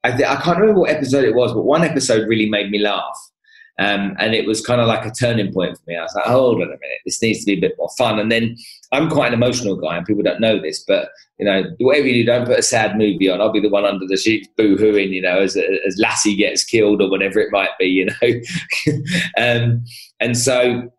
I, 0.03 0.11
th- 0.11 0.27
I 0.27 0.37
can't 0.41 0.59
remember 0.59 0.81
what 0.81 0.89
episode 0.89 1.25
it 1.25 1.35
was, 1.35 1.53
but 1.53 1.63
one 1.63 1.83
episode 1.83 2.29
really 2.29 2.49
made 2.49 2.71
me 2.71 2.79
laugh, 2.79 3.17
um, 3.77 4.15
and 4.19 4.33
it 4.33 4.47
was 4.47 4.65
kind 4.65 4.79
of 4.79 4.87
like 4.87 5.05
a 5.05 5.11
turning 5.11 5.51
point 5.51 5.77
for 5.77 5.83
me. 5.85 5.97
I 5.97 6.03
was 6.03 6.15
like, 6.15 6.25
hold 6.25 6.57
on 6.57 6.63
a 6.63 6.67
minute, 6.67 6.99
this 7.05 7.21
needs 7.21 7.39
to 7.39 7.45
be 7.47 7.57
a 7.57 7.61
bit 7.61 7.75
more 7.77 7.89
fun. 7.97 8.19
And 8.19 8.31
then 8.31 8.55
I'm 8.93 9.09
quite 9.09 9.27
an 9.27 9.33
emotional 9.33 9.75
guy, 9.75 9.97
and 9.97 10.05
people 10.05 10.23
don't 10.23 10.39
know 10.39 10.61
this, 10.61 10.85
but 10.87 11.09
you 11.41 11.47
know, 11.47 11.63
whatever 11.79 12.07
you 12.07 12.23
do, 12.23 12.31
don't 12.31 12.45
put 12.45 12.59
a 12.59 12.63
sad 12.63 12.95
movie 12.97 13.27
on. 13.27 13.41
I'll 13.41 13.51
be 13.51 13.59
the 13.59 13.67
one 13.67 13.83
under 13.83 14.05
the 14.07 14.15
sheets 14.15 14.47
boo-hooing, 14.55 15.11
you 15.11 15.23
know, 15.23 15.39
as 15.39 15.57
as 15.57 15.97
Lassie 15.97 16.35
gets 16.35 16.63
killed 16.63 17.01
or 17.01 17.09
whatever 17.09 17.39
it 17.39 17.51
might 17.51 17.71
be, 17.79 17.87
you 17.87 18.05
know. 18.05 18.93
um, 19.43 19.83
and 20.19 20.37
so 20.37 20.91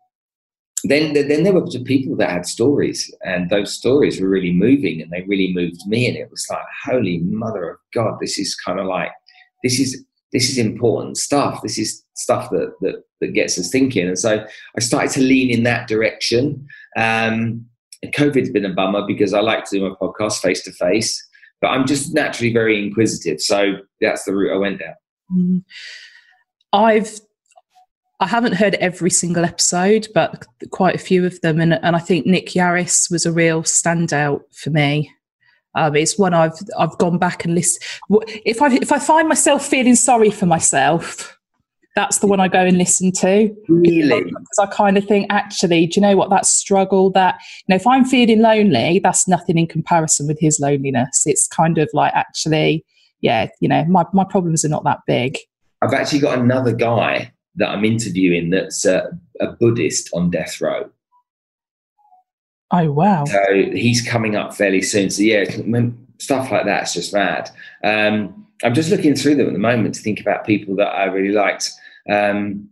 then 0.83 1.13
then 1.13 1.43
there 1.43 1.53
were 1.53 1.65
people 1.85 2.17
that 2.17 2.29
had 2.29 2.45
stories 2.45 3.09
and 3.21 3.49
those 3.49 3.73
stories 3.73 4.19
were 4.19 4.27
really 4.27 4.51
moving 4.51 5.01
and 5.01 5.09
they 5.11 5.21
really 5.21 5.53
moved 5.53 5.79
me 5.87 6.07
and 6.07 6.17
it 6.17 6.29
was 6.29 6.45
like 6.49 6.65
holy 6.83 7.19
mother 7.19 7.69
of 7.69 7.77
god 7.93 8.17
this 8.19 8.37
is 8.37 8.53
kind 8.55 8.81
of 8.81 8.85
like 8.85 9.11
this 9.63 9.79
is 9.79 10.03
this 10.33 10.49
is 10.49 10.57
important 10.57 11.15
stuff 11.15 11.61
this 11.61 11.77
is 11.77 12.03
stuff 12.15 12.49
that 12.49 12.73
that, 12.81 13.01
that 13.21 13.33
gets 13.33 13.57
us 13.57 13.69
thinking 13.69 14.07
and 14.07 14.19
so 14.19 14.45
i 14.75 14.79
started 14.81 15.09
to 15.09 15.21
lean 15.21 15.49
in 15.49 15.63
that 15.63 15.87
direction 15.87 16.67
um, 16.97 17.65
covid's 18.11 18.49
been 18.49 18.65
a 18.65 18.73
bummer 18.73 19.05
because 19.05 19.33
i 19.33 19.39
like 19.39 19.65
to 19.65 19.77
do 19.77 19.89
my 19.89 19.95
podcast 20.01 20.39
face 20.41 20.63
to 20.63 20.71
face 20.71 21.25
but 21.61 21.67
i'm 21.67 21.85
just 21.85 22.13
naturally 22.13 22.51
very 22.51 22.83
inquisitive 22.83 23.39
so 23.41 23.73
that's 24.01 24.23
the 24.25 24.33
route 24.33 24.53
i 24.53 24.57
went 24.57 24.79
down 24.79 24.93
mm. 25.31 25.63
i've 26.73 27.19
I 28.19 28.27
haven't 28.27 28.53
heard 28.53 28.75
every 28.75 29.09
single 29.09 29.43
episode, 29.43 30.07
but 30.13 30.45
quite 30.71 30.95
a 30.95 30.99
few 30.99 31.25
of 31.25 31.41
them, 31.41 31.59
and 31.59 31.73
and 31.73 31.93
I 31.93 31.99
think 31.99 32.25
Nick 32.25 32.51
Yarris 32.51 33.11
was 33.11 33.25
a 33.25 33.33
real 33.33 33.63
standout 33.63 34.43
for 34.53 34.69
me. 34.69 35.11
Um, 35.75 35.95
it's 35.97 36.17
one 36.17 36.33
I've 36.33 36.57
I've 36.77 36.97
gone 36.99 37.17
back 37.17 37.43
and 37.43 37.53
listened. 37.53 37.83
If 38.45 38.61
I 38.61 38.73
if 38.75 38.93
I 38.93 38.99
find 38.99 39.27
myself 39.27 39.65
feeling 39.65 39.95
sorry 39.95 40.31
for 40.31 40.45
myself, 40.45 41.37
that's 41.95 42.19
the 42.19 42.27
one 42.27 42.39
I 42.39 42.47
go 42.47 42.59
and 42.59 42.77
listen 42.77 43.11
to. 43.13 43.55
Really? 43.67 44.23
Because 44.23 44.59
I 44.59 44.65
kind 44.67 44.97
of 44.97 45.05
think, 45.05 45.27
actually, 45.29 45.85
do 45.87 45.99
you 45.99 46.01
know 46.01 46.17
what? 46.17 46.29
That 46.29 46.45
struggle, 46.45 47.11
that, 47.11 47.39
you 47.67 47.73
know, 47.73 47.75
if 47.75 47.85
I'm 47.85 48.03
feeling 48.03 48.41
lonely, 48.41 48.99
that's 48.99 49.27
nothing 49.27 49.57
in 49.57 49.67
comparison 49.67 50.27
with 50.27 50.39
his 50.39 50.59
loneliness. 50.59 51.23
It's 51.25 51.47
kind 51.47 51.77
of 51.77 51.89
like, 51.93 52.13
actually, 52.15 52.83
yeah, 53.21 53.49
you 53.59 53.69
know, 53.69 53.85
my, 53.85 54.05
my 54.11 54.23
problems 54.23 54.65
are 54.65 54.69
not 54.69 54.83
that 54.85 54.99
big. 55.05 55.37
I've 55.81 55.93
actually 55.93 56.19
got 56.19 56.39
another 56.39 56.73
guy 56.73 57.31
that 57.55 57.69
I'm 57.69 57.85
interviewing 57.85 58.49
that's 58.49 58.85
a, 58.85 59.11
a 59.39 59.47
Buddhist 59.51 60.09
on 60.13 60.31
death 60.31 60.59
row. 60.61 60.89
Oh 62.71 62.91
wow! 62.91 63.25
So 63.25 63.39
he's 63.53 64.01
coming 64.01 64.35
up 64.35 64.55
fairly 64.55 64.81
soon. 64.81 65.11
So 65.11 65.21
yeah, 65.21 65.43
stuff 66.17 66.49
like 66.49 66.65
that's 66.65 66.95
just 66.95 67.13
mad. 67.13 67.51
Um, 67.83 68.47
I'm 68.63 68.73
just 68.73 68.89
looking 68.89 69.13
through 69.13 69.35
them 69.35 69.45
at 69.45 69.53
the 69.53 69.59
moment 69.59 69.93
to 69.95 70.01
think 70.01 70.19
about 70.19 70.47
people 70.47 70.75
that 70.77 70.87
I 70.87 71.03
really 71.03 71.35
liked. 71.35 71.71
Um, 72.09 72.69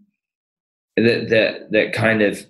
that 0.97 1.29
that 1.29 1.71
that 1.71 1.93
kind 1.93 2.21
of 2.21 2.45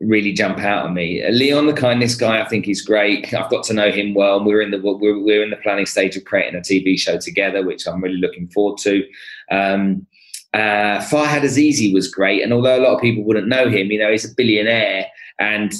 really 0.00 0.32
jump 0.32 0.58
out 0.58 0.86
at 0.86 0.92
me. 0.92 1.24
Leon, 1.30 1.66
the 1.66 1.72
kindness 1.72 2.14
guy, 2.14 2.40
I 2.40 2.48
think 2.48 2.66
he's 2.66 2.82
great. 2.82 3.32
I've 3.32 3.50
got 3.50 3.64
to 3.64 3.74
know 3.74 3.90
him 3.90 4.14
well. 4.14 4.36
and 4.36 4.46
We're 4.46 4.60
in 4.60 4.70
the 4.70 4.78
we're, 4.78 5.18
we're 5.18 5.42
in 5.42 5.50
the 5.50 5.56
planning 5.56 5.86
stage 5.86 6.16
of 6.16 6.24
creating 6.24 6.58
a 6.58 6.62
TV 6.62 6.98
show 6.98 7.18
together, 7.18 7.64
which 7.64 7.86
I'm 7.86 8.02
really 8.02 8.18
looking 8.18 8.48
forward 8.48 8.78
to. 8.78 9.04
Um, 9.50 10.06
uh, 10.52 11.00
Farhad 11.00 11.42
Azizi 11.42 11.92
was 11.92 12.08
great, 12.08 12.42
and 12.42 12.52
although 12.52 12.78
a 12.78 12.84
lot 12.84 12.94
of 12.94 13.00
people 13.00 13.24
wouldn't 13.24 13.48
know 13.48 13.68
him, 13.68 13.90
you 13.90 13.98
know, 13.98 14.10
he's 14.10 14.30
a 14.30 14.34
billionaire 14.34 15.06
and 15.38 15.72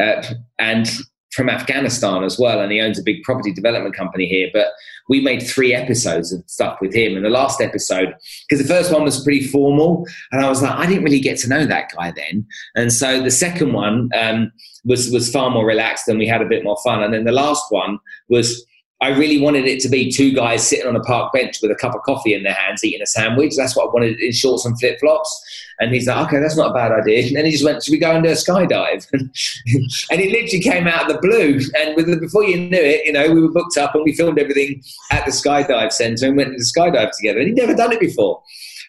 uh, 0.00 0.22
and 0.58 0.88
from 1.32 1.48
Afghanistan 1.48 2.24
as 2.24 2.38
well, 2.38 2.60
and 2.60 2.72
he 2.72 2.80
owns 2.80 2.98
a 2.98 3.02
big 3.02 3.22
property 3.22 3.52
development 3.52 3.94
company 3.94 4.26
here. 4.26 4.48
But 4.52 4.68
we 5.08 5.20
made 5.20 5.40
three 5.40 5.74
episodes 5.74 6.32
of 6.32 6.42
stuff 6.46 6.78
with 6.80 6.94
him, 6.94 7.16
and 7.16 7.24
the 7.24 7.30
last 7.30 7.60
episode, 7.60 8.14
because 8.48 8.62
the 8.62 8.72
first 8.72 8.92
one 8.92 9.02
was 9.02 9.22
pretty 9.22 9.46
formal, 9.46 10.06
and 10.32 10.44
I 10.44 10.48
was 10.48 10.62
like, 10.62 10.76
I 10.76 10.86
didn't 10.86 11.04
really 11.04 11.20
get 11.20 11.38
to 11.40 11.48
know 11.48 11.66
that 11.66 11.90
guy 11.96 12.12
then, 12.12 12.46
and 12.74 12.92
so 12.92 13.22
the 13.22 13.30
second 13.30 13.72
one 13.72 14.10
um, 14.18 14.52
was 14.84 15.10
was 15.10 15.30
far 15.30 15.50
more 15.50 15.66
relaxed, 15.66 16.08
and 16.08 16.18
we 16.18 16.26
had 16.26 16.42
a 16.42 16.48
bit 16.48 16.64
more 16.64 16.78
fun, 16.82 17.02
and 17.02 17.14
then 17.14 17.24
the 17.24 17.32
last 17.32 17.64
one 17.70 17.98
was 18.28 18.64
I 19.02 19.08
really 19.08 19.40
wanted 19.40 19.66
it 19.66 19.80
to 19.80 19.88
be 19.88 20.12
two 20.12 20.32
guys 20.32 20.66
sitting 20.66 20.86
on 20.86 20.94
a 20.94 21.00
park 21.00 21.32
bench 21.32 21.60
with 21.62 21.70
a 21.70 21.74
cup 21.74 21.94
of 21.94 22.02
coffee 22.02 22.34
in 22.34 22.42
their 22.42 22.52
hands 22.52 22.84
eating 22.84 23.00
a 23.00 23.06
sandwich. 23.06 23.54
That's 23.56 23.74
what 23.74 23.88
I 23.88 23.92
wanted 23.92 24.20
in 24.20 24.30
shorts 24.32 24.66
and 24.66 24.78
flip 24.78 25.00
flops. 25.00 25.42
And 25.80 25.94
he's 25.94 26.06
like, 26.06 26.26
okay, 26.26 26.38
that's 26.38 26.56
not 26.56 26.72
a 26.72 26.74
bad 26.74 26.92
idea. 26.92 27.26
And 27.26 27.36
then 27.36 27.46
he 27.46 27.52
just 27.52 27.64
went, 27.64 27.82
should 27.82 27.92
we 27.92 27.98
go 27.98 28.10
and 28.10 28.22
do 28.22 28.28
a 28.28 28.34
skydive? 28.34 29.06
and 29.12 30.20
he 30.20 30.30
literally 30.30 30.60
came 30.60 30.86
out 30.86 31.10
of 31.10 31.14
the 31.14 31.20
blue. 31.26 31.60
And 31.78 31.96
the, 31.96 32.18
before 32.20 32.44
you 32.44 32.58
knew 32.58 32.78
it, 32.78 33.06
you 33.06 33.12
know, 33.12 33.32
we 33.32 33.40
were 33.40 33.50
booked 33.50 33.78
up 33.78 33.94
and 33.94 34.04
we 34.04 34.14
filmed 34.14 34.38
everything 34.38 34.82
at 35.10 35.24
the 35.24 35.30
skydive 35.30 35.92
center 35.92 36.26
and 36.26 36.36
went 36.36 36.50
to 36.50 36.58
the 36.58 36.64
skydive 36.64 37.10
together. 37.16 37.38
And 37.38 37.48
he'd 37.48 37.56
never 37.56 37.74
done 37.74 37.92
it 37.92 38.00
before. 38.00 38.42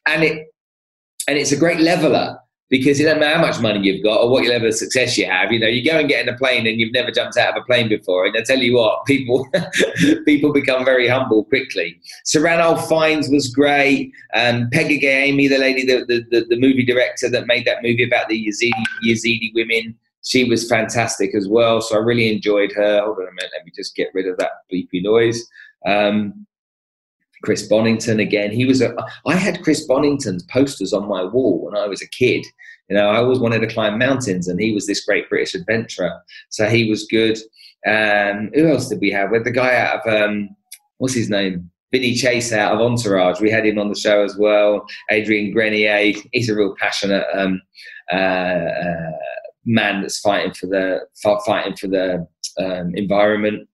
And 0.06 0.24
it, 0.24 0.47
and 1.30 1.38
it's 1.38 1.54
a 1.54 1.58
great 1.58 1.80
leveler 1.80 2.38
because 2.72 3.02
it 3.02 3.04
doesn't 3.04 3.20
matter 3.20 3.36
how 3.36 3.42
much 3.42 3.60
money 3.60 3.82
you've 3.82 4.02
got 4.02 4.22
or 4.22 4.30
what 4.30 4.48
level 4.48 4.70
of 4.70 4.74
success 4.74 5.18
you 5.18 5.26
have. 5.30 5.52
You 5.52 5.60
know, 5.60 5.68
you 5.68 5.84
go 5.84 6.00
and 6.00 6.08
get 6.08 6.26
in 6.26 6.34
a 6.34 6.38
plane 6.38 6.66
and 6.66 6.80
you've 6.80 6.94
never 6.94 7.12
jumped 7.12 7.36
out 7.38 7.56
of 7.56 7.62
a 7.62 7.66
plane 7.66 7.90
before, 7.90 8.26
and 8.26 8.36
I 8.36 8.42
tell 8.42 8.58
you 8.58 8.76
what, 8.76 9.06
people 9.06 9.46
people 10.26 10.54
become 10.54 10.86
very 10.86 11.08
humble 11.08 11.44
quickly. 11.44 12.00
Ranulph 12.34 12.88
Fiennes 12.88 13.30
was 13.30 13.54
great. 13.54 14.14
Um, 14.34 14.70
Peggy 14.72 15.06
Amy, 15.06 15.48
the 15.48 15.58
lady, 15.58 15.86
the, 15.86 16.06
the, 16.08 16.26
the, 16.32 16.46
the, 16.46 16.60
movie 16.60 16.86
director 16.86 17.30
that 17.30 17.46
made 17.46 17.66
that 17.66 17.84
movie 17.84 18.04
about 18.04 18.30
the 18.30 18.48
Yazidi, 18.48 18.72
Yazidi 19.06 19.52
women, 19.54 19.96
she 20.24 20.46
was 20.46 20.68
fantastic 20.68 21.36
as 21.36 21.48
well. 21.48 21.82
So 21.82 21.96
I 21.96 22.00
really 22.00 22.34
enjoyed 22.34 22.72
her. 22.72 23.02
Hold 23.02 23.18
on 23.18 23.28
a 23.28 23.32
minute, 23.32 23.52
let 23.56 23.66
me 23.66 23.72
just 23.76 23.96
get 23.96 24.10
rid 24.14 24.28
of 24.28 24.38
that 24.38 24.52
beepy 24.72 25.04
noise. 25.04 25.46
Um, 25.86 26.48
Chris 27.43 27.67
Bonington 27.67 28.19
again. 28.19 28.51
He 28.51 28.65
was 28.65 28.82
a. 28.82 28.95
I 29.25 29.36
had 29.36 29.63
Chris 29.63 29.86
Bonington's 29.86 30.43
posters 30.43 30.93
on 30.93 31.08
my 31.08 31.23
wall 31.23 31.65
when 31.65 31.75
I 31.75 31.88
was 31.88 32.01
a 32.01 32.08
kid. 32.10 32.45
You 32.89 32.97
know, 32.97 33.10
I 33.10 33.17
always 33.17 33.39
wanted 33.39 33.60
to 33.60 33.67
climb 33.67 33.97
mountains, 33.97 34.47
and 34.47 34.60
he 34.60 34.73
was 34.73 34.86
this 34.86 35.06
great 35.06 35.30
British 35.30 35.56
adventurer. 35.56 36.21
So 36.49 36.67
he 36.67 36.89
was 36.89 37.08
good. 37.08 37.38
Um, 37.88 38.51
who 38.54 38.67
else 38.67 38.89
did 38.89 39.01
we 39.01 39.12
have? 39.12 39.32
We 39.32 39.38
had 39.38 39.45
the 39.45 39.51
guy 39.51 39.75
out 39.75 40.06
of 40.06 40.13
um, 40.13 40.56
what's 40.97 41.15
his 41.15 41.30
name? 41.30 41.71
Vinny 41.91 42.15
Chase 42.15 42.54
out 42.54 42.73
of 42.73 42.80
Entourage. 42.80 43.41
We 43.41 43.51
had 43.51 43.65
him 43.65 43.77
on 43.77 43.89
the 43.89 43.99
show 43.99 44.23
as 44.23 44.38
well. 44.38 44.86
Adrian 45.10 45.51
Grenier. 45.51 46.13
He's 46.32 46.49
a 46.49 46.56
real 46.56 46.73
passionate 46.80 47.25
um, 47.34 47.62
uh, 48.12 48.15
uh, 48.15 49.12
man 49.65 50.02
that's 50.02 50.19
fighting 50.19 50.54
for 50.54 50.67
the 50.67 51.02
fighting 51.46 51.75
for 51.75 51.87
the 51.87 52.25
um, 52.60 52.96
environment. 52.96 53.67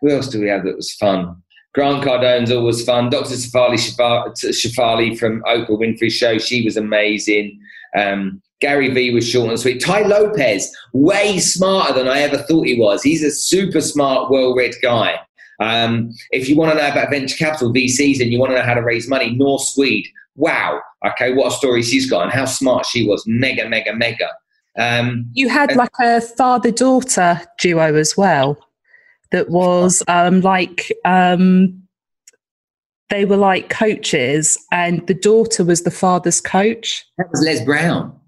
Who 0.00 0.10
else 0.10 0.28
do 0.28 0.40
we 0.40 0.48
have 0.48 0.64
that 0.64 0.76
was 0.76 0.94
fun? 0.94 1.42
Grant 1.72 2.02
Cardone's 2.02 2.50
always 2.50 2.84
fun. 2.84 3.10
Dr. 3.10 3.34
Shefali 3.34 3.76
Shefali 3.76 5.18
from 5.18 5.42
Oprah 5.42 5.70
Winfrey 5.70 6.10
Show, 6.10 6.38
she 6.38 6.64
was 6.64 6.76
amazing. 6.76 7.60
Um, 7.96 8.42
Gary 8.60 8.92
Vee 8.92 9.14
was 9.14 9.28
short 9.28 9.48
and 9.48 9.58
sweet. 9.58 9.82
Tai 9.82 10.02
Lopez, 10.02 10.70
way 10.92 11.38
smarter 11.38 11.94
than 11.94 12.08
I 12.08 12.20
ever 12.20 12.38
thought 12.38 12.66
he 12.66 12.78
was. 12.78 13.02
He's 13.02 13.22
a 13.22 13.30
super 13.30 13.80
smart, 13.80 14.30
well 14.30 14.54
read 14.54 14.74
guy. 14.82 15.18
Um, 15.60 16.12
if 16.30 16.48
you 16.48 16.56
want 16.56 16.72
to 16.72 16.78
know 16.78 16.90
about 16.90 17.10
venture 17.10 17.36
capital 17.36 17.72
VCs 17.72 18.20
and 18.20 18.32
you 18.32 18.38
want 18.38 18.50
to 18.52 18.56
know 18.56 18.64
how 18.64 18.74
to 18.74 18.82
raise 18.82 19.08
money, 19.08 19.30
North 19.30 19.62
Swede, 19.62 20.06
wow. 20.36 20.80
Okay, 21.06 21.32
what 21.32 21.48
a 21.48 21.56
story 21.56 21.82
she's 21.82 22.08
got 22.08 22.24
and 22.24 22.32
how 22.32 22.44
smart 22.44 22.84
she 22.84 23.06
was. 23.06 23.22
Mega, 23.26 23.68
mega, 23.68 23.94
mega. 23.94 24.28
Um, 24.78 25.26
you 25.32 25.48
had 25.48 25.74
like 25.76 25.90
a 26.00 26.20
father 26.20 26.70
daughter 26.70 27.40
duo 27.58 27.94
as 27.94 28.16
well 28.16 28.58
that 29.30 29.50
was 29.50 30.02
um, 30.08 30.40
like 30.40 30.92
um, 31.04 31.82
they 33.08 33.24
were 33.24 33.36
like 33.36 33.68
coaches, 33.68 34.58
and 34.72 35.06
the 35.06 35.14
daughter 35.14 35.64
was 35.64 35.82
the 35.82 35.90
father's 35.90 36.40
coach. 36.40 37.04
That 37.18 37.30
was 37.30 37.42
Les 37.44 37.64
Brown. 37.64 38.18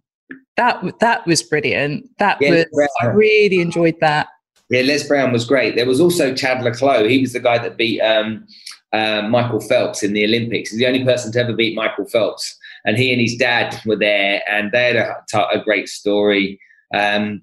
That 0.57 0.99
that 1.01 1.27
was 1.27 1.43
brilliant. 1.43 2.09
That 2.19 2.39
yeah, 2.41 2.65
was 2.73 2.91
I 3.01 3.07
really 3.07 3.61
enjoyed 3.61 3.99
that. 4.01 4.29
Yeah, 4.71 4.83
Les 4.83 5.07
Brown 5.07 5.33
was 5.33 5.45
great. 5.45 5.77
There 5.77 5.87
was 5.87 6.01
also 6.01 6.35
Chad 6.35 6.63
le 6.63 6.73
Clos. 6.75 7.09
He 7.09 7.21
was 7.21 7.33
the 7.33 7.41
guy 7.41 7.59
that 7.59 7.77
beat 7.77 8.01
um, 8.01 8.47
uh, 8.93 9.23
Michael 9.23 9.61
Phelps 9.61 10.03
in 10.03 10.13
the 10.13 10.25
Olympics. 10.25 10.71
He's 10.71 10.79
the 10.79 10.87
only 10.87 11.05
person 11.05 11.33
to 11.33 11.41
ever 11.41 11.53
beat 11.53 11.77
Michael 11.77 12.07
Phelps. 12.07 12.57
And 12.85 12.97
he 12.97 13.13
and 13.13 13.21
his 13.21 13.37
dad 13.37 13.81
were 13.87 13.97
there, 13.97 14.43
and 14.51 14.73
they 14.73 14.95
had 14.95 14.97
a, 14.97 15.49
a 15.51 15.63
great 15.63 15.89
story. 15.89 16.59
Um, 16.93 17.41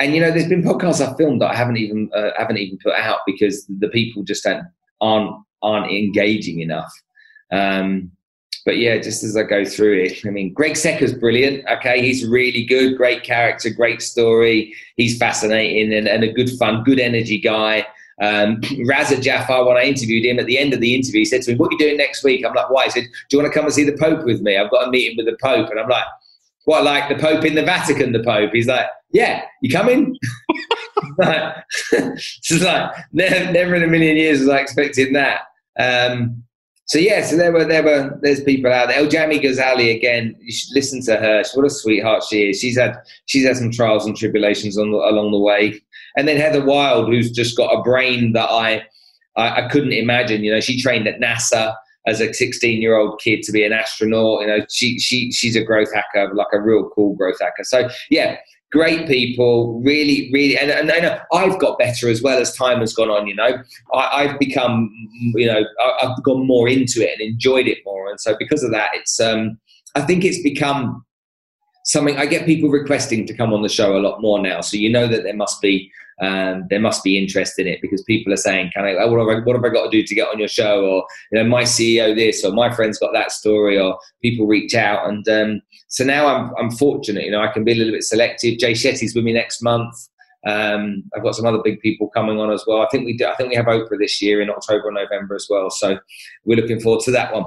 and 0.00 0.14
you 0.14 0.20
know, 0.20 0.30
there's 0.30 0.48
been 0.48 0.62
podcasts 0.62 1.06
I've 1.06 1.16
filmed 1.16 1.42
that 1.42 1.50
I 1.50 1.54
haven't 1.54 1.76
even 1.76 2.10
uh, 2.14 2.30
haven't 2.36 2.58
even 2.58 2.78
put 2.78 2.94
out 2.94 3.20
because 3.26 3.66
the 3.66 3.88
people 3.88 4.22
just 4.22 4.46
aren't 5.00 5.36
aren't 5.62 5.90
engaging 5.90 6.60
enough. 6.60 6.92
Um, 7.52 8.10
but 8.64 8.78
yeah, 8.78 8.98
just 8.98 9.22
as 9.22 9.36
I 9.36 9.42
go 9.42 9.64
through 9.64 10.02
it, 10.02 10.26
I 10.26 10.30
mean, 10.30 10.52
Greg 10.52 10.76
Secker's 10.76 11.14
brilliant. 11.14 11.64
Okay, 11.68 12.02
he's 12.02 12.26
really 12.26 12.64
good, 12.64 12.96
great 12.96 13.22
character, 13.22 13.70
great 13.70 14.02
story. 14.02 14.74
He's 14.96 15.18
fascinating 15.18 15.92
and, 15.94 16.06
and 16.06 16.24
a 16.24 16.32
good 16.32 16.50
fun, 16.58 16.84
good 16.84 17.00
energy 17.00 17.38
guy. 17.38 17.86
Um, 18.20 18.60
Raza 18.90 19.20
Jafar, 19.20 19.64
when 19.66 19.78
I 19.78 19.84
interviewed 19.84 20.26
him 20.26 20.38
at 20.38 20.46
the 20.46 20.58
end 20.58 20.74
of 20.74 20.80
the 20.80 20.94
interview, 20.94 21.20
he 21.20 21.24
said 21.24 21.42
to 21.42 21.52
me, 21.52 21.56
What 21.56 21.68
are 21.68 21.72
you 21.72 21.78
doing 21.78 21.96
next 21.96 22.22
week? 22.22 22.44
I'm 22.44 22.54
like, 22.54 22.70
Why? 22.70 22.84
He 22.84 22.90
said, 22.90 23.04
Do 23.04 23.36
you 23.36 23.42
want 23.42 23.52
to 23.52 23.58
come 23.58 23.64
and 23.64 23.74
see 23.74 23.84
the 23.84 23.96
Pope 23.96 24.24
with 24.24 24.42
me? 24.42 24.56
I've 24.56 24.70
got 24.70 24.86
a 24.86 24.90
meeting 24.90 25.16
with 25.16 25.26
the 25.26 25.38
Pope. 25.42 25.70
And 25.70 25.80
I'm 25.80 25.88
like, 25.88 26.04
What, 26.70 26.84
like 26.84 27.08
the 27.08 27.16
Pope 27.16 27.44
in 27.44 27.56
the 27.56 27.64
Vatican, 27.64 28.12
the 28.12 28.22
Pope? 28.22 28.52
He's 28.52 28.68
like, 28.68 28.86
Yeah, 29.12 29.42
you 29.60 29.68
coming? 29.70 30.16
it's 31.18 32.62
like, 32.62 32.92
never, 33.12 33.50
never 33.50 33.74
in 33.74 33.82
a 33.82 33.88
million 33.88 34.16
years 34.16 34.38
was 34.38 34.48
I 34.48 34.60
expecting 34.60 35.12
that. 35.14 35.40
Um, 35.80 36.44
so 36.84 37.00
yeah, 37.00 37.24
so 37.24 37.36
there 37.36 37.50
were 37.50 37.64
there 37.64 37.82
were 37.82 38.16
there's 38.22 38.44
people 38.44 38.72
out 38.72 38.86
there. 38.86 38.98
El 38.98 39.08
Jami 39.08 39.40
Ghazali 39.40 39.96
again. 39.96 40.36
You 40.38 40.52
should 40.52 40.72
listen 40.72 41.02
to 41.06 41.16
her. 41.16 41.42
What 41.54 41.66
a 41.66 41.70
sweetheart 41.70 42.22
she 42.30 42.50
is. 42.50 42.60
She's 42.60 42.78
had 42.78 42.94
she's 43.26 43.44
had 43.44 43.56
some 43.56 43.72
trials 43.72 44.06
and 44.06 44.16
tribulations 44.16 44.78
on 44.78 44.90
along 44.90 45.32
the 45.32 45.40
way. 45.40 45.82
And 46.16 46.28
then 46.28 46.36
Heather 46.36 46.64
Wild, 46.64 47.08
who's 47.08 47.32
just 47.32 47.56
got 47.56 47.76
a 47.76 47.82
brain 47.82 48.32
that 48.34 48.48
I, 48.48 48.84
I, 49.36 49.64
I 49.64 49.68
couldn't 49.68 49.92
imagine. 49.92 50.44
You 50.44 50.52
know, 50.52 50.60
she 50.60 50.80
trained 50.80 51.08
at 51.08 51.18
NASA 51.18 51.74
as 52.06 52.20
a 52.20 52.32
16 52.32 52.80
year 52.80 52.96
old 52.96 53.20
kid 53.20 53.42
to 53.42 53.52
be 53.52 53.64
an 53.64 53.72
astronaut. 53.72 54.42
You 54.42 54.46
know, 54.46 54.66
she 54.70 54.98
she 54.98 55.30
she's 55.32 55.56
a 55.56 55.64
growth 55.64 55.92
hacker, 55.92 56.32
like 56.34 56.48
a 56.52 56.60
real 56.60 56.90
cool 56.94 57.14
growth 57.14 57.38
hacker. 57.40 57.64
So 57.64 57.88
yeah, 58.10 58.38
great 58.70 59.06
people, 59.08 59.80
really, 59.84 60.30
really, 60.32 60.56
and, 60.56 60.70
and, 60.70 60.90
and 60.90 61.20
I've 61.32 61.58
got 61.58 61.78
better 61.78 62.08
as 62.08 62.22
well 62.22 62.38
as 62.38 62.54
time 62.54 62.80
has 62.80 62.94
gone 62.94 63.10
on. 63.10 63.26
You 63.26 63.34
know, 63.34 63.62
I, 63.94 64.26
have 64.26 64.38
become, 64.38 64.90
you 65.34 65.46
know, 65.46 65.64
I, 65.80 66.06
have 66.06 66.22
gone 66.22 66.46
more 66.46 66.68
into 66.68 67.02
it 67.02 67.18
and 67.18 67.20
enjoyed 67.20 67.66
it 67.66 67.78
more, 67.84 68.08
and 68.08 68.20
so 68.20 68.36
because 68.38 68.62
of 68.62 68.70
that, 68.72 68.90
it's, 68.94 69.18
um, 69.20 69.58
I 69.94 70.02
think 70.02 70.24
it's 70.24 70.42
become 70.42 71.04
something. 71.84 72.16
I 72.16 72.26
get 72.26 72.46
people 72.46 72.70
requesting 72.70 73.26
to 73.26 73.34
come 73.34 73.52
on 73.52 73.62
the 73.62 73.68
show 73.68 73.96
a 73.96 73.98
lot 73.98 74.20
more 74.20 74.40
now, 74.40 74.60
so 74.60 74.76
you 74.76 74.90
know 74.90 75.08
that 75.08 75.24
there 75.24 75.36
must 75.36 75.60
be 75.60 75.90
um, 76.20 76.66
there 76.68 76.80
must 76.80 77.02
be 77.02 77.18
interest 77.18 77.58
in 77.58 77.66
it 77.66 77.80
because 77.80 78.02
people 78.02 78.32
are 78.32 78.36
saying, 78.36 78.70
"Can 78.74 78.84
I? 78.84 79.06
What 79.06 79.18
have 79.20 79.38
I, 79.38 79.44
what 79.44 79.56
have 79.56 79.64
I 79.64 79.68
got 79.68 79.84
to 79.84 79.90
do 79.90 80.06
to 80.06 80.14
get 80.14 80.28
on 80.28 80.38
your 80.38 80.48
show?" 80.48 80.84
Or 80.84 81.06
you 81.32 81.42
know, 81.42 81.48
my 81.48 81.62
CEO 81.62 82.14
this, 82.14 82.44
or 82.44 82.52
my 82.52 82.72
friend's 82.72 82.98
got 82.98 83.12
that 83.14 83.32
story, 83.32 83.78
or 83.78 83.98
people 84.22 84.46
reach 84.46 84.74
out, 84.74 85.08
and 85.08 85.26
um, 85.28 85.62
so 85.88 86.04
now 86.04 86.26
I'm 86.26 86.52
I'm 86.58 86.70
fortunate. 86.70 87.24
You 87.24 87.30
know, 87.30 87.42
I 87.42 87.48
can 87.48 87.64
be 87.64 87.72
a 87.72 87.76
little 87.76 87.92
bit 87.92 88.04
selective. 88.04 88.58
Jay 88.58 88.72
Shetty's 88.72 89.14
with 89.14 89.24
me 89.24 89.32
next 89.32 89.62
month. 89.62 89.94
Um, 90.46 91.04
I've 91.14 91.22
got 91.22 91.34
some 91.34 91.46
other 91.46 91.60
big 91.62 91.80
people 91.80 92.08
coming 92.08 92.38
on 92.38 92.50
as 92.50 92.64
well. 92.66 92.80
I 92.80 92.88
think 92.90 93.04
we 93.04 93.16
do, 93.16 93.26
I 93.26 93.36
think 93.36 93.50
we 93.50 93.56
have 93.56 93.66
Oprah 93.66 93.98
this 93.98 94.22
year 94.22 94.40
in 94.40 94.48
October 94.48 94.88
and 94.88 94.96
November 94.96 95.34
as 95.34 95.46
well. 95.50 95.68
So 95.70 95.98
we're 96.44 96.56
looking 96.56 96.80
forward 96.80 97.04
to 97.04 97.10
that 97.10 97.34
one. 97.34 97.44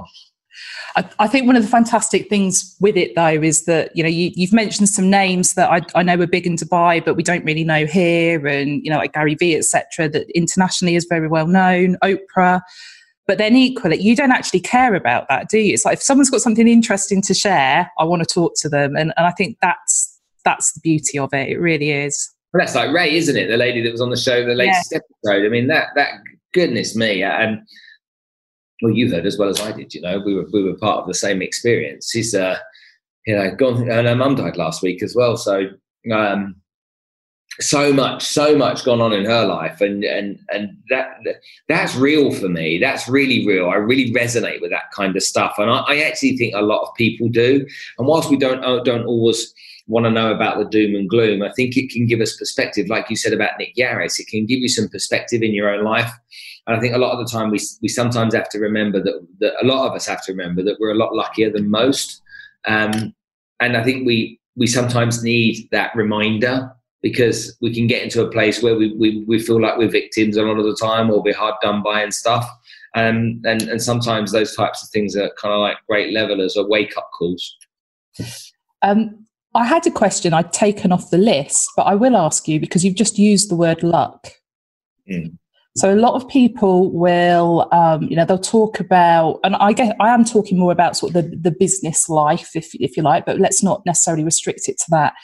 I, 0.96 1.08
I, 1.18 1.26
think 1.26 1.46
one 1.46 1.56
of 1.56 1.62
the 1.62 1.68
fantastic 1.68 2.28
things 2.28 2.76
with 2.80 2.96
it 2.96 3.14
though 3.16 3.26
is 3.26 3.64
that 3.64 3.90
you 3.96 4.02
know 4.02 4.08
you, 4.08 4.30
have 4.46 4.52
mentioned 4.52 4.88
some 4.88 5.10
names 5.10 5.54
that 5.54 5.70
I, 5.70 5.80
I, 5.98 6.02
know 6.02 6.20
are 6.20 6.26
big 6.26 6.46
in 6.46 6.56
Dubai, 6.56 7.04
but 7.04 7.14
we 7.14 7.22
don't 7.22 7.44
really 7.44 7.64
know 7.64 7.86
here, 7.86 8.46
and 8.46 8.84
you 8.84 8.90
know 8.90 8.98
like 8.98 9.12
Gary 9.12 9.34
Vee, 9.34 9.56
etc. 9.56 10.08
That 10.08 10.30
internationally 10.34 10.94
is 10.94 11.06
very 11.08 11.28
well 11.28 11.46
known. 11.46 11.96
Oprah. 12.02 12.60
But 13.26 13.38
then 13.38 13.56
equally, 13.56 14.00
you 14.00 14.14
don't 14.14 14.32
actually 14.32 14.60
care 14.60 14.94
about 14.94 15.28
that, 15.30 15.48
do 15.48 15.58
you? 15.58 15.72
It's 15.72 15.86
like 15.86 15.94
if 15.94 16.02
someone's 16.02 16.28
got 16.28 16.42
something 16.42 16.68
interesting 16.68 17.22
to 17.22 17.32
share, 17.32 17.90
I 17.98 18.04
want 18.04 18.22
to 18.22 18.26
talk 18.26 18.52
to 18.56 18.68
them, 18.68 18.96
and, 18.96 19.14
and 19.16 19.26
I 19.26 19.30
think 19.30 19.56
that's 19.62 20.20
that's 20.44 20.72
the 20.72 20.80
beauty 20.80 21.18
of 21.18 21.32
it. 21.32 21.48
It 21.48 21.58
really 21.58 21.90
is. 21.90 22.30
Well, 22.52 22.60
that's 22.60 22.74
like 22.74 22.92
Ray, 22.92 23.16
isn't 23.16 23.36
it? 23.36 23.48
The 23.48 23.56
lady 23.56 23.82
that 23.82 23.90
was 23.90 24.00
on 24.00 24.10
the 24.10 24.16
show, 24.16 24.44
the 24.44 24.54
latest 24.54 24.92
yeah. 24.92 24.98
episode. 24.98 25.46
I 25.46 25.48
mean, 25.48 25.66
that 25.68 25.88
that 25.96 26.10
goodness 26.52 26.94
me, 26.94 27.22
and 27.22 27.62
well, 28.82 28.92
you 28.92 29.10
heard 29.10 29.26
as 29.26 29.38
well 29.38 29.48
as 29.48 29.60
I 29.60 29.72
did. 29.72 29.94
You 29.94 30.00
know, 30.00 30.18
we 30.18 30.34
were 30.34 30.46
we 30.52 30.62
were 30.62 30.74
part 30.74 30.98
of 30.98 31.06
the 31.06 31.14
same 31.14 31.42
experience. 31.42 32.10
He's 32.10 32.34
uh, 32.34 32.58
you 33.26 33.36
know, 33.36 33.54
gone, 33.54 33.88
and 33.88 34.06
her 34.06 34.16
mum 34.16 34.34
died 34.34 34.56
last 34.56 34.82
week 34.82 35.02
as 35.02 35.14
well. 35.14 35.36
So, 35.36 35.68
um, 36.12 36.56
so 37.60 37.92
much, 37.92 38.24
so 38.24 38.56
much 38.56 38.84
gone 38.84 39.00
on 39.00 39.12
in 39.12 39.24
her 39.24 39.46
life, 39.46 39.80
and 39.80 40.04
and 40.04 40.38
and 40.50 40.76
that 40.90 41.18
that's 41.68 41.94
real 41.96 42.32
for 42.32 42.48
me. 42.48 42.78
That's 42.78 43.08
really 43.08 43.46
real. 43.46 43.70
I 43.70 43.76
really 43.76 44.12
resonate 44.12 44.60
with 44.60 44.70
that 44.70 44.90
kind 44.94 45.16
of 45.16 45.22
stuff, 45.22 45.54
and 45.58 45.70
I, 45.70 45.78
I 45.86 45.98
actually 46.02 46.36
think 46.36 46.54
a 46.54 46.62
lot 46.62 46.82
of 46.82 46.94
people 46.96 47.28
do. 47.28 47.66
And 47.98 48.06
whilst 48.06 48.30
we 48.30 48.36
don't 48.36 48.64
uh, 48.64 48.82
don't 48.82 49.06
always 49.06 49.54
want 49.86 50.06
to 50.06 50.10
know 50.10 50.32
about 50.32 50.58
the 50.58 50.64
doom 50.64 50.94
and 50.94 51.08
gloom, 51.08 51.42
I 51.42 51.52
think 51.52 51.76
it 51.76 51.90
can 51.90 52.06
give 52.06 52.20
us 52.20 52.36
perspective, 52.36 52.88
like 52.88 53.10
you 53.10 53.16
said 53.16 53.32
about 53.32 53.58
Nick 53.58 53.74
Yarris. 53.76 54.18
It 54.18 54.28
can 54.28 54.46
give 54.46 54.60
you 54.60 54.68
some 54.68 54.88
perspective 54.88 55.42
in 55.42 55.52
your 55.52 55.68
own 55.68 55.84
life 55.84 56.10
and 56.66 56.76
I 56.76 56.80
think 56.80 56.94
a 56.94 56.98
lot 56.98 57.12
of 57.12 57.18
the 57.18 57.30
time 57.30 57.50
we, 57.50 57.60
we 57.82 57.88
sometimes 57.88 58.34
have 58.34 58.48
to 58.50 58.58
remember 58.58 59.02
that, 59.02 59.26
that 59.40 59.52
a 59.62 59.66
lot 59.66 59.86
of 59.86 59.92
us 59.92 60.06
have 60.06 60.24
to 60.24 60.32
remember 60.32 60.62
that 60.62 60.78
we're 60.80 60.92
a 60.92 60.96
lot 60.96 61.14
luckier 61.14 61.50
than 61.50 61.70
most. 61.70 62.22
Um, 62.64 63.14
and 63.60 63.76
I 63.76 63.84
think 63.84 64.06
we, 64.06 64.40
we 64.56 64.66
sometimes 64.66 65.22
need 65.22 65.68
that 65.72 65.94
reminder 65.94 66.72
because 67.02 67.54
we 67.60 67.74
can 67.74 67.86
get 67.86 68.02
into 68.02 68.22
a 68.22 68.30
place 68.30 68.62
where 68.62 68.76
we, 68.76 68.94
we, 68.96 69.24
we 69.26 69.38
feel 69.38 69.60
like 69.60 69.76
we're 69.76 69.90
victims 69.90 70.38
a 70.38 70.42
lot 70.42 70.58
of 70.58 70.64
the 70.64 70.78
time 70.80 71.10
or 71.10 71.22
we're 71.22 71.36
hard 71.36 71.54
done 71.60 71.82
by 71.82 72.00
and 72.02 72.14
stuff. 72.14 72.48
Um, 72.94 73.42
and, 73.44 73.62
and 73.62 73.82
sometimes 73.82 74.32
those 74.32 74.56
types 74.56 74.82
of 74.82 74.88
things 74.88 75.16
are 75.16 75.30
kind 75.38 75.52
of 75.52 75.60
like 75.60 75.76
great 75.86 76.14
levelers 76.14 76.56
or 76.56 76.66
wake 76.66 76.96
up 76.96 77.10
calls. 77.18 77.56
Um, 78.82 79.23
I 79.54 79.64
had 79.64 79.86
a 79.86 79.90
question 79.90 80.34
I'd 80.34 80.52
taken 80.52 80.90
off 80.90 81.10
the 81.10 81.18
list, 81.18 81.70
but 81.76 81.84
I 81.84 81.94
will 81.94 82.16
ask 82.16 82.48
you 82.48 82.58
because 82.58 82.84
you've 82.84 82.96
just 82.96 83.18
used 83.18 83.50
the 83.50 83.56
word 83.56 83.82
luck. 83.82 84.28
Mm. 85.10 85.38
So 85.76 85.92
a 85.92 85.96
lot 85.96 86.14
of 86.14 86.28
people 86.28 86.92
will, 86.92 87.68
um, 87.72 88.04
you 88.04 88.16
know, 88.16 88.24
they'll 88.24 88.38
talk 88.38 88.78
about, 88.78 89.40
and 89.42 89.56
I 89.56 89.72
guess 89.72 89.92
I 90.00 90.10
am 90.10 90.24
talking 90.24 90.56
more 90.56 90.70
about 90.70 90.96
sort 90.96 91.14
of 91.14 91.30
the, 91.30 91.36
the 91.36 91.50
business 91.50 92.08
life, 92.08 92.50
if 92.54 92.74
if 92.74 92.96
you 92.96 93.02
like, 93.02 93.26
but 93.26 93.40
let's 93.40 93.62
not 93.62 93.82
necessarily 93.84 94.24
restrict 94.24 94.68
it 94.68 94.78
to 94.78 94.84
that. 94.90 95.14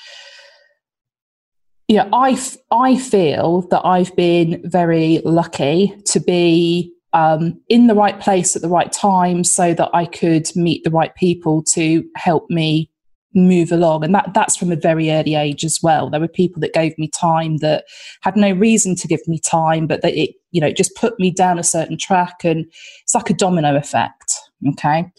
Yeah, 1.87 2.09
I 2.12 2.41
I 2.72 2.99
feel 2.99 3.62
that 3.70 3.85
I've 3.85 4.14
been 4.16 4.61
very 4.64 5.20
lucky 5.24 5.95
to 6.07 6.20
be 6.20 6.93
um, 7.12 7.61
in 7.68 7.87
the 7.87 7.95
right 7.95 8.18
place 8.18 8.57
at 8.57 8.62
the 8.62 8.68
right 8.68 8.91
time, 8.91 9.45
so 9.45 9.72
that 9.74 9.91
I 9.93 10.05
could 10.05 10.49
meet 10.57 10.83
the 10.83 10.91
right 10.91 11.14
people 11.14 11.62
to 11.74 12.05
help 12.16 12.51
me 12.51 12.89
move 13.35 13.70
along. 13.70 14.05
And 14.05 14.14
that 14.14 14.33
that's 14.35 14.57
from 14.57 14.72
a 14.72 14.76
very 14.76 15.11
early 15.11 15.35
age 15.35 15.64
as 15.64 15.81
well. 15.83 16.11
There 16.11 16.20
were 16.20 16.28
people 16.28 16.61
that 16.61 16.74
gave 16.74 16.97
me 16.99 17.09
time 17.09 17.59
that 17.59 17.85
had 18.22 18.37
no 18.37 18.53
reason 18.53 18.97
to 18.97 19.09
give 19.09 19.26
me 19.26 19.39
time 19.39 19.87
but 19.87 20.03
that 20.03 20.14
it 20.14 20.31
you 20.51 20.61
know 20.61 20.66
it 20.66 20.76
just 20.76 20.97
put 20.97 21.18
me 21.20 21.31
down 21.31 21.59
a 21.59 21.64
certain 21.64 21.97
track 21.97 22.45
and 22.45 22.66
it's 23.03 23.14
like 23.14 23.31
a 23.31 23.35
domino 23.35 23.76
effect 23.76 24.35
okay? 24.68 25.11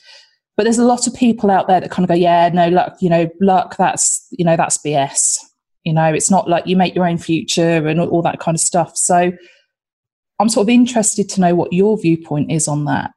But 0.57 0.63
there's 0.63 0.77
a 0.77 0.85
lot 0.85 1.07
of 1.07 1.15
people 1.15 1.49
out 1.49 1.67
there 1.67 1.79
that 1.79 1.91
kind 1.91 2.03
of 2.03 2.09
go 2.09 2.15
yeah 2.15 2.49
no 2.49 2.67
luck 2.69 2.97
you 2.99 3.09
know 3.09 3.29
luck 3.39 3.77
that's 3.77 4.27
you 4.31 4.45
know 4.45 4.55
that's 4.55 4.77
bs 4.77 5.37
you 5.83 5.93
know 5.93 6.13
it's 6.13 6.29
not 6.29 6.49
like 6.49 6.67
you 6.67 6.75
make 6.75 6.93
your 6.93 7.07
own 7.07 7.17
future 7.17 7.87
and 7.87 7.99
all, 7.99 8.09
all 8.09 8.21
that 8.21 8.39
kind 8.39 8.55
of 8.55 8.61
stuff. 8.61 8.95
So 8.97 9.31
i'm 10.39 10.49
sort 10.49 10.65
of 10.65 10.69
interested 10.69 11.29
to 11.29 11.41
know 11.41 11.55
what 11.55 11.71
your 11.73 11.97
viewpoint 11.97 12.51
is 12.51 12.67
on 12.67 12.85
that. 12.85 13.11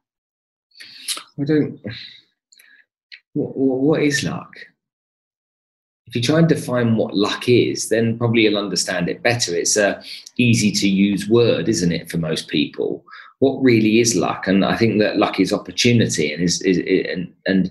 I 1.39 1.43
don't 1.43 1.79
what, 3.33 3.55
what 3.55 4.01
is 4.01 4.23
luck 4.23 4.55
if 6.15 6.21
you 6.21 6.25
try 6.25 6.39
and 6.39 6.47
define 6.47 6.95
what 6.95 7.13
luck 7.13 7.49
is, 7.49 7.89
then 7.89 8.17
probably 8.17 8.43
you'll 8.43 8.57
understand 8.57 9.09
it 9.09 9.21
better. 9.21 9.53
It's 9.53 9.75
a 9.75 10.01
easy 10.37 10.71
to 10.71 10.87
use 10.87 11.27
word, 11.27 11.67
isn't 11.67 11.91
it, 11.91 12.09
for 12.09 12.17
most 12.17 12.47
people? 12.47 13.03
What 13.39 13.61
really 13.61 13.99
is 13.99 14.15
luck? 14.15 14.47
And 14.47 14.63
I 14.63 14.77
think 14.77 14.99
that 14.99 15.17
luck 15.17 15.41
is 15.41 15.51
opportunity, 15.51 16.31
and 16.31 16.41
is, 16.41 16.61
is, 16.61 16.77
is 16.77 17.05
and, 17.11 17.33
and 17.45 17.69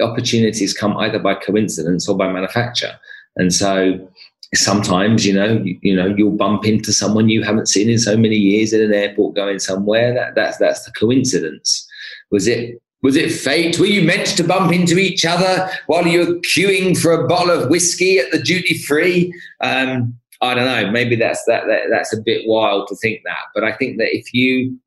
opportunities 0.00 0.72
come 0.72 0.96
either 0.98 1.18
by 1.18 1.34
coincidence 1.34 2.08
or 2.08 2.16
by 2.16 2.30
manufacture. 2.30 2.92
And 3.34 3.52
so 3.52 4.08
sometimes, 4.54 5.26
you 5.26 5.32
know, 5.32 5.60
you, 5.64 5.76
you, 5.82 5.96
know, 5.96 6.14
you'll 6.16 6.36
bump 6.36 6.64
into 6.64 6.92
someone 6.92 7.28
you 7.28 7.42
haven't 7.42 7.66
seen 7.66 7.90
in 7.90 7.98
so 7.98 8.16
many 8.16 8.36
years 8.36 8.72
in 8.72 8.82
an 8.82 8.94
airport 8.94 9.34
going 9.34 9.58
somewhere. 9.58 10.14
That 10.14 10.36
that's 10.36 10.58
that's 10.58 10.84
the 10.84 10.92
coincidence. 10.92 11.88
Was 12.30 12.46
it 12.46 12.80
Was 13.04 13.16
it 13.16 13.30
fate? 13.30 13.78
Were 13.78 13.86
you 13.86 14.02
meant 14.02 14.26
to 14.28 14.42
bump 14.42 14.72
into 14.72 14.98
each 14.98 15.26
other 15.26 15.70
while 15.86 16.06
you 16.06 16.18
were 16.20 16.34
queuing 16.40 16.98
for 16.98 17.12
a 17.12 17.26
bottle 17.28 17.50
of 17.50 17.68
whiskey 17.68 18.18
at 18.18 18.32
the 18.32 18.40
duty 18.40 18.78
free? 18.78 19.32
Um, 19.60 20.18
I 20.40 20.54
don't 20.54 20.64
know. 20.64 20.90
Maybe 20.90 21.14
that's 21.14 21.44
that, 21.44 21.66
that, 21.66 21.82
That's 21.90 22.14
a 22.14 22.20
bit 22.20 22.48
wild 22.48 22.88
to 22.88 22.96
think 22.96 23.20
that. 23.26 23.44
But 23.54 23.62
I 23.62 23.72
think 23.72 23.98
that 23.98 24.16
if 24.16 24.32
you 24.32 24.78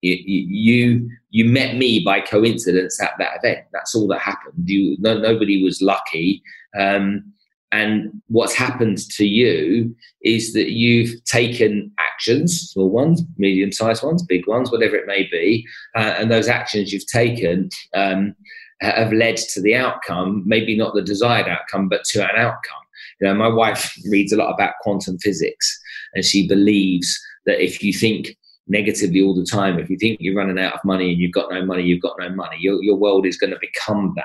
you 0.00 1.10
you 1.30 1.44
met 1.44 1.76
me 1.76 2.04
by 2.04 2.20
coincidence 2.20 3.02
at 3.02 3.12
that 3.18 3.38
event. 3.42 3.66
That's 3.72 3.94
all 3.94 4.06
that 4.08 4.20
happened. 4.20 4.68
You 4.68 4.96
no, 5.00 5.18
nobody 5.18 5.64
was 5.64 5.82
lucky. 5.82 6.42
Um, 6.78 7.32
and 7.70 8.22
what's 8.28 8.54
happened 8.54 8.98
to 9.10 9.26
you 9.26 9.94
is 10.22 10.52
that 10.54 10.70
you've 10.70 11.22
taken 11.24 11.92
actions, 11.98 12.70
small 12.70 12.88
ones, 12.88 13.22
medium 13.36 13.72
sized 13.72 14.02
ones, 14.02 14.22
big 14.22 14.46
ones, 14.46 14.70
whatever 14.70 14.96
it 14.96 15.06
may 15.06 15.28
be. 15.30 15.66
Uh, 15.94 16.14
and 16.18 16.30
those 16.30 16.48
actions 16.48 16.92
you've 16.92 17.06
taken 17.06 17.68
um, 17.94 18.34
have 18.80 19.12
led 19.12 19.36
to 19.36 19.60
the 19.60 19.74
outcome, 19.74 20.42
maybe 20.46 20.76
not 20.76 20.94
the 20.94 21.02
desired 21.02 21.46
outcome, 21.46 21.88
but 21.88 22.04
to 22.04 22.22
an 22.22 22.36
outcome. 22.36 22.82
You 23.20 23.28
know, 23.28 23.34
my 23.34 23.48
wife 23.48 23.94
reads 24.10 24.32
a 24.32 24.36
lot 24.36 24.52
about 24.52 24.74
quantum 24.80 25.18
physics, 25.18 25.78
and 26.14 26.24
she 26.24 26.48
believes 26.48 27.20
that 27.44 27.62
if 27.62 27.82
you 27.82 27.92
think 27.92 28.36
negatively 28.68 29.22
all 29.22 29.34
the 29.34 29.44
time. 29.44 29.78
If 29.78 29.90
you 29.90 29.96
think 29.98 30.18
you're 30.20 30.36
running 30.36 30.58
out 30.58 30.74
of 30.74 30.84
money 30.84 31.12
and 31.12 31.20
you've 31.20 31.32
got 31.32 31.50
no 31.50 31.64
money, 31.64 31.82
you've 31.82 32.02
got 32.02 32.16
no 32.18 32.28
money. 32.30 32.56
Your, 32.60 32.82
your 32.82 32.96
world 32.96 33.26
is 33.26 33.38
going 33.38 33.52
to 33.52 33.58
become 33.60 34.12
that. 34.16 34.24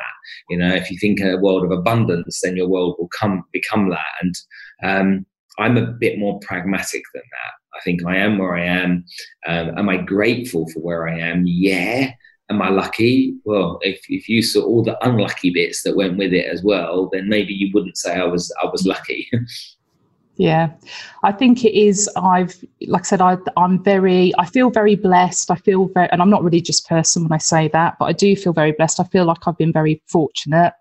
You 0.50 0.58
know, 0.58 0.74
if 0.74 0.92
you 0.92 0.98
think 1.00 1.20
in 1.20 1.30
a 1.30 1.38
world 1.38 1.64
of 1.64 1.72
abundance, 1.72 2.42
then 2.42 2.58
your 2.58 2.68
world 2.68 2.96
will 3.00 3.10
come 3.18 3.44
become 3.52 3.90
that. 3.90 4.06
And 4.22 4.36
um, 4.84 5.26
I'm 5.60 5.78
a 5.78 5.86
bit 5.86 6.20
more 6.20 6.40
pragmatic 6.40 7.04
than 7.14 7.24
that. 7.24 7.78
I 7.78 7.82
think 7.84 8.06
I 8.06 8.18
am 8.18 8.38
where 8.38 8.56
I 8.56 8.66
am. 8.66 9.06
Um, 9.48 9.78
am 9.78 9.90
I 9.90 9.98
grateful 9.98 10.70
for 10.70 10.80
where 10.80 11.08
I 11.08 11.20
am? 11.20 11.44
Yeah. 11.46 12.12
Am 12.50 12.62
I 12.62 12.70
lucky? 12.70 13.36
Well, 13.46 13.80
if, 13.82 14.02
if 14.10 14.28
you 14.28 14.44
saw 14.44 14.64
all 14.64 14.84
the 14.84 14.98
unlucky 15.06 15.50
bits 15.50 15.82
that 15.84 15.96
went 15.96 16.18
with 16.18 16.34
it 16.34 16.46
as 16.46 16.62
well, 16.64 17.10
then 17.12 17.30
maybe 17.30 17.54
you 17.54 17.72
wouldn't 17.74 17.98
say 17.98 18.16
I 18.16 18.26
was 18.26 18.54
I 18.62 18.68
was 18.68 18.86
lucky. 18.86 19.30
Yeah, 20.36 20.72
I 21.22 21.32
think 21.32 21.64
it 21.64 21.78
is. 21.78 22.10
I've, 22.16 22.56
like 22.88 23.02
I 23.02 23.06
said, 23.06 23.22
I, 23.22 23.38
I'm 23.56 23.84
very, 23.84 24.34
I 24.40 24.46
feel 24.46 24.72
very 24.72 24.96
blessed. 24.96 25.52
I 25.52 25.56
feel 25.56 25.86
very, 25.90 26.10
and 26.12 26.22
I'm 26.22 26.30
not 26.30 26.42
a 26.42 26.46
religious 26.46 26.82
person 26.82 27.24
when 27.24 27.32
I 27.32 27.38
say 27.38 27.68
that, 27.68 27.98
but 28.00 28.06
I 28.06 28.14
do 28.14 28.36
feel 28.36 28.54
very 28.54 28.72
blessed. 28.72 29.00
I 29.00 29.04
feel 29.04 29.26
like 29.26 29.48
I've 29.48 29.58
been 29.58 29.72
very 29.72 30.02
fortunate. 30.08 30.74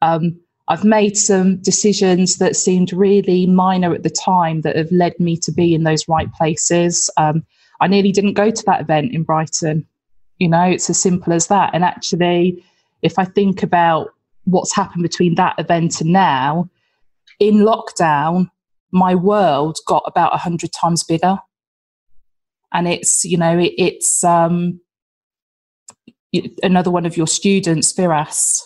Um, 0.00 0.38
I've 0.68 0.84
made 0.84 1.16
some 1.16 1.56
decisions 1.56 2.36
that 2.36 2.56
seemed 2.56 2.92
really 2.92 3.46
minor 3.46 3.92
at 3.92 4.04
the 4.04 4.10
time 4.10 4.60
that 4.60 4.76
have 4.76 4.92
led 4.92 5.18
me 5.18 5.36
to 5.38 5.52
be 5.52 5.74
in 5.74 5.82
those 5.82 6.08
right 6.08 6.32
places. 6.32 7.10
Um, 7.16 7.44
I 7.80 7.88
nearly 7.88 8.12
didn't 8.12 8.34
go 8.34 8.50
to 8.50 8.62
that 8.66 8.80
event 8.80 9.12
in 9.12 9.24
Brighton. 9.24 9.86
You 10.38 10.48
know, 10.48 10.62
it's 10.62 10.88
as 10.88 11.02
simple 11.02 11.32
as 11.32 11.48
that. 11.48 11.70
And 11.74 11.84
actually, 11.84 12.64
if 13.02 13.18
I 13.18 13.24
think 13.24 13.62
about 13.62 14.10
what's 14.44 14.74
happened 14.74 15.02
between 15.02 15.34
that 15.34 15.56
event 15.58 16.00
and 16.00 16.12
now, 16.12 16.70
in 17.40 17.56
lockdown, 17.56 18.50
my 18.94 19.14
world 19.14 19.78
got 19.86 20.04
about 20.06 20.34
a 20.34 20.38
hundred 20.38 20.72
times 20.72 21.02
bigger. 21.02 21.38
And 22.72 22.88
it's, 22.88 23.24
you 23.24 23.36
know, 23.36 23.58
it, 23.58 23.72
it's 23.76 24.24
um, 24.24 24.80
another 26.62 26.90
one 26.90 27.04
of 27.04 27.16
your 27.16 27.26
students, 27.26 27.92
Firas, 27.92 28.60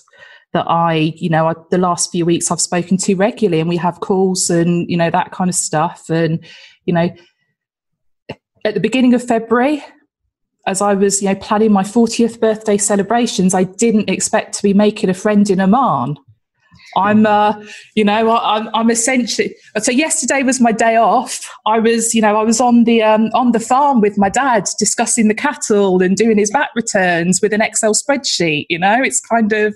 that 0.53 0.66
I, 0.68 1.14
you 1.16 1.29
know, 1.29 1.49
I, 1.49 1.55
the 1.70 1.79
last 1.79 2.11
few 2.11 2.24
weeks 2.24 2.51
I've 2.51 2.61
spoken 2.61 2.97
to 2.99 3.14
regularly 3.14 3.61
and 3.61 3.68
we 3.68 3.76
have 3.79 4.01
calls 4.01 4.51
and, 4.51 4.89
you 4.89 4.97
know, 4.97 5.11
that 5.11 5.33
kind 5.33 5.49
of 5.49 5.55
stuff. 5.55 6.09
And, 6.09 6.45
you 6.85 6.95
know, 6.95 7.11
at 8.64 8.74
the 8.74 8.81
beginning 8.81 9.14
of 9.14 9.22
February, 9.22 9.83
as 10.66 10.83
I 10.83 10.95
was, 10.95 11.22
you 11.22 11.29
know, 11.29 11.35
planning 11.37 11.72
my 11.72 11.83
40th 11.83 12.39
birthday 12.41 12.76
celebrations, 12.76 13.55
I 13.55 13.64
didn't 13.64 14.11
expect 14.11 14.55
to 14.57 14.62
be 14.62 14.74
making 14.74 15.09
a 15.09 15.14
friend 15.14 15.49
in 15.49 15.61
Oman. 15.61 16.16
I'm, 16.97 17.26
uh, 17.26 17.55
you 17.95 18.05
know, 18.05 18.37
I'm, 18.37 18.68
I'm 18.74 18.91
essentially. 18.91 19.55
So 19.81 19.93
yesterday 19.93 20.43
was 20.43 20.61
my 20.61 20.72
day 20.72 20.97
off. 20.97 21.41
I 21.66 21.79
was, 21.79 22.14
you 22.14 22.22
know, 22.22 22.37
I 22.37 22.43
was 22.43 22.61
on 22.61 22.85
the 22.85 23.03
um, 23.03 23.26
on 23.35 23.53
the 23.53 23.61
farm 23.61 24.01
with 24.01 24.18
my 24.18 24.29
dad 24.29 24.64
discussing 24.79 25.29
the 25.29 25.35
cattle 25.35 26.03
and 26.03 26.16
doing 26.16 26.39
his 26.39 26.51
VAT 26.51 26.70
returns 26.74 27.41
with 27.43 27.53
an 27.53 27.61
Excel 27.61 27.95
spreadsheet. 27.95 28.66
You 28.68 28.79
know, 28.79 29.03
it's 29.03 29.20
kind 29.20 29.53
of, 29.53 29.74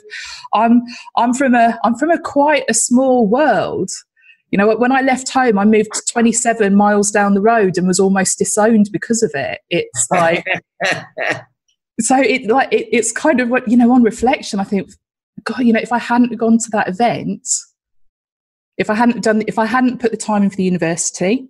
I'm 0.54 0.82
I'm 1.16 1.34
from 1.34 1.54
a 1.54 1.78
I'm 1.84 1.94
from 1.96 2.10
a 2.10 2.18
quite 2.18 2.64
a 2.68 2.74
small 2.74 3.26
world. 3.26 3.90
You 4.50 4.58
know, 4.58 4.76
when 4.76 4.92
I 4.92 5.00
left 5.00 5.30
home, 5.30 5.58
I 5.58 5.64
moved 5.64 5.92
27 6.12 6.74
miles 6.74 7.10
down 7.10 7.32
the 7.32 7.40
road 7.40 7.78
and 7.78 7.86
was 7.86 7.98
almost 7.98 8.38
disowned 8.38 8.90
because 8.92 9.22
of 9.22 9.30
it. 9.34 9.60
It's 9.70 10.06
like. 10.10 10.44
so 12.00 12.18
it 12.18 12.46
like 12.46 12.72
it, 12.72 12.88
it's 12.90 13.12
kind 13.12 13.40
of 13.40 13.48
what 13.48 13.68
you 13.68 13.76
know 13.76 13.92
on 13.92 14.02
reflection 14.02 14.58
i 14.58 14.64
think 14.64 14.88
God, 15.44 15.60
you 15.60 15.72
know, 15.72 15.80
if 15.80 15.92
I 15.92 15.98
hadn't 15.98 16.36
gone 16.36 16.58
to 16.58 16.70
that 16.72 16.88
event, 16.88 17.48
if 18.78 18.90
I 18.90 18.94
hadn't 18.94 19.22
done, 19.22 19.42
if 19.46 19.58
I 19.58 19.66
hadn't 19.66 20.00
put 20.00 20.10
the 20.10 20.16
time 20.16 20.42
in 20.42 20.50
for 20.50 20.56
the 20.56 20.64
university, 20.64 21.48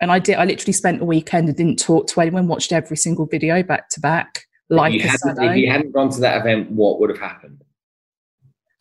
and 0.00 0.10
I 0.10 0.18
did, 0.18 0.36
I 0.36 0.44
literally 0.44 0.72
spent 0.72 1.00
a 1.00 1.04
weekend 1.04 1.48
and 1.48 1.56
didn't 1.56 1.78
talk 1.78 2.08
to 2.08 2.20
anyone, 2.20 2.48
watched 2.48 2.72
every 2.72 2.96
single 2.96 3.26
video 3.26 3.62
back 3.62 3.88
to 3.90 4.00
back. 4.00 4.46
Like 4.68 4.94
if 4.94 5.04
you, 5.04 5.10
if 5.24 5.56
you 5.56 5.70
hadn't 5.70 5.92
gone 5.92 6.10
to 6.10 6.20
that 6.20 6.40
event, 6.40 6.70
what 6.70 6.98
would 6.98 7.10
have 7.10 7.20
happened? 7.20 7.62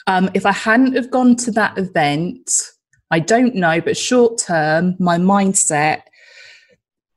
Um, 0.07 0.31
if 0.33 0.45
I 0.45 0.51
hadn't 0.51 0.95
have 0.95 1.11
gone 1.11 1.35
to 1.37 1.51
that 1.51 1.77
event, 1.77 2.49
I 3.11 3.19
don't 3.19 3.55
know, 3.55 3.81
but 3.81 3.97
short 3.97 4.39
term, 4.39 4.95
my 4.99 5.17
mindset. 5.17 6.01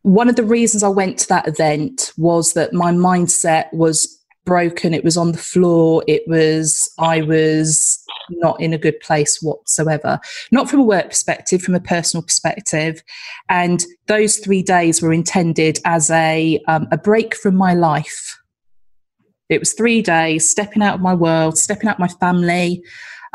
One 0.02 0.28
of 0.28 0.36
the 0.36 0.44
reasons 0.44 0.82
I 0.82 0.88
went 0.88 1.18
to 1.20 1.28
that 1.28 1.48
event 1.48 2.12
was 2.18 2.52
that 2.52 2.74
my 2.74 2.92
mindset 2.92 3.72
was 3.72 4.13
broken. 4.44 4.94
It 4.94 5.04
was 5.04 5.16
on 5.16 5.32
the 5.32 5.38
floor. 5.38 6.02
It 6.06 6.22
was, 6.26 6.92
I 6.98 7.22
was 7.22 8.02
not 8.30 8.60
in 8.60 8.72
a 8.72 8.78
good 8.78 9.00
place 9.00 9.40
whatsoever. 9.42 10.20
Not 10.50 10.68
from 10.68 10.80
a 10.80 10.84
work 10.84 11.08
perspective, 11.10 11.62
from 11.62 11.74
a 11.74 11.80
personal 11.80 12.22
perspective. 12.22 13.02
And 13.48 13.84
those 14.06 14.38
three 14.38 14.62
days 14.62 15.02
were 15.02 15.12
intended 15.12 15.78
as 15.84 16.10
a, 16.10 16.62
um, 16.68 16.86
a 16.90 16.98
break 16.98 17.34
from 17.34 17.56
my 17.56 17.74
life. 17.74 18.38
It 19.48 19.60
was 19.60 19.72
three 19.72 20.00
days 20.00 20.48
stepping 20.48 20.82
out 20.82 20.94
of 20.94 21.00
my 21.00 21.14
world, 21.14 21.58
stepping 21.58 21.88
out 21.88 21.96
of 21.96 22.00
my 22.00 22.08
family, 22.08 22.82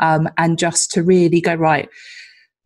um, 0.00 0.28
and 0.38 0.58
just 0.58 0.90
to 0.92 1.02
really 1.02 1.40
go, 1.40 1.54
right, 1.54 1.88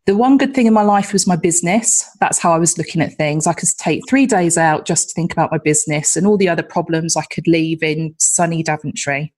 the 0.05 0.15
one 0.15 0.37
good 0.37 0.53
thing 0.53 0.67
in 0.67 0.73
my 0.73 0.83
life 0.83 1.11
was 1.11 1.25
my 1.25 1.35
business. 1.35 2.07
That's 2.19 2.37
how 2.37 2.53
I 2.53 2.59
was 2.59 2.77
looking 2.77 3.01
at 3.01 3.13
things. 3.13 3.47
I 3.47 3.53
could 3.53 3.69
take 3.77 4.07
three 4.07 4.27
days 4.27 4.57
out 4.57 4.85
just 4.85 5.09
to 5.09 5.13
think 5.15 5.33
about 5.33 5.51
my 5.51 5.57
business 5.57 6.15
and 6.15 6.27
all 6.27 6.37
the 6.37 6.49
other 6.49 6.61
problems 6.61 7.17
I 7.17 7.23
could 7.23 7.47
leave 7.47 7.81
in 7.81 8.13
sunny 8.19 8.61
Daventry. 8.61 9.33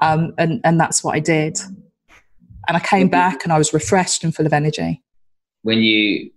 Um, 0.00 0.34
and, 0.38 0.60
and 0.62 0.78
that's 0.78 1.02
what 1.02 1.16
I 1.16 1.20
did. 1.20 1.58
And 2.68 2.76
I 2.76 2.80
came 2.80 3.08
back 3.08 3.42
and 3.42 3.52
I 3.52 3.58
was 3.58 3.74
refreshed 3.74 4.22
and 4.22 4.34
full 4.34 4.46
of 4.46 4.52
energy. 4.52 5.02
When 5.62 5.78
you 5.78 6.30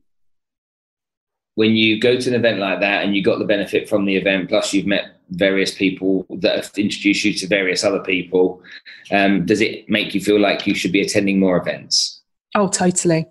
when 1.55 1.75
you 1.75 1.99
go 1.99 2.17
to 2.17 2.29
an 2.29 2.35
event 2.35 2.59
like 2.59 2.79
that 2.79 3.03
and 3.03 3.13
you 3.13 3.21
got 3.21 3.37
the 3.37 3.45
benefit 3.45 3.89
from 3.89 4.05
the 4.05 4.15
event, 4.15 4.47
plus 4.47 4.73
you've 4.73 4.85
met 4.85 5.19
various 5.31 5.75
people 5.75 6.25
that 6.39 6.55
have 6.55 6.71
introduced 6.77 7.25
you 7.25 7.33
to 7.33 7.47
various 7.47 7.83
other 7.83 7.99
people, 7.99 8.61
um, 9.11 9.45
does 9.45 9.59
it 9.59 9.89
make 9.89 10.15
you 10.15 10.21
feel 10.21 10.39
like 10.39 10.65
you 10.65 10.73
should 10.73 10.93
be 10.93 11.01
attending 11.01 11.37
more 11.37 11.57
events? 11.57 12.18
Oh, 12.55 12.67
totally. 12.67 13.25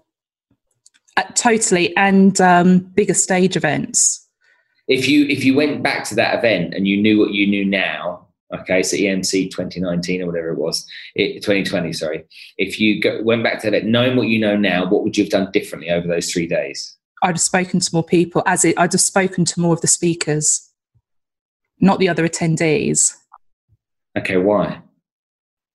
Uh, 1.16 1.22
totally. 1.34 1.96
And 1.96 2.40
um, 2.40 2.78
bigger 2.78 3.14
stage 3.14 3.56
events. 3.56 4.26
If 4.86 5.08
you 5.08 5.26
if 5.26 5.44
you 5.44 5.54
went 5.54 5.82
back 5.82 6.04
to 6.04 6.14
that 6.14 6.38
event 6.38 6.72
and 6.74 6.88
you 6.88 6.96
knew 7.00 7.18
what 7.18 7.32
you 7.32 7.46
knew 7.46 7.64
now, 7.64 8.28
okay, 8.54 8.82
so 8.82 8.96
EMC 8.96 9.50
2019 9.50 10.22
or 10.22 10.26
whatever 10.26 10.50
it 10.50 10.58
was, 10.58 10.86
it, 11.14 11.42
2020, 11.42 11.92
sorry. 11.92 12.24
If 12.56 12.80
you 12.80 13.00
go, 13.00 13.20
went 13.22 13.44
back 13.44 13.60
to 13.62 13.70
that, 13.70 13.84
knowing 13.84 14.16
what 14.16 14.28
you 14.28 14.38
know 14.38 14.56
now, 14.56 14.88
what 14.88 15.04
would 15.04 15.16
you 15.16 15.24
have 15.24 15.30
done 15.30 15.52
differently 15.52 15.90
over 15.90 16.06
those 16.06 16.32
three 16.32 16.46
days? 16.46 16.96
I'd 17.22 17.30
have 17.30 17.40
spoken 17.40 17.80
to 17.80 17.90
more 17.92 18.04
people. 18.04 18.42
As 18.46 18.64
it, 18.64 18.78
I'd 18.78 18.92
have 18.92 19.00
spoken 19.00 19.44
to 19.44 19.60
more 19.60 19.74
of 19.74 19.80
the 19.80 19.88
speakers, 19.88 20.70
not 21.80 21.98
the 21.98 22.08
other 22.08 22.26
attendees. 22.26 23.14
Okay, 24.16 24.36
why? 24.36 24.80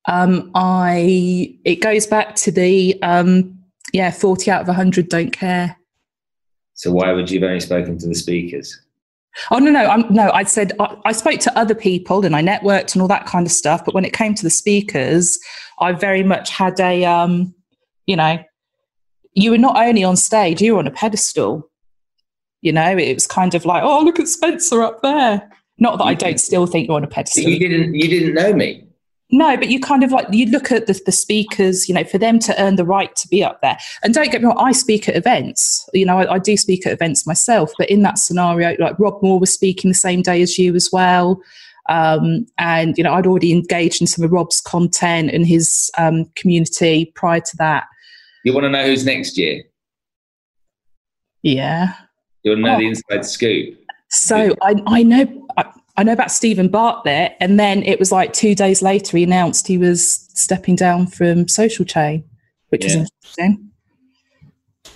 Um, 0.06 0.51
I 0.54 1.58
it 1.64 1.78
goes 1.78 2.06
back 2.08 2.36
to 2.38 2.51
the 2.51 3.01
um, 3.01 3.58
yeah, 3.93 4.12
forty 4.12 4.51
out 4.51 4.68
of 4.68 4.76
hundred 4.76 5.10
don't 5.10 5.32
care. 5.32 5.78
So 6.74 6.91
why 6.91 7.12
would 7.14 7.30
you 7.30 7.39
have 7.39 7.47
only 7.47 7.60
spoken 7.60 7.97
to 7.99 8.08
the 8.08 8.16
speakers? 8.16 8.80
Oh 9.51 9.58
no, 9.58 9.72
no, 9.72 9.86
I'm, 9.86 10.14
no. 10.14 10.30
I 10.32 10.43
said 10.43 10.74
I, 10.80 10.97
I, 11.06 11.12
spoke 11.12 11.39
to 11.41 11.58
other 11.58 11.74
people 11.74 12.26
and 12.26 12.36
I 12.36 12.43
networked 12.43 12.93
and 12.93 13.01
all 13.01 13.08
that 13.08 13.26
kind 13.26 13.47
of 13.47 13.51
stuff. 13.51 13.84
But 13.84 13.93
when 13.95 14.06
it 14.06 14.14
came 14.14 14.36
to 14.36 14.43
the 14.43 14.49
speakers, 14.49 15.39
I 15.80 15.93
very 15.93 16.24
much 16.24 16.51
had 16.51 16.80
a, 16.80 17.04
um, 17.06 17.54
you 18.06 18.16
know, 18.16 18.43
you 19.34 19.51
were 19.51 19.58
not 19.58 19.76
only 19.76 20.04
on 20.04 20.18
stage, 20.18 20.62
you 20.62 20.74
were 20.74 20.80
on 20.80 20.88
a 20.88 20.91
pedestal. 20.91 21.70
You 22.62 22.72
know, 22.72 22.97
it 22.97 23.14
was 23.14 23.28
kind 23.28 23.56
of 23.56 23.66
like, 23.66 23.84
oh, 23.84 24.04
look 24.04 24.20
at 24.20 24.28
Spencer 24.28 24.84
up 24.84 25.01
there. 25.01 25.49
Not 25.80 25.97
that 25.97 26.06
I 26.06 26.14
don't 26.14 26.39
still 26.39 26.68
think 26.68 26.88
you're 26.88 26.95
on 26.95 27.04
a 27.04 27.08
pedestal. 27.08 27.43
You 27.43 27.60
didn't. 27.60 27.95
You 27.95 28.08
didn't 28.08 28.36
know 28.36 28.54
me. 28.54 28.88
No, 29.34 29.57
but 29.57 29.71
you 29.71 29.79
kind 29.79 30.03
of 30.03 30.11
like 30.11 30.27
you 30.31 30.45
look 30.45 30.71
at 30.71 30.86
the, 30.86 30.93
the 31.07 31.11
speakers, 31.11 31.89
you 31.89 31.95
know, 31.95 32.03
for 32.03 32.19
them 32.19 32.38
to 32.38 32.61
earn 32.61 32.75
the 32.75 32.86
right 32.86 33.15
to 33.15 33.27
be 33.27 33.43
up 33.43 33.61
there. 33.61 33.79
And 34.03 34.13
don't 34.13 34.31
get 34.31 34.41
me 34.41 34.47
wrong, 34.47 34.59
I 34.59 34.73
speak 34.73 35.09
at 35.09 35.15
events. 35.15 35.89
You 35.91 36.05
know, 36.05 36.19
I, 36.19 36.36
I 36.36 36.38
do 36.38 36.55
speak 36.55 36.86
at 36.86 36.93
events 36.93 37.25
myself. 37.25 37.71
But 37.79 37.89
in 37.89 38.03
that 38.03 38.19
scenario, 38.19 38.75
like 38.77 38.95
Rob 38.99 39.23
Moore 39.23 39.39
was 39.39 39.51
speaking 39.51 39.89
the 39.89 39.95
same 39.95 40.21
day 40.21 40.43
as 40.43 40.59
you 40.59 40.75
as 40.75 40.89
well. 40.93 41.41
Um, 41.89 42.45
and 42.59 42.95
you 42.95 43.03
know, 43.03 43.11
I'd 43.11 43.25
already 43.25 43.51
engaged 43.51 44.01
in 44.01 44.07
some 44.07 44.23
of 44.23 44.31
Rob's 44.31 44.61
content 44.61 45.31
and 45.31 45.47
his 45.47 45.89
um, 45.97 46.25
community 46.36 47.11
prior 47.15 47.39
to 47.39 47.57
that. 47.57 47.86
You 48.45 48.53
want 48.53 48.65
to 48.65 48.69
know 48.69 48.86
who's 48.86 49.03
next 49.03 49.36
year? 49.36 49.63
Yeah. 51.41 51.95
You 52.43 52.51
want 52.51 52.59
to 52.59 52.69
know 52.69 52.75
oh. 52.75 52.77
the 52.77 52.88
inside 52.88 53.25
scoop? 53.25 53.79
So 54.11 54.55
I, 54.61 54.75
I 54.86 55.01
know 55.01 55.47
I, 55.57 55.65
I, 55.95 56.03
know 56.03 56.13
about 56.13 56.31
Steven 56.31 56.67
Bartlett, 56.67 57.35
and 57.39 57.59
then 57.59 57.83
it 57.83 57.99
was 57.99 58.11
like 58.11 58.33
two 58.33 58.55
days 58.55 58.81
later 58.81 59.17
he 59.17 59.23
announced 59.23 59.67
he 59.67 59.77
was 59.77 60.27
stepping 60.33 60.75
down 60.75 61.07
from 61.07 61.47
Social 61.47 61.85
Chain, 61.85 62.23
which 62.69 62.83
yeah. 62.83 62.89
is 62.89 62.95
interesting. 62.95 63.71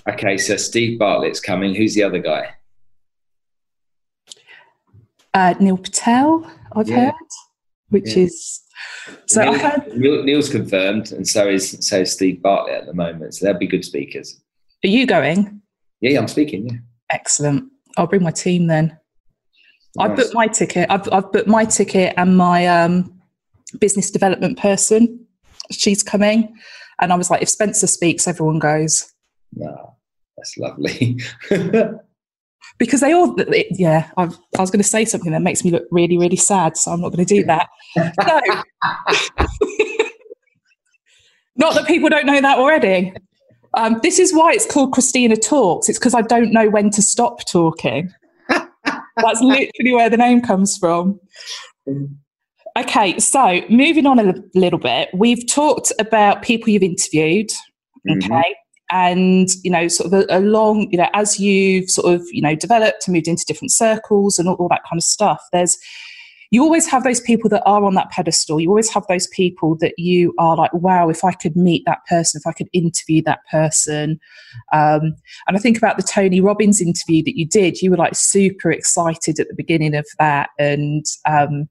Okay, 0.10 0.38
so 0.38 0.56
Steve 0.56 0.98
Bartlett's 1.00 1.40
coming. 1.40 1.76
Who's 1.76 1.94
the 1.94 2.04
other 2.04 2.20
guy? 2.20 2.54
Uh, 5.34 5.54
Neil 5.60 5.78
Patel, 5.78 6.50
I've 6.74 6.88
yeah. 6.88 7.06
heard, 7.06 7.14
which 7.90 8.16
yeah. 8.16 8.24
is 8.24 8.64
so 9.26 9.44
Neil, 9.44 9.54
I 9.54 9.58
heard 9.58 9.98
Neil, 9.98 10.24
Neil's 10.24 10.50
confirmed, 10.50 11.12
and 11.12 11.28
so 11.28 11.48
is 11.48 11.78
so 11.82 12.02
is 12.02 12.12
Steve 12.12 12.42
Bartlett 12.42 12.82
at 12.82 12.86
the 12.86 12.94
moment. 12.94 13.36
So 13.36 13.46
they'll 13.46 13.58
be 13.58 13.68
good 13.68 13.86
speakers. 13.86 14.42
Are 14.84 14.88
you 14.90 15.06
going? 15.06 15.62
Yeah, 16.02 16.20
I'm 16.20 16.28
speaking. 16.28 16.68
Yeah, 16.68 16.78
excellent. 17.12 17.72
I'll 17.98 18.08
bring 18.08 18.24
my 18.24 18.32
team 18.32 18.68
then. 18.68 18.98
Nice. 19.98 20.12
I 20.12 20.16
booked 20.16 20.34
my 20.34 20.48
ticket. 20.48 20.88
I've, 20.90 21.08
I've 21.12 21.32
booked 21.32 21.48
my 21.48 21.66
ticket 21.66 22.14
and 22.18 22.38
my 22.38 22.68
um, 22.68 23.20
business 23.80 24.12
development 24.12 24.60
person. 24.60 25.26
She's 25.72 26.04
coming, 26.04 26.56
and 27.02 27.12
I 27.12 27.16
was 27.16 27.32
like, 27.32 27.42
if 27.42 27.50
Spencer 27.50 27.88
speaks, 27.88 28.28
everyone 28.28 28.60
goes. 28.60 29.12
No, 29.54 29.96
that's 30.38 30.56
lovely. 30.58 31.20
because 32.78 33.02
they 33.02 33.14
all, 33.14 33.36
yeah, 33.72 34.12
i 34.18 34.24
i 34.24 34.62
was 34.62 34.70
going 34.70 34.82
to 34.82 34.88
say 34.88 35.04
something 35.04 35.32
that 35.32 35.42
makes 35.42 35.66
me 35.66 35.72
look 35.72 35.88
really, 35.90 36.18
really 36.18 36.36
sad, 36.36 36.78
so 36.78 36.92
I'm 36.92 37.02
not 37.02 37.10
going 37.10 37.26
to 37.26 37.36
do 37.36 37.44
that. 37.46 37.68
So, 37.96 38.04
not 41.56 41.74
that 41.74 41.88
people 41.88 42.10
don't 42.10 42.28
know 42.28 42.40
that 42.40 42.60
already. 42.60 43.14
Um, 43.74 44.00
this 44.04 44.20
is 44.20 44.34
why 44.34 44.54
it's 44.54 44.72
called 44.72 44.94
Christina 44.94 45.36
Talks. 45.36 45.90
It's 45.90 45.98
because 45.98 46.14
I 46.14 46.22
don't 46.22 46.52
know 46.52 46.70
when 46.70 46.92
to 46.92 47.02
stop 47.02 47.46
talking. 47.46 48.14
That's 49.18 49.42
literally 49.42 49.94
where 49.94 50.10
the 50.10 50.18
name 50.18 50.42
comes 50.42 50.78
from. 50.78 51.20
Okay, 52.78 53.18
so 53.20 53.62
moving 53.70 54.06
on 54.06 54.20
a 54.20 54.36
little 54.54 54.80
bit, 54.80 55.10
we've 55.14 55.48
talked 55.48 55.92
about 56.00 56.44
people 56.44 56.70
you've 56.70 56.84
interviewed. 56.84 57.50
Mm-hmm. 58.08 58.18
Okay. 58.18 58.28
Mm-hmm 58.28 58.52
and 58.90 59.50
you 59.64 59.72
know 59.72 59.88
sort 59.88 60.14
of 60.14 60.26
along 60.30 60.88
you 60.92 60.98
know 60.98 61.10
as 61.14 61.40
you've 61.40 61.90
sort 61.90 62.14
of 62.14 62.26
you 62.32 62.42
know 62.42 62.56
developed 62.56 63.06
and 63.06 63.14
moved 63.14 63.28
into 63.28 63.44
different 63.46 63.72
circles 63.72 64.40
and 64.40 64.48
all, 64.48 64.56
all, 64.56 64.70
that 64.70 64.82
kind 64.90 64.98
of 64.98 65.04
stuff 65.04 65.42
there's 65.52 65.78
you 66.52 66.64
always 66.64 66.88
have 66.88 67.04
those 67.04 67.20
people 67.20 67.50
that 67.50 67.64
are 67.66 67.84
on 67.84 67.96
that 67.96 68.10
pedestal. 68.10 68.60
You 68.60 68.70
always 68.70 68.90
have 68.94 69.06
those 69.08 69.28
people 69.28 69.76
that 69.78 69.94
you 69.98 70.34
are 70.40 70.56
like 70.56 70.74
wow 70.74 71.10
if 71.10 71.24
i 71.24 71.32
could 71.32 71.56
meet 71.56 71.84
that 71.86 72.06
person 72.08 72.40
if 72.44 72.48
i 72.48 72.54
could 72.54 72.70
interview 72.74 73.22
that 73.24 73.40
person. 73.50 74.20
Um, 74.72 75.16
and 75.48 75.56
i 75.56 75.60
think 75.60 75.78
about 75.78 75.98
the 75.98 76.04
tony 76.04 76.42
robbins 76.42 76.82
interview 76.82 77.24
that 77.24 77.38
you 77.38 77.46
did. 77.46 77.82
You 77.82 77.92
were 77.92 77.98
like 77.98 78.16
super 78.16 78.72
excited 78.72 79.40
at 79.40 79.48
the 79.48 79.56
beginning 79.56 79.96
of 79.96 80.08
that 80.20 80.50
and 80.60 81.06
um, 81.26 81.70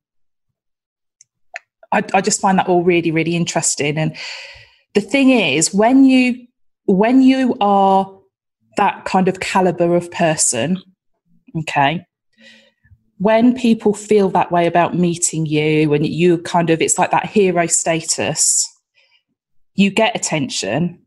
I, 1.92 2.02
I 2.12 2.20
just 2.20 2.40
find 2.40 2.58
that 2.58 2.68
all 2.68 2.82
really 2.84 3.10
really 3.10 3.36
interesting. 3.36 3.96
And 3.98 4.16
the 4.94 5.00
thing 5.00 5.30
is 5.30 5.72
when 5.72 6.04
you 6.04 6.46
when 6.86 7.22
you 7.22 7.56
are 7.60 8.12
that 8.76 9.04
kind 9.04 9.28
of 9.28 9.40
caliber 9.40 9.94
of 9.96 10.10
person, 10.10 10.78
okay, 11.60 12.04
when 13.18 13.54
people 13.54 13.94
feel 13.94 14.28
that 14.30 14.52
way 14.52 14.66
about 14.66 14.94
meeting 14.94 15.46
you 15.46 15.92
and 15.94 16.06
you 16.06 16.38
kind 16.38 16.70
of, 16.70 16.82
it's 16.82 16.98
like 16.98 17.10
that 17.10 17.26
hero 17.26 17.66
status, 17.66 18.66
you 19.74 19.90
get 19.90 20.14
attention. 20.14 21.00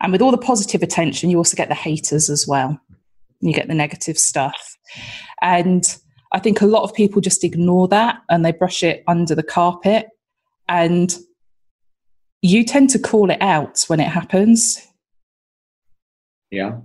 And 0.00 0.12
with 0.12 0.22
all 0.22 0.30
the 0.30 0.38
positive 0.38 0.82
attention, 0.82 1.30
you 1.30 1.38
also 1.38 1.56
get 1.56 1.68
the 1.68 1.74
haters 1.74 2.30
as 2.30 2.46
well. 2.46 2.78
You 3.40 3.52
get 3.52 3.68
the 3.68 3.74
negative 3.74 4.18
stuff. 4.18 4.76
And 5.42 5.84
I 6.32 6.38
think 6.38 6.60
a 6.60 6.66
lot 6.66 6.84
of 6.84 6.94
people 6.94 7.20
just 7.20 7.42
ignore 7.42 7.88
that 7.88 8.20
and 8.28 8.44
they 8.44 8.52
brush 8.52 8.82
it 8.82 9.02
under 9.08 9.34
the 9.34 9.42
carpet. 9.42 10.08
And 10.68 11.16
you 12.42 12.64
tend 12.64 12.90
to 12.90 12.98
call 12.98 13.30
it 13.30 13.40
out 13.40 13.84
when 13.88 13.98
it 13.98 14.08
happens. 14.08 14.86
Yeah. 16.50 16.78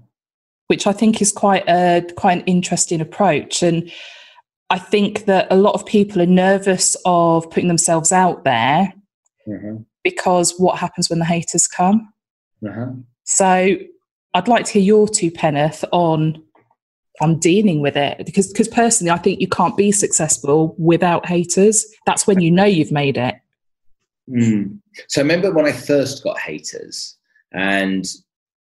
Which 0.67 0.87
I 0.87 0.93
think 0.93 1.21
is 1.21 1.31
quite 1.31 1.67
a 1.67 2.03
quite 2.15 2.39
an 2.39 2.45
interesting 2.45 3.01
approach. 3.01 3.61
And 3.61 3.91
I 4.69 4.79
think 4.79 5.25
that 5.25 5.47
a 5.51 5.55
lot 5.55 5.75
of 5.75 5.85
people 5.85 6.21
are 6.21 6.27
nervous 6.27 6.97
of 7.05 7.49
putting 7.49 7.67
themselves 7.67 8.11
out 8.11 8.43
there 8.43 8.93
mm-hmm. 9.47 9.83
because 10.03 10.55
what 10.57 10.79
happens 10.79 11.09
when 11.09 11.19
the 11.19 11.25
haters 11.25 11.67
come? 11.67 12.11
Mm-hmm. 12.63 13.01
So 13.23 13.75
I'd 14.33 14.47
like 14.47 14.65
to 14.65 14.73
hear 14.73 14.81
your 14.81 15.07
two 15.07 15.31
penneth 15.31 15.85
on 15.91 16.41
on 17.21 17.37
dealing 17.37 17.79
with 17.79 17.95
it 17.95 18.25
because 18.25 18.51
because 18.51 18.67
personally 18.67 19.11
I 19.11 19.17
think 19.17 19.39
you 19.39 19.47
can't 19.47 19.77
be 19.77 19.91
successful 19.91 20.75
without 20.79 21.27
haters. 21.27 21.85
That's 22.05 22.25
when 22.25 22.39
you 22.39 22.49
know 22.49 22.65
you've 22.65 22.91
made 22.91 23.17
it. 23.17 23.35
Mm. 24.29 24.79
So 25.07 25.21
I 25.21 25.23
remember 25.23 25.51
when 25.51 25.65
I 25.65 25.71
first 25.71 26.23
got 26.23 26.39
haters, 26.39 27.17
and 27.51 28.05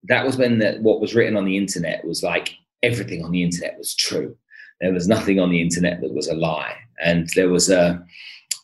that 0.04 0.24
was 0.24 0.36
when 0.36 0.58
the, 0.58 0.78
what 0.80 1.00
was 1.00 1.14
written 1.14 1.36
on 1.36 1.44
the 1.44 1.56
internet 1.56 2.04
was 2.04 2.22
like 2.22 2.56
everything 2.82 3.24
on 3.24 3.30
the 3.30 3.42
internet 3.42 3.78
was 3.78 3.94
true. 3.94 4.36
There 4.82 4.92
was 4.92 5.08
nothing 5.08 5.40
on 5.40 5.50
the 5.50 5.62
internet 5.62 6.02
that 6.02 6.12
was 6.12 6.28
a 6.28 6.34
lie, 6.34 6.76
and 7.02 7.30
there 7.34 7.48
was 7.48 7.70
a 7.70 8.04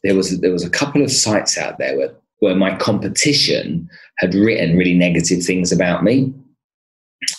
there 0.04 0.14
was 0.14 0.32
a, 0.32 0.36
there 0.36 0.52
was 0.52 0.64
a 0.64 0.70
couple 0.70 1.02
of 1.02 1.10
sites 1.10 1.56
out 1.56 1.78
there 1.78 1.96
where 1.96 2.14
where 2.40 2.54
my 2.54 2.76
competition 2.76 3.88
had 4.18 4.34
written 4.34 4.76
really 4.76 4.94
negative 4.94 5.42
things 5.42 5.72
about 5.72 6.04
me. 6.04 6.32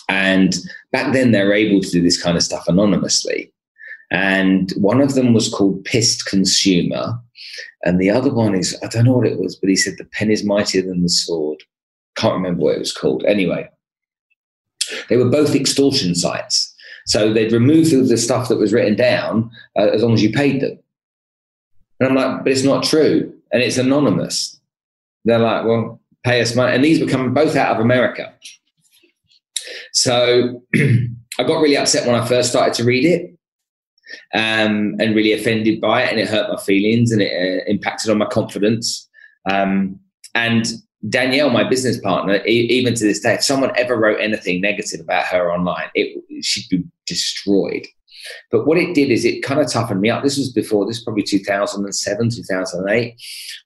And 0.08 0.56
back 0.92 1.12
then, 1.12 1.32
they 1.32 1.42
were 1.42 1.54
able 1.54 1.80
to 1.80 1.90
do 1.90 2.02
this 2.02 2.20
kind 2.20 2.36
of 2.36 2.42
stuff 2.42 2.68
anonymously. 2.68 3.52
And 4.10 4.70
one 4.72 5.00
of 5.00 5.14
them 5.14 5.32
was 5.32 5.48
called 5.48 5.84
Pissed 5.84 6.26
Consumer. 6.26 7.18
And 7.84 7.98
the 7.98 8.10
other 8.10 8.32
one 8.32 8.54
is, 8.54 8.76
I 8.82 8.88
don't 8.88 9.04
know 9.04 9.12
what 9.12 9.26
it 9.26 9.38
was, 9.38 9.56
but 9.56 9.70
he 9.70 9.76
said, 9.76 9.94
The 9.96 10.04
pen 10.04 10.30
is 10.30 10.44
mightier 10.44 10.82
than 10.82 11.02
the 11.02 11.08
sword. 11.08 11.62
Can't 12.16 12.34
remember 12.34 12.64
what 12.64 12.76
it 12.76 12.80
was 12.80 12.92
called. 12.92 13.24
Anyway, 13.24 13.68
they 15.08 15.16
were 15.16 15.30
both 15.30 15.54
extortion 15.54 16.14
sites. 16.14 16.69
So 17.06 17.32
they'd 17.32 17.52
remove 17.52 17.90
the 17.90 18.16
stuff 18.16 18.48
that 18.48 18.58
was 18.58 18.72
written 18.72 18.96
down 18.96 19.50
uh, 19.76 19.88
as 19.88 20.02
long 20.02 20.14
as 20.14 20.22
you 20.22 20.32
paid 20.32 20.60
them. 20.60 20.78
And 21.98 22.08
I'm 22.08 22.14
like, 22.14 22.44
but 22.44 22.52
it's 22.52 22.64
not 22.64 22.84
true. 22.84 23.32
And 23.52 23.62
it's 23.62 23.78
anonymous. 23.78 24.58
They're 25.24 25.38
like, 25.38 25.64
well, 25.64 26.00
pay 26.24 26.40
us 26.40 26.54
money. 26.54 26.74
And 26.74 26.84
these 26.84 27.00
were 27.00 27.06
coming 27.06 27.34
both 27.34 27.56
out 27.56 27.76
of 27.76 27.82
America. 27.82 28.32
So 29.92 30.62
I 30.74 31.44
got 31.44 31.60
really 31.60 31.76
upset 31.76 32.06
when 32.06 32.20
I 32.20 32.26
first 32.26 32.50
started 32.50 32.74
to 32.74 32.84
read 32.84 33.04
it 33.04 33.36
um, 34.34 34.96
and 34.98 35.14
really 35.14 35.32
offended 35.32 35.80
by 35.80 36.02
it. 36.02 36.10
And 36.10 36.20
it 36.20 36.28
hurt 36.28 36.50
my 36.50 36.60
feelings 36.60 37.12
and 37.12 37.22
it 37.22 37.32
uh, 37.32 37.64
impacted 37.70 38.10
on 38.10 38.18
my 38.18 38.26
confidence. 38.26 39.08
Um, 39.50 39.98
and 40.34 40.66
Danielle, 41.08 41.50
my 41.50 41.64
business 41.64 41.98
partner, 42.00 42.44
even 42.44 42.94
to 42.94 43.04
this 43.04 43.20
day, 43.20 43.34
if 43.34 43.44
someone 43.44 43.72
ever 43.76 43.96
wrote 43.96 44.20
anything 44.20 44.60
negative 44.60 45.00
about 45.00 45.24
her 45.26 45.52
online, 45.52 45.88
it, 45.94 46.22
she'd 46.44 46.68
be 46.68 46.84
destroyed. 47.06 47.86
But 48.50 48.66
what 48.66 48.76
it 48.76 48.94
did 48.94 49.10
is 49.10 49.24
it 49.24 49.42
kind 49.42 49.60
of 49.60 49.70
toughened 49.70 50.02
me 50.02 50.10
up. 50.10 50.22
This 50.22 50.36
was 50.36 50.52
before, 50.52 50.86
this 50.86 51.02
probably 51.02 51.22
2007, 51.22 52.30
2008. 52.30 53.14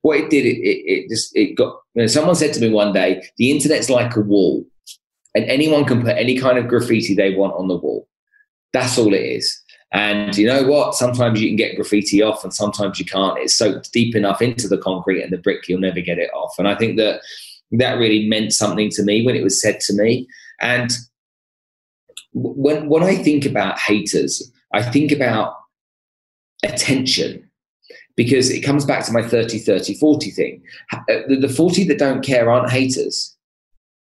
What 0.02 0.18
it 0.18 0.30
did, 0.30 0.46
it, 0.46 0.58
it, 0.58 0.84
it 0.86 1.08
just, 1.08 1.36
it 1.36 1.56
got, 1.56 1.76
you 1.94 2.02
know, 2.02 2.06
someone 2.06 2.36
said 2.36 2.52
to 2.54 2.60
me 2.60 2.70
one 2.70 2.92
day, 2.92 3.26
the 3.36 3.50
internet's 3.50 3.90
like 3.90 4.14
a 4.14 4.20
wall 4.20 4.64
and 5.34 5.44
anyone 5.46 5.84
can 5.84 6.02
put 6.02 6.16
any 6.16 6.38
kind 6.38 6.58
of 6.58 6.68
graffiti 6.68 7.14
they 7.14 7.34
want 7.34 7.54
on 7.54 7.68
the 7.68 7.76
wall. 7.76 8.08
That's 8.72 8.98
all 8.98 9.12
it 9.12 9.22
is. 9.22 9.62
And 9.94 10.36
you 10.36 10.46
know 10.46 10.64
what? 10.64 10.94
Sometimes 10.94 11.40
you 11.40 11.48
can 11.48 11.56
get 11.56 11.76
graffiti 11.76 12.20
off 12.20 12.42
and 12.42 12.52
sometimes 12.52 12.98
you 12.98 13.06
can't. 13.06 13.38
It's 13.38 13.54
soaked 13.54 13.92
deep 13.92 14.16
enough 14.16 14.42
into 14.42 14.66
the 14.66 14.76
concrete 14.76 15.22
and 15.22 15.32
the 15.32 15.38
brick, 15.38 15.68
you'll 15.68 15.78
never 15.78 16.00
get 16.00 16.18
it 16.18 16.30
off. 16.34 16.56
And 16.58 16.66
I 16.66 16.74
think 16.74 16.96
that 16.96 17.20
that 17.70 17.94
really 17.94 18.28
meant 18.28 18.52
something 18.52 18.90
to 18.90 19.04
me 19.04 19.24
when 19.24 19.36
it 19.36 19.44
was 19.44 19.62
said 19.62 19.78
to 19.80 19.94
me. 19.94 20.26
And 20.60 20.90
when, 22.32 22.88
when 22.88 23.04
I 23.04 23.14
think 23.14 23.46
about 23.46 23.78
haters, 23.78 24.50
I 24.72 24.82
think 24.82 25.12
about 25.12 25.54
attention 26.64 27.48
because 28.16 28.50
it 28.50 28.62
comes 28.62 28.84
back 28.84 29.04
to 29.06 29.12
my 29.12 29.22
30, 29.22 29.60
30, 29.60 29.94
40 29.94 30.30
thing. 30.32 30.62
Uh, 30.92 30.98
the 31.28 31.52
40 31.54 31.84
that 31.84 31.98
don't 31.98 32.24
care 32.24 32.50
aren't 32.50 32.70
haters. 32.70 33.36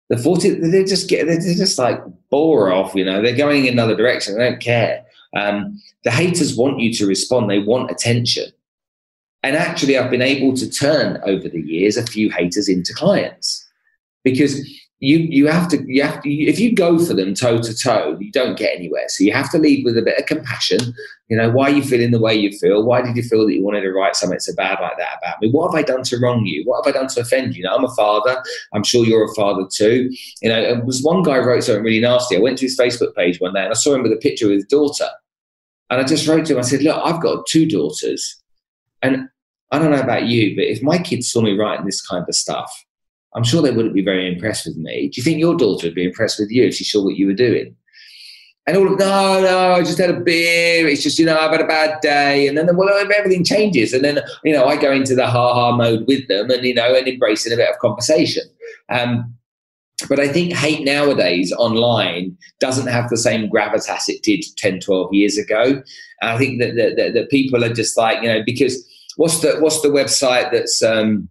The 0.09 0.17
40, 0.17 0.51
they 0.69 0.85
just 0.85 1.09
get, 1.09 1.27
they're 1.27 1.37
just 1.37 1.77
like 1.77 1.99
bore 2.29 2.71
off, 2.71 2.95
you 2.95 3.03
know, 3.03 3.21
they're 3.21 3.35
going 3.35 3.65
in 3.65 3.73
another 3.73 3.95
direction. 3.95 4.37
They 4.37 4.49
don't 4.49 4.61
care. 4.61 5.00
Um, 5.36 5.82
the 6.03 6.11
haters 6.11 6.55
want 6.55 6.79
you 6.79 6.93
to 6.93 7.05
respond, 7.05 7.49
they 7.49 7.59
want 7.59 7.91
attention. 7.91 8.51
And 9.43 9.55
actually, 9.55 9.97
I've 9.97 10.11
been 10.11 10.21
able 10.21 10.55
to 10.57 10.69
turn 10.69 11.19
over 11.25 11.49
the 11.49 11.61
years 11.61 11.97
a 11.97 12.05
few 12.05 12.29
haters 12.29 12.69
into 12.69 12.93
clients 12.93 13.67
because 14.23 14.59
you 15.01 15.17
you 15.17 15.47
have 15.47 15.67
to 15.67 15.83
you 15.91 16.03
have 16.03 16.21
to 16.21 16.31
if 16.31 16.59
you 16.59 16.75
go 16.75 17.03
for 17.03 17.15
them 17.15 17.33
toe 17.33 17.59
to 17.59 17.75
toe 17.75 18.15
you 18.19 18.31
don't 18.31 18.57
get 18.57 18.75
anywhere. 18.75 19.05
So 19.07 19.23
you 19.23 19.33
have 19.33 19.49
to 19.51 19.57
lead 19.57 19.83
with 19.83 19.97
a 19.97 20.01
bit 20.01 20.17
of 20.19 20.27
compassion. 20.27 20.93
You 21.27 21.37
know 21.37 21.49
why 21.49 21.71
are 21.71 21.73
you 21.73 21.83
feeling 21.83 22.11
the 22.11 22.19
way 22.19 22.35
you 22.35 22.51
feel? 22.51 22.83
Why 22.83 23.01
did 23.01 23.15
you 23.15 23.23
feel 23.23 23.47
that 23.47 23.53
you 23.53 23.63
wanted 23.63 23.81
to 23.81 23.91
write 23.91 24.15
something 24.15 24.39
so 24.39 24.53
bad 24.55 24.79
like 24.79 24.97
that 24.99 25.17
about 25.21 25.41
me? 25.41 25.49
What 25.49 25.71
have 25.71 25.79
i 25.79 25.81
done 25.81 26.03
to 26.03 26.19
wrong 26.19 26.45
you? 26.45 26.63
What 26.65 26.85
have 26.85 26.95
i 26.95 26.97
done 26.97 27.07
to 27.09 27.21
offend 27.21 27.55
you, 27.55 27.67
i'm 27.67 27.83
a 27.83 27.93
father. 27.95 28.41
I'm 28.73 28.83
sure 28.83 29.03
you're 29.03 29.25
a 29.25 29.33
father 29.33 29.67
too. 29.73 30.11
You 30.41 30.49
know 30.49 30.63
and 30.63 30.85
was 30.85 31.01
one 31.01 31.23
guy 31.23 31.39
wrote 31.39 31.63
something 31.63 31.83
really 31.83 31.99
nasty. 31.99 32.37
I 32.37 32.39
went 32.39 32.59
to 32.59 32.65
his 32.65 32.77
facebook 32.79 33.15
page 33.15 33.41
one 33.41 33.55
day 33.55 33.63
and 33.63 33.71
i 33.71 33.75
saw 33.75 33.95
him 33.95 34.03
with 34.03 34.13
a 34.13 34.17
picture 34.17 34.45
of 34.45 34.51
his 34.51 34.65
daughter. 34.65 35.09
And 35.89 35.99
i 35.99 36.03
just 36.03 36.27
wrote 36.27 36.45
to 36.45 36.53
him 36.53 36.59
i 36.59 36.61
said 36.61 36.83
look 36.83 37.01
i've 37.03 37.21
got 37.21 37.47
two 37.47 37.67
daughters 37.67 38.41
and 39.01 39.27
i 39.71 39.79
don't 39.79 39.91
know 39.91 39.99
about 39.99 40.23
you 40.23 40.55
but 40.55 40.65
if 40.65 40.81
my 40.81 40.97
kids 40.97 41.29
saw 41.29 41.41
me 41.41 41.57
writing 41.57 41.85
this 41.85 42.01
kind 42.01 42.23
of 42.25 42.33
stuff 42.33 42.71
I'm 43.36 43.43
sure 43.43 43.61
they 43.61 43.71
wouldn't 43.71 43.93
be 43.93 44.03
very 44.03 44.32
impressed 44.32 44.65
with 44.65 44.77
me. 44.77 45.09
Do 45.09 45.19
you 45.19 45.23
think 45.23 45.39
your 45.39 45.55
daughter 45.55 45.88
would 45.88 45.95
be 45.95 46.05
impressed 46.05 46.39
with 46.39 46.51
you 46.51 46.63
if 46.65 46.75
she 46.75 46.84
saw 46.84 47.03
what 47.03 47.15
you 47.15 47.27
were 47.27 47.34
doing? 47.34 47.75
And 48.67 48.77
all 48.77 48.91
of 48.91 48.99
no, 48.99 49.41
no, 49.41 49.73
I 49.73 49.79
just 49.79 49.97
had 49.97 50.11
a 50.11 50.19
beer. 50.19 50.88
It's 50.88 51.01
just 51.01 51.17
you 51.17 51.25
know 51.25 51.38
I've 51.38 51.51
had 51.51 51.61
a 51.61 51.67
bad 51.67 51.99
day, 52.01 52.47
and 52.47 52.57
then 52.57 52.69
well 52.75 52.89
everything 52.89 53.43
changes, 53.43 53.91
and 53.91 54.03
then 54.03 54.19
you 54.43 54.53
know 54.53 54.65
I 54.65 54.75
go 54.75 54.91
into 54.91 55.15
the 55.15 55.25
ha 55.25 55.53
ha 55.53 55.75
mode 55.75 56.05
with 56.07 56.27
them, 56.27 56.51
and 56.51 56.63
you 56.63 56.75
know 56.75 56.93
and 56.93 57.07
embracing 57.07 57.53
a 57.53 57.55
bit 57.55 57.69
of 57.69 57.79
conversation. 57.79 58.43
Um, 58.89 59.36
but 60.09 60.19
I 60.19 60.27
think 60.27 60.53
hate 60.53 60.84
nowadays 60.84 61.53
online 61.53 62.38
doesn't 62.59 62.88
have 62.88 63.09
the 63.09 63.17
same 63.17 63.49
gravitas 63.49 64.09
it 64.09 64.23
did 64.23 64.43
10, 64.57 64.79
12 64.79 65.13
years 65.13 65.38
ago. 65.38 65.82
And 66.21 66.32
I 66.32 66.38
think 66.38 66.59
that, 66.59 66.75
that, 66.75 67.13
that, 67.13 67.29
people 67.29 67.63
are 67.63 67.73
just 67.73 67.97
like, 67.97 68.21
you 68.23 68.29
know, 68.29 68.41
because 68.45 68.84
what's 69.17 69.41
the 69.41 69.59
what's 69.59 69.82
the 69.82 69.89
website 69.89 70.51
that's 70.51 70.82
um, 70.82 71.29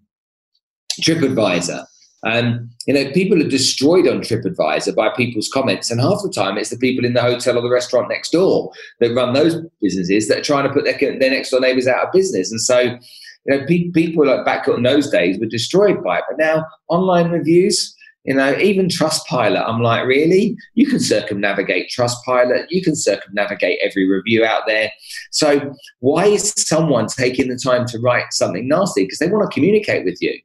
TripAdvisor? 1.00 1.84
Um, 2.22 2.70
you 2.86 2.94
know, 2.94 3.10
people 3.12 3.40
are 3.40 3.48
destroyed 3.48 4.06
on 4.06 4.20
TripAdvisor 4.20 4.94
by 4.94 5.10
people's 5.10 5.48
comments, 5.48 5.90
and 5.90 6.00
half 6.00 6.22
the 6.22 6.30
time 6.30 6.58
it's 6.58 6.70
the 6.70 6.76
people 6.76 7.04
in 7.04 7.14
the 7.14 7.22
hotel 7.22 7.56
or 7.56 7.62
the 7.62 7.70
restaurant 7.70 8.08
next 8.08 8.30
door 8.30 8.70
that 9.00 9.14
run 9.14 9.32
those 9.32 9.56
businesses 9.80 10.28
that 10.28 10.38
are 10.38 10.42
trying 10.42 10.64
to 10.64 10.72
put 10.72 10.84
their, 10.84 10.98
their 10.98 11.30
next 11.30 11.50
door 11.50 11.60
neighbours 11.60 11.86
out 11.86 12.06
of 12.06 12.12
business. 12.12 12.50
And 12.50 12.60
so, 12.60 12.80
you 12.80 12.98
know, 13.46 13.64
pe- 13.66 13.90
people 13.90 14.26
like 14.26 14.44
back 14.44 14.68
in 14.68 14.82
those 14.82 15.10
days 15.10 15.38
were 15.38 15.46
destroyed 15.46 16.04
by 16.04 16.18
it. 16.18 16.24
But 16.28 16.38
now, 16.38 16.66
online 16.88 17.30
reviews, 17.30 17.96
you 18.24 18.34
know, 18.34 18.54
even 18.58 18.88
Trustpilot, 18.88 19.66
I'm 19.66 19.80
like, 19.82 20.06
really? 20.06 20.54
You 20.74 20.86
can 20.86 21.00
circumnavigate 21.00 21.90
Trustpilot. 21.90 22.66
You 22.68 22.82
can 22.82 22.94
circumnavigate 22.94 23.78
every 23.82 24.06
review 24.06 24.44
out 24.44 24.64
there. 24.66 24.92
So 25.30 25.74
why 26.00 26.26
is 26.26 26.52
someone 26.54 27.06
taking 27.06 27.48
the 27.48 27.56
time 27.56 27.86
to 27.86 27.98
write 27.98 28.32
something 28.32 28.68
nasty? 28.68 29.04
Because 29.04 29.20
they 29.20 29.28
want 29.28 29.50
to 29.50 29.54
communicate 29.54 30.04
with 30.04 30.18
you. 30.20 30.38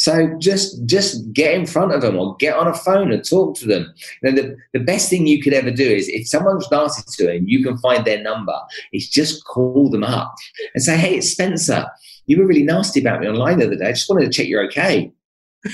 So 0.00 0.34
just 0.38 0.86
just 0.86 1.30
get 1.34 1.52
in 1.52 1.66
front 1.66 1.92
of 1.92 2.00
them 2.00 2.16
or 2.16 2.34
get 2.36 2.56
on 2.56 2.66
a 2.66 2.72
phone 2.72 3.12
and 3.12 3.22
talk 3.22 3.54
to 3.56 3.66
them. 3.66 3.92
You 4.22 4.30
know, 4.30 4.42
the, 4.42 4.56
the 4.72 4.82
best 4.82 5.10
thing 5.10 5.26
you 5.26 5.42
could 5.42 5.52
ever 5.52 5.70
do 5.70 5.84
is 5.84 6.08
if 6.08 6.26
someone's 6.26 6.70
nasty 6.70 7.02
to 7.18 7.26
them, 7.26 7.44
you 7.46 7.62
can 7.62 7.76
find 7.76 8.06
their 8.06 8.22
number, 8.22 8.58
is 8.94 9.10
just 9.10 9.44
call 9.44 9.90
them 9.90 10.02
up 10.02 10.34
and 10.74 10.82
say, 10.82 10.96
Hey, 10.96 11.18
it's 11.18 11.30
Spencer. 11.30 11.84
You 12.24 12.38
were 12.38 12.46
really 12.46 12.62
nasty 12.62 13.00
about 13.00 13.20
me 13.20 13.28
online 13.28 13.58
the 13.58 13.66
other 13.66 13.76
day. 13.76 13.88
I 13.88 13.92
just 13.92 14.08
wanted 14.08 14.24
to 14.24 14.30
check 14.32 14.48
you're 14.48 14.64
okay. 14.68 15.12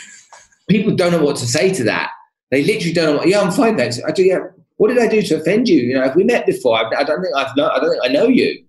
People 0.69 0.97
don't 0.97 1.13
know 1.13 1.23
what 1.23 1.37
to 1.37 1.47
say 1.47 1.73
to 1.75 1.85
that. 1.85 2.11
They 2.51 2.65
literally 2.65 2.95
don't 2.95 3.07
know 3.07 3.17
what, 3.19 3.29
yeah, 3.29 3.41
I'm 3.41 3.53
fine, 3.53 3.77
thanks. 3.77 4.01
I 4.05 4.11
do, 4.11 4.25
yeah. 4.25 4.41
What 4.79 4.89
did 4.89 4.99
I 4.99 5.07
do 5.07 5.23
to 5.23 5.37
offend 5.37 5.69
you? 5.69 5.81
You 5.81 5.95
know, 5.95 6.03
have 6.03 6.17
we 6.17 6.25
met 6.25 6.47
before? 6.47 6.77
I, 6.77 7.01
I 7.01 7.05
don't 7.05 7.23
think 7.23 7.37
I've 7.37 7.53
I 7.57 7.79
don't 7.79 7.91
think 7.91 8.05
I 8.05 8.09
know 8.09 8.27
you 8.27 8.66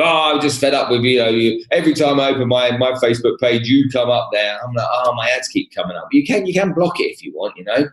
oh, 0.00 0.32
I'm 0.34 0.40
just 0.40 0.60
fed 0.60 0.74
up 0.74 0.90
with 0.90 1.02
you 1.02 1.18
know 1.18 1.28
you. 1.28 1.64
Every 1.70 1.94
time 1.94 2.20
I 2.20 2.30
open 2.30 2.48
my 2.48 2.76
my 2.76 2.92
Facebook 2.92 3.38
page, 3.40 3.68
you 3.68 3.88
come 3.90 4.10
up 4.10 4.30
there. 4.32 4.58
I'm 4.62 4.74
like, 4.74 4.88
oh, 4.90 5.14
my 5.14 5.28
ads 5.28 5.48
keep 5.48 5.74
coming 5.74 5.96
up. 5.96 6.08
You 6.12 6.26
can 6.26 6.46
you 6.46 6.54
can 6.54 6.72
block 6.72 7.00
it 7.00 7.04
if 7.04 7.22
you 7.22 7.32
want, 7.34 7.56
you 7.56 7.64
know. 7.64 7.88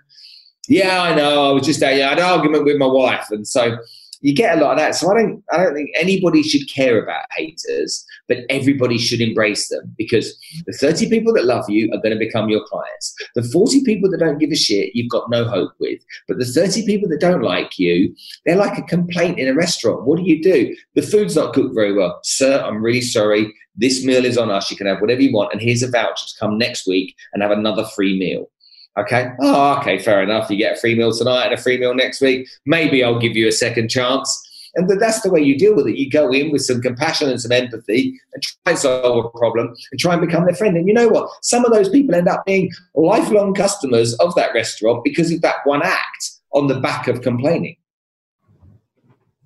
Yeah, 0.68 1.04
I 1.04 1.16
know. 1.16 1.50
I 1.50 1.52
was 1.52 1.66
just. 1.66 1.82
Yeah, 1.82 1.88
I 1.88 2.10
had 2.10 2.20
an 2.20 2.26
argument 2.26 2.66
with 2.66 2.78
my 2.78 2.88
wife, 2.88 3.30
and 3.30 3.48
so 3.48 3.78
you 4.22 4.34
get 4.34 4.58
a 4.58 4.62
lot 4.62 4.72
of 4.72 4.78
that. 4.80 4.96
So 4.96 5.12
I 5.12 5.22
don't 5.22 5.44
I 5.52 5.58
don't 5.58 5.74
think 5.74 5.92
anybody 5.96 6.42
should 6.42 6.68
care 6.68 7.02
about 7.02 7.26
haters, 7.36 8.06
but 8.28 8.40
everybody 8.50 8.98
should 8.98 9.22
embrace 9.22 9.70
them 9.70 9.94
because 9.98 10.38
the 10.66 10.74
30 10.74 11.10
people 11.10 11.34
that 11.34 11.46
love 11.46 11.70
you 11.70 11.92
are 11.94 12.02
going 12.02 12.14
to 12.14 12.20
become 12.20 12.50
your 12.50 12.66
clients. 12.66 13.14
The 13.36 13.44
40 13.44 13.84
people 13.84 14.10
that 14.12 14.20
don't 14.20 14.38
give 14.38 14.52
a 14.52 14.56
shit, 14.56 14.96
you've 14.96 15.12
got 15.12 15.30
no 15.30 15.46
hope 15.46 15.74
with. 15.80 16.02
But 16.28 16.40
the 16.40 16.46
30 16.46 16.86
people 16.86 17.10
that 17.10 17.20
don't 17.20 17.42
like 17.42 17.78
you, 17.78 18.16
they're 18.46 18.56
like 18.56 18.78
a 18.78 18.84
complaint 18.84 19.40
in 19.40 19.48
a 19.48 19.54
restaurant. 19.54 20.06
What 20.06 20.18
do 20.18 20.24
you 20.24 20.42
do? 20.42 20.76
The 20.96 21.02
food's 21.02 21.36
not 21.36 21.54
cooked 21.54 21.76
very 21.76 21.94
well. 21.94 22.20
Sir, 22.24 22.62
I'm 22.62 22.82
really 22.82 23.02
sorry. 23.02 23.54
This 23.76 24.06
meal 24.06 24.26
is 24.26 24.38
on 24.38 24.50
us. 24.50 24.72
You 24.72 24.78
can 24.78 24.88
have 24.88 25.02
whatever 25.02 25.22
you 25.22 25.34
want. 25.34 25.54
And 25.54 25.62
here's 25.62 25.84
a 25.84 25.92
voucher 25.92 26.28
to 26.28 26.40
come 26.40 26.58
next 26.58 26.88
week 26.88 27.16
and 27.34 27.44
have 27.44 27.52
another 27.52 27.86
free 27.96 28.18
meal. 28.18 28.50
Okay. 28.98 29.30
Oh, 29.42 29.78
okay. 29.80 30.00
Fair 30.00 30.24
enough. 30.24 30.50
You 30.50 30.58
get 30.58 30.78
a 30.78 30.80
free 30.80 30.96
meal 30.96 31.12
tonight 31.12 31.46
and 31.46 31.54
a 31.54 31.58
free 31.58 31.78
meal 31.78 31.94
next 31.94 32.22
week. 32.22 32.48
Maybe 32.66 33.04
I'll 33.04 33.20
give 33.20 33.36
you 33.36 33.48
a 33.48 33.52
second 33.52 33.90
chance. 33.90 34.42
And 34.76 34.90
that's 35.00 35.22
the 35.22 35.32
way 35.32 35.42
you 35.42 35.58
deal 35.58 35.76
with 35.76 35.88
it. 35.88 35.98
You 35.98 36.10
go 36.10 36.32
in 36.32 36.52
with 36.52 36.62
some 36.64 36.82
compassion 36.82 37.30
and 37.30 37.40
some 37.40 37.52
empathy 37.52 38.20
and 38.34 38.44
try 38.44 38.72
and 38.72 38.78
solve 38.78 39.26
a 39.26 39.30
problem 39.38 39.74
and 39.92 40.00
try 40.00 40.14
and 40.14 40.22
become 40.22 40.46
their 40.46 40.56
friend. 40.56 40.76
And 40.76 40.88
you 40.88 40.94
know 40.94 41.08
what? 41.08 41.30
Some 41.42 41.66
of 41.66 41.72
those 41.72 41.90
people 41.90 42.14
end 42.14 42.28
up 42.28 42.46
being 42.46 42.72
lifelong 42.94 43.54
customers 43.54 44.14
of 44.16 44.36
that 44.36 44.54
restaurant 44.54 45.04
because 45.04 45.32
of 45.32 45.42
that 45.42 45.58
one 45.64 45.82
act 45.82 46.32
on 46.54 46.68
the 46.68 46.80
back 46.80 47.08
of 47.08 47.22
complaining. 47.22 47.78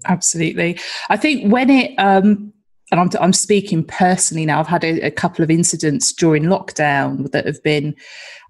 Absolutely. 0.06 0.80
I 1.10 1.18
think 1.18 1.52
when 1.52 1.70
it, 1.70 1.96
um, 1.98 2.54
and 2.92 3.00
I'm, 3.00 3.10
I'm 3.20 3.34
speaking 3.34 3.84
personally 3.84 4.46
now, 4.46 4.60
I've 4.60 4.68
had 4.68 4.84
a, 4.84 5.02
a 5.02 5.12
couple 5.12 5.44
of 5.44 5.52
incidents 5.52 6.12
during 6.12 6.44
lockdown 6.44 7.32
that 7.32 7.46
have 7.46 7.62
been 7.62 7.96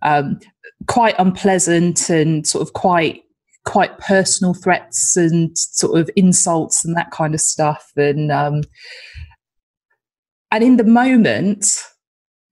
um, 0.02 0.40
quite 0.88 1.16
unpleasant 1.20 2.10
and 2.10 2.48
sort 2.48 2.62
of 2.62 2.74
quite 2.74 3.24
quite 3.70 3.96
personal 4.00 4.56
threats 4.56 5.16
and 5.16 5.56
sort 5.56 6.00
of 6.00 6.10
insults 6.16 6.84
and 6.84 6.98
that 6.98 7.12
kind 7.12 7.36
of 7.36 7.40
stuff. 7.40 7.92
And 7.96 8.32
um 8.32 8.64
and 10.52 10.64
in 10.64 10.78
the 10.78 10.84
moment 10.84 11.84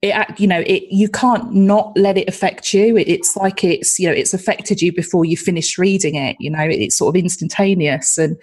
it 0.03 0.39
you 0.39 0.45
know 0.45 0.63
it 0.67 0.83
you 0.91 1.09
can't 1.09 1.51
not 1.53 1.91
let 1.97 2.19
it 2.19 2.29
affect 2.29 2.71
you. 2.71 2.95
It, 2.97 3.07
it's 3.07 3.35
like 3.35 3.63
it's 3.63 3.97
you 3.97 4.07
know 4.07 4.13
it's 4.13 4.35
affected 4.35 4.79
you 4.79 4.93
before 4.93 5.25
you 5.25 5.35
finish 5.35 5.79
reading 5.79 6.13
it 6.13 6.35
you 6.39 6.51
know 6.51 6.61
it's 6.61 6.97
sort 6.97 7.15
of 7.15 7.19
instantaneous. 7.19 8.19
And 8.19 8.37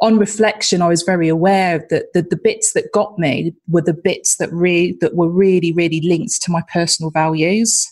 on 0.00 0.18
reflection, 0.18 0.82
I 0.82 0.88
was 0.88 1.02
very 1.04 1.28
aware 1.28 1.86
that 1.90 2.12
the, 2.14 2.22
the 2.22 2.36
bits 2.36 2.72
that 2.72 2.92
got 2.92 3.16
me 3.16 3.54
were 3.68 3.82
the 3.82 3.94
bits 3.94 4.38
that 4.38 4.52
re- 4.52 4.96
that 5.00 5.14
were 5.14 5.28
really, 5.28 5.72
really 5.72 6.00
linked 6.00 6.42
to 6.42 6.50
my 6.50 6.62
personal 6.72 7.12
values. 7.12 7.86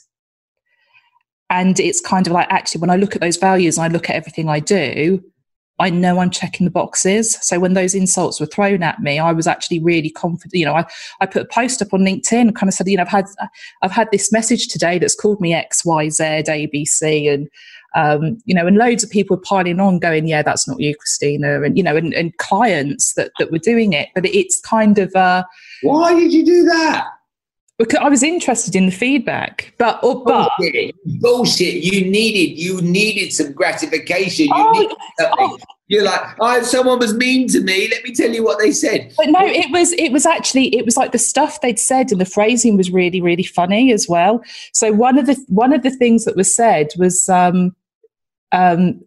And 1.51 1.79
it's 1.79 2.01
kind 2.01 2.27
of 2.27 2.33
like 2.33 2.49
actually, 2.51 2.81
when 2.81 2.91
I 2.91 2.97
look 2.97 3.15
at 3.15 3.21
those 3.21 3.37
values 3.37 3.79
and 3.79 3.85
I 3.85 3.89
look 3.89 4.11
at 4.11 4.17
everything 4.17 4.49
I 4.49 4.61
do, 4.61 5.23
I 5.79 5.91
know 5.91 6.21
I'm 6.21 6.31
checking 6.31 6.65
the 6.65 6.71
boxes. 6.71 7.37
So 7.43 7.61
when 7.61 7.75
those 7.75 7.95
insults 7.95 8.41
were 8.41 8.47
thrown 8.47 8.83
at 8.83 9.01
me, 9.01 9.19
I 9.19 9.33
was 9.33 9.47
actually 9.47 9.79
really 9.79 10.09
confident. 10.09 10.55
You 10.55 10.65
know, 10.65 10.75
I, 10.75 10.87
I 11.21 11.27
put 11.27 11.43
a 11.43 11.47
post 11.47 11.83
up 11.83 11.93
on 11.93 12.01
LinkedIn 12.01 12.41
and 12.41 12.57
kind 12.57 12.69
of 12.69 12.75
said, 12.75 12.89
you 12.89 12.97
know, 12.97 13.03
I've 13.03 13.09
had 13.09 13.27
I've 13.83 13.93
had 13.93 14.09
this 14.11 14.33
message 14.33 14.69
today 14.69 14.99
that's 14.99 15.15
called 15.15 15.41
me 15.41 15.53
X, 15.53 15.85
Y, 15.85 16.09
Z, 16.09 16.25
A, 16.25 16.67
B, 16.67 16.85
C, 16.87 17.29
and 17.29 17.49
um, 17.95 18.39
you 18.45 18.55
know, 18.55 18.67
and 18.67 18.77
loads 18.77 19.03
of 19.03 19.11
people 19.11 19.39
piling 19.39 19.81
on, 19.81 19.99
going, 19.99 20.29
"Yeah, 20.29 20.43
that's 20.43 20.69
not 20.69 20.81
you, 20.81 20.95
Christina," 20.95 21.63
and 21.63 21.77
you 21.77 21.83
know, 21.83 21.97
and, 21.97 22.13
and 22.13 22.37
clients 22.37 23.15
that 23.15 23.33
that 23.39 23.51
were 23.51 23.59
doing 23.59 23.95
it. 23.95 24.11
But 24.15 24.27
it's 24.27 24.61
kind 24.61 24.99
of 24.99 25.15
uh, 25.15 25.45
why 25.83 26.15
did 26.15 26.33
you 26.33 26.45
do 26.45 26.65
that? 26.65 27.07
Because 27.79 27.99
I 27.99 28.09
was 28.09 28.23
interested 28.23 28.75
in 28.75 28.87
the 28.87 28.93
feedback, 28.93 29.75
but 29.79 30.03
or, 30.03 30.25
but 30.25 30.51
bullshit. 30.59 30.95
bullshit. 31.21 31.75
You 31.85 32.11
needed 32.11 32.59
you 32.59 32.81
needed 32.81 33.33
some 33.33 33.53
gratification. 33.53 34.47
You 34.47 34.55
oh, 34.57 34.97
oh. 35.21 35.59
You're 35.89 36.03
like, 36.03 36.21
oh, 36.41 36.63
someone 36.63 36.99
was 36.99 37.15
mean 37.15 37.47
to 37.49 37.61
me. 37.61 37.89
Let 37.89 38.03
me 38.03 38.13
tell 38.13 38.31
you 38.31 38.43
what 38.43 38.59
they 38.59 38.73
said. 38.73 39.13
But 39.17 39.29
no, 39.29 39.45
it 39.45 39.71
was 39.71 39.93
it 39.93 40.11
was 40.11 40.27
actually 40.27 40.75
it 40.75 40.85
was 40.85 40.97
like 40.97 41.13
the 41.13 41.19
stuff 41.19 41.61
they'd 41.61 41.79
said, 41.79 42.11
and 42.11 42.21
the 42.21 42.25
phrasing 42.25 42.77
was 42.77 42.91
really 42.91 43.21
really 43.21 43.45
funny 43.45 43.93
as 43.93 44.09
well. 44.09 44.43
So 44.73 44.93
one 44.93 45.19
of 45.19 45.27
the 45.27 45.37
one 45.49 45.73
of 45.73 45.83
the 45.83 45.91
things 45.91 46.25
that 46.25 46.35
was 46.35 46.53
said 46.55 46.89
was, 46.97 47.29
um, 47.29 47.77
um, 48.53 49.05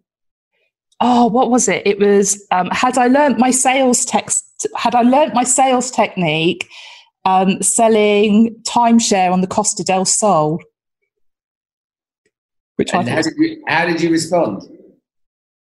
oh, 1.00 1.26
what 1.26 1.50
was 1.50 1.68
it? 1.68 1.82
It 1.84 1.98
was 1.98 2.46
um, 2.52 2.70
had 2.70 2.96
I 2.96 3.08
learned 3.08 3.36
my 3.36 3.50
sales 3.50 4.04
text, 4.04 4.66
had 4.76 4.94
I 4.94 5.02
learned 5.02 5.34
my 5.34 5.44
sales 5.44 5.90
technique 5.90 6.66
um, 7.24 7.62
selling 7.62 8.56
timeshare 8.62 9.32
on 9.32 9.40
the 9.40 9.46
Costa 9.46 9.84
del 9.84 10.04
Sol. 10.04 10.60
Which 12.76 12.94
and 12.94 13.08
I 13.08 13.12
how 13.12 13.22
did, 13.22 13.34
you, 13.36 13.62
how 13.68 13.86
did 13.86 14.00
you 14.00 14.10
respond? 14.10 14.62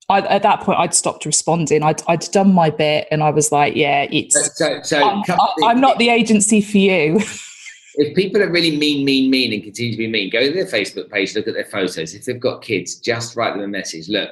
I, 0.07 0.19
at 0.21 0.43
that 0.43 0.61
point, 0.61 0.79
I'd 0.79 0.93
stopped 0.93 1.25
responding. 1.25 1.83
I'd, 1.83 2.01
I'd 2.07 2.21
done 2.31 2.53
my 2.53 2.69
bit, 2.69 3.07
and 3.11 3.23
I 3.23 3.29
was 3.29 3.51
like, 3.51 3.75
"Yeah, 3.75 4.07
it's. 4.11 4.57
So, 4.57 4.81
so 4.81 5.01
I'm, 5.01 5.23
I, 5.63 5.71
am 5.71 5.81
not 5.81 5.99
the 5.99 6.09
agency 6.09 6.61
for 6.61 6.77
you." 6.77 7.19
if 7.95 8.15
people 8.15 8.41
are 8.41 8.49
really 8.49 8.77
mean, 8.77 9.05
mean, 9.05 9.29
mean, 9.29 9.53
and 9.53 9.63
continue 9.63 9.91
to 9.91 9.97
be 9.97 10.07
mean, 10.07 10.29
go 10.29 10.45
to 10.45 10.53
their 10.53 10.65
Facebook 10.65 11.09
page, 11.11 11.35
look 11.35 11.47
at 11.47 11.53
their 11.53 11.65
photos. 11.65 12.13
If 12.13 12.25
they've 12.25 12.39
got 12.39 12.61
kids, 12.61 12.95
just 12.95 13.35
write 13.35 13.53
them 13.53 13.63
a 13.63 13.67
message. 13.67 14.07
Look, 14.07 14.29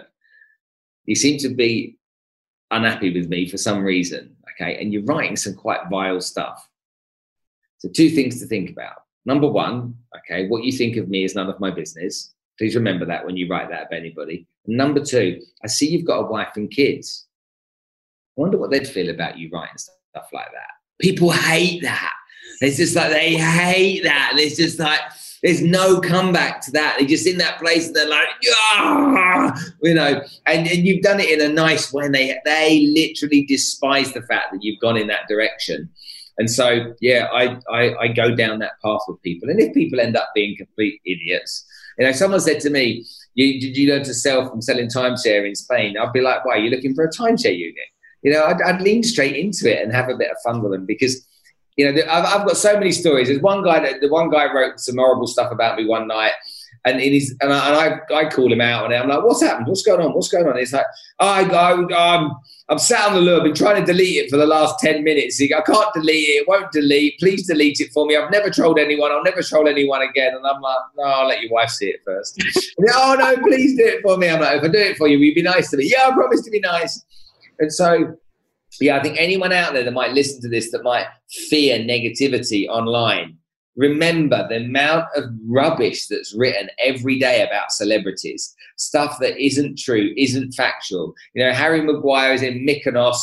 you 1.05 1.15
seem 1.15 1.37
to 1.39 1.49
be 1.49 1.97
unhappy 2.71 3.13
with 3.13 3.29
me 3.29 3.47
for 3.47 3.57
some 3.57 3.83
reason, 3.83 4.35
okay, 4.53 4.81
and 4.81 4.93
you're 4.93 5.03
writing 5.03 5.35
some 5.35 5.55
quite 5.55 5.81
vile 5.89 6.21
stuff. 6.21 6.68
So, 7.79 7.89
two 7.89 8.09
things 8.09 8.39
to 8.39 8.47
think 8.47 8.69
about. 8.69 9.03
Number 9.25 9.47
one, 9.47 9.95
okay, 10.17 10.47
what 10.47 10.63
you 10.63 10.71
think 10.71 10.97
of 10.97 11.09
me 11.09 11.23
is 11.23 11.35
none 11.35 11.49
of 11.49 11.59
my 11.59 11.71
business. 11.71 12.33
Please 12.57 12.75
remember 12.75 13.05
that 13.05 13.25
when 13.25 13.37
you 13.37 13.47
write 13.47 13.69
that 13.69 13.87
about 13.87 13.99
anybody. 13.99 14.45
Number 14.67 15.03
two, 15.03 15.41
I 15.63 15.67
see 15.67 15.89
you've 15.89 16.05
got 16.05 16.19
a 16.19 16.25
wife 16.25 16.55
and 16.55 16.69
kids. 16.69 17.27
I 18.37 18.41
wonder 18.41 18.57
what 18.57 18.71
they'd 18.71 18.87
feel 18.87 19.09
about 19.09 19.37
you 19.37 19.49
writing 19.51 19.77
stuff 19.77 20.29
like 20.33 20.51
that. 20.51 20.71
People 20.99 21.31
hate 21.31 21.81
that. 21.81 22.13
It's 22.61 22.77
just 22.77 22.95
like 22.95 23.11
they 23.11 23.35
hate 23.35 24.03
that. 24.03 24.33
It's 24.35 24.57
just 24.57 24.79
like 24.79 24.99
there's 25.43 25.61
no 25.61 26.01
comeback 26.01 26.61
to 26.61 26.71
that. 26.71 26.97
They're 26.99 27.07
just 27.07 27.27
in 27.27 27.37
that 27.37 27.59
place 27.59 27.87
and 27.87 27.95
they're 27.95 28.09
like, 28.09 28.27
you 29.81 29.93
know, 29.93 30.21
and, 30.45 30.67
and 30.67 30.85
you've 30.85 31.01
done 31.01 31.19
it 31.19 31.39
in 31.39 31.49
a 31.49 31.53
nice 31.53 31.93
way. 31.93 32.05
And 32.05 32.15
they 32.15 32.37
they 32.43 32.87
literally 32.87 33.45
despise 33.45 34.11
the 34.13 34.21
fact 34.23 34.51
that 34.51 34.63
you've 34.63 34.79
gone 34.79 34.97
in 34.97 35.07
that 35.07 35.27
direction. 35.29 35.89
And 36.39 36.49
so, 36.49 36.95
yeah, 37.01 37.27
I, 37.33 37.59
I, 37.71 37.95
I 37.99 38.07
go 38.07 38.33
down 38.33 38.59
that 38.59 38.81
path 38.83 39.01
with 39.07 39.21
people. 39.21 39.49
And 39.49 39.59
if 39.59 39.73
people 39.73 39.99
end 39.99 40.15
up 40.15 40.29
being 40.33 40.55
complete 40.57 41.01
idiots, 41.05 41.65
you 41.97 42.05
know, 42.05 42.13
someone 42.13 42.39
said 42.39 42.61
to 42.61 42.69
me, 42.69 43.05
you, 43.35 43.59
did 43.59 43.77
you 43.77 43.91
learn 43.91 44.03
to 44.03 44.13
sell 44.13 44.49
from 44.49 44.61
selling 44.61 44.87
timeshare 44.87 45.47
in 45.47 45.53
Spain? 45.53 45.97
I'd 45.97 46.13
be 46.13 46.21
like, 46.21 46.45
why, 46.45 46.55
are 46.55 46.59
you 46.59 46.69
looking 46.69 46.95
for 46.95 47.03
a 47.03 47.11
timeshare 47.11 47.57
unit? 47.57 47.75
You 48.23 48.31
know, 48.31 48.45
I'd, 48.45 48.61
I'd 48.61 48.81
lean 48.81 49.03
straight 49.03 49.35
into 49.35 49.69
it 49.69 49.83
and 49.83 49.93
have 49.93 50.09
a 50.09 50.15
bit 50.15 50.31
of 50.31 50.37
fun 50.43 50.61
with 50.61 50.71
them 50.71 50.85
because 50.85 51.27
you 51.79 51.89
know, 51.89 52.01
I've, 52.11 52.25
I've, 52.25 52.45
got 52.45 52.57
so 52.57 52.73
many 52.73 52.91
stories. 52.91 53.29
There's 53.29 53.41
one 53.41 53.63
guy 53.63 53.79
that 53.79 54.01
the 54.01 54.09
one 54.09 54.29
guy 54.29 54.51
wrote 54.53 54.81
some 54.81 54.97
horrible 54.97 55.27
stuff 55.27 55.49
about 55.49 55.77
me 55.77 55.85
one 55.85 56.09
night, 56.09 56.33
and 56.83 56.99
in 56.99 57.13
his 57.13 57.33
and 57.39 57.53
I, 57.53 57.67
and 57.69 58.01
I, 58.11 58.15
I 58.17 58.29
call 58.29 58.51
him 58.51 58.59
out, 58.59 58.83
and 58.83 58.93
I'm 58.93 59.07
like, 59.07 59.23
"What's 59.23 59.41
happened? 59.41 59.67
What's 59.67 59.83
going 59.83 60.01
on? 60.01 60.13
What's 60.13 60.27
going 60.27 60.43
on?" 60.43 60.51
And 60.51 60.59
he's 60.59 60.73
like, 60.73 60.85
oh, 61.21 61.27
I, 61.29 61.43
I, 61.43 62.15
I'm 62.15 62.31
I'm 62.69 62.77
sat 62.77 63.07
on 63.07 63.15
the 63.15 63.21
lure. 63.21 63.37
I've 63.37 63.43
been 63.43 63.55
trying 63.55 63.83
to 63.83 63.85
delete 63.91 64.17
it 64.17 64.29
for 64.29 64.37
the 64.37 64.45
last 64.45 64.79
ten 64.79 65.03
minutes. 65.03 65.41
I 65.41 65.47
can't 65.47 65.93
delete 65.93 66.29
it. 66.29 66.41
It 66.41 66.47
won't 66.47 66.71
delete. 66.71 67.17
Please 67.19 67.47
delete 67.47 67.79
it 67.79 67.91
for 67.91 68.05
me. 68.05 68.15
I've 68.15 68.29
never 68.31 68.51
trolled 68.51 68.77
anyone. 68.77 69.11
I'll 69.11 69.23
never 69.23 69.41
troll 69.41 69.67
anyone 69.67 70.03
again. 70.03 70.35
And 70.35 70.45
I'm 70.45 70.61
like, 70.61 70.77
no, 70.95 71.03
I'll 71.03 71.27
let 71.27 71.41
your 71.41 71.51
wife 71.51 71.71
see 71.71 71.87
it 71.87 72.01
first. 72.05 72.39
oh 72.93 73.15
no, 73.17 73.37
please 73.37 73.75
do 73.75 73.85
it 73.85 74.01
for 74.03 74.17
me. 74.17 74.29
I'm 74.29 74.39
like, 74.39 74.57
if 74.57 74.63
I 74.63 74.67
do 74.67 74.77
it 74.77 74.97
for 74.97 75.07
you, 75.07 75.17
will 75.17 75.25
you 75.25 75.35
be 75.35 75.41
nice 75.41 75.71
to 75.71 75.77
me? 75.77 75.91
Yeah, 75.91 76.09
I 76.09 76.11
promise 76.11 76.43
to 76.43 76.51
be 76.51 76.59
nice. 76.59 77.03
And 77.57 77.73
so 77.73 78.15
yeah, 78.79 78.97
I 78.97 79.01
think 79.01 79.17
anyone 79.19 79.51
out 79.51 79.73
there 79.73 79.83
that 79.83 79.91
might 79.91 80.13
listen 80.13 80.41
to 80.41 80.49
this 80.49 80.71
that 80.71 80.83
might 80.83 81.07
fear 81.49 81.79
negativity 81.79 82.67
online, 82.67 83.37
remember 83.79 84.45
the 84.49 84.57
amount 84.57 85.05
of 85.15 85.23
rubbish 85.47 86.07
that's 86.07 86.35
written 86.37 86.69
every 86.79 87.17
day 87.17 87.43
about 87.47 87.71
celebrities, 87.71 88.53
stuff 88.77 89.17
that 89.21 89.41
isn't 89.43 89.79
true, 89.79 90.13
isn't 90.17 90.51
factual. 90.51 91.13
You 91.33 91.45
know, 91.45 91.53
Harry 91.53 91.81
Maguire 91.81 92.33
is 92.33 92.43
in 92.43 92.67
Mykonos 92.67 93.17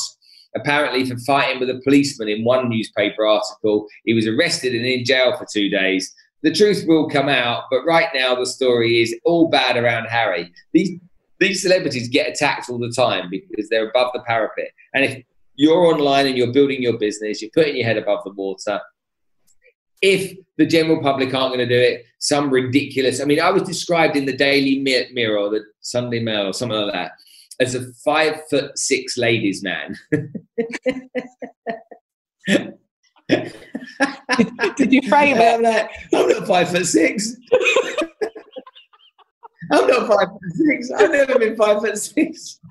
apparently 0.57 1.04
for 1.04 1.18
fighting 1.18 1.61
with 1.61 1.68
a 1.68 1.82
policeman 1.84 2.30
in 2.30 2.42
one 2.42 2.70
newspaper 2.70 3.26
article. 3.26 3.86
He 4.07 4.14
was 4.14 4.26
arrested 4.26 4.74
and 4.74 4.86
in 4.86 5.04
jail 5.04 5.36
for 5.36 5.46
two 5.52 5.68
days. 5.68 6.14
The 6.42 6.52
truth 6.52 6.84
will 6.86 7.11
come 7.11 7.28
out, 7.28 7.64
but 7.70 7.84
right 7.84 8.09
now 8.14 8.34
the 8.34 8.46
story 8.46 9.02
is 9.02 9.14
all 9.24 9.48
bad 9.48 9.76
around 9.76 10.07
Harry. 10.07 10.50
These 10.72 10.98
these 11.38 11.61
celebrities 11.61 12.09
get 12.09 12.30
attacked 12.30 12.70
all 12.70 12.78
the 12.78 12.92
time 12.96 13.28
because 13.28 13.68
they're 13.68 13.90
above 13.90 14.11
the 14.14 14.22
parapet. 14.26 14.70
And 14.94 15.04
if 15.04 15.22
you're 15.57 15.84
online 15.84 16.26
and 16.26 16.34
you're 16.34 16.52
building 16.52 16.80
your 16.80 16.96
business, 16.96 17.42
you're 17.42 17.50
putting 17.52 17.76
your 17.76 17.84
head 17.84 17.98
above 17.98 18.24
the 18.24 18.30
water. 18.30 18.80
If 20.03 20.36
the 20.59 20.66
general 20.66 21.03
public 21.03 21.32
aren't 21.34 21.55
going 21.55 21.66
to 21.66 21.74
do 21.74 21.80
it, 21.80 22.05
some 22.18 22.51
ridiculous. 22.51 23.20
I 23.20 23.24
mean, 23.24 23.40
I 23.40 23.51
was 23.51 23.62
described 23.62 24.16
in 24.16 24.26
the 24.26 24.36
Daily 24.36 24.80
Mirror 24.80 25.38
or 25.38 25.51
the 25.51 25.64
Sunday 25.80 26.20
Mail 26.20 26.49
or 26.49 26.53
something 26.53 26.78
like 26.78 26.92
that 26.92 27.12
as 27.61 27.74
a 27.74 27.90
five 28.05 28.40
foot 28.51 28.78
six 28.78 29.16
ladies 29.16 29.62
man. 29.62 29.97
did, 30.11 30.30
did, 34.76 34.92
you 34.92 35.01
frame 35.09 35.38
it? 35.38 35.55
I'm, 35.55 35.62
like, 35.62 35.90
I'm 36.12 36.28
not 36.28 36.47
five 36.47 36.68
foot 36.70 36.84
six. 36.86 37.34
I'm 39.72 39.86
not 39.86 40.07
five 40.07 40.28
foot 40.28 40.53
six. 40.55 40.90
I've 40.90 41.11
never 41.11 41.38
been 41.38 41.57
five 41.57 41.80
foot 41.80 41.97
six. 41.99 42.61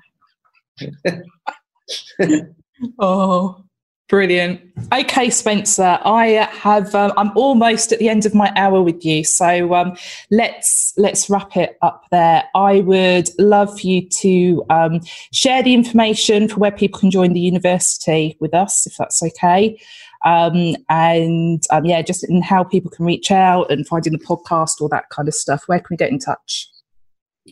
Oh, 2.98 3.64
brilliant. 4.08 4.60
Okay, 4.92 5.30
Spencer, 5.30 5.98
I 6.04 6.48
have. 6.52 6.94
Um, 6.94 7.12
I'm 7.16 7.36
almost 7.36 7.92
at 7.92 7.98
the 7.98 8.08
end 8.08 8.26
of 8.26 8.34
my 8.34 8.52
hour 8.56 8.82
with 8.82 9.04
you, 9.04 9.24
so 9.24 9.74
um, 9.74 9.96
let's 10.30 10.92
let's 10.96 11.28
wrap 11.30 11.56
it 11.56 11.76
up 11.82 12.04
there. 12.10 12.44
I 12.54 12.80
would 12.80 13.28
love 13.38 13.80
for 13.80 13.86
you 13.86 14.08
to 14.08 14.64
um, 14.70 15.00
share 15.32 15.62
the 15.62 15.74
information 15.74 16.48
for 16.48 16.56
where 16.56 16.72
people 16.72 17.00
can 17.00 17.10
join 17.10 17.32
the 17.32 17.40
university 17.40 18.36
with 18.40 18.54
us, 18.54 18.86
if 18.86 18.96
that's 18.96 19.22
okay. 19.22 19.78
Um, 20.24 20.76
and 20.88 21.62
um, 21.70 21.84
yeah, 21.84 22.02
just 22.02 22.28
in 22.28 22.42
how 22.42 22.64
people 22.64 22.90
can 22.90 23.06
reach 23.06 23.30
out 23.30 23.70
and 23.70 23.86
finding 23.86 24.12
the 24.12 24.18
podcast, 24.18 24.80
all 24.80 24.88
that 24.88 25.08
kind 25.10 25.28
of 25.28 25.34
stuff. 25.34 25.64
Where 25.66 25.78
can 25.78 25.86
we 25.90 25.96
get 25.96 26.10
in 26.10 26.18
touch? 26.18 26.68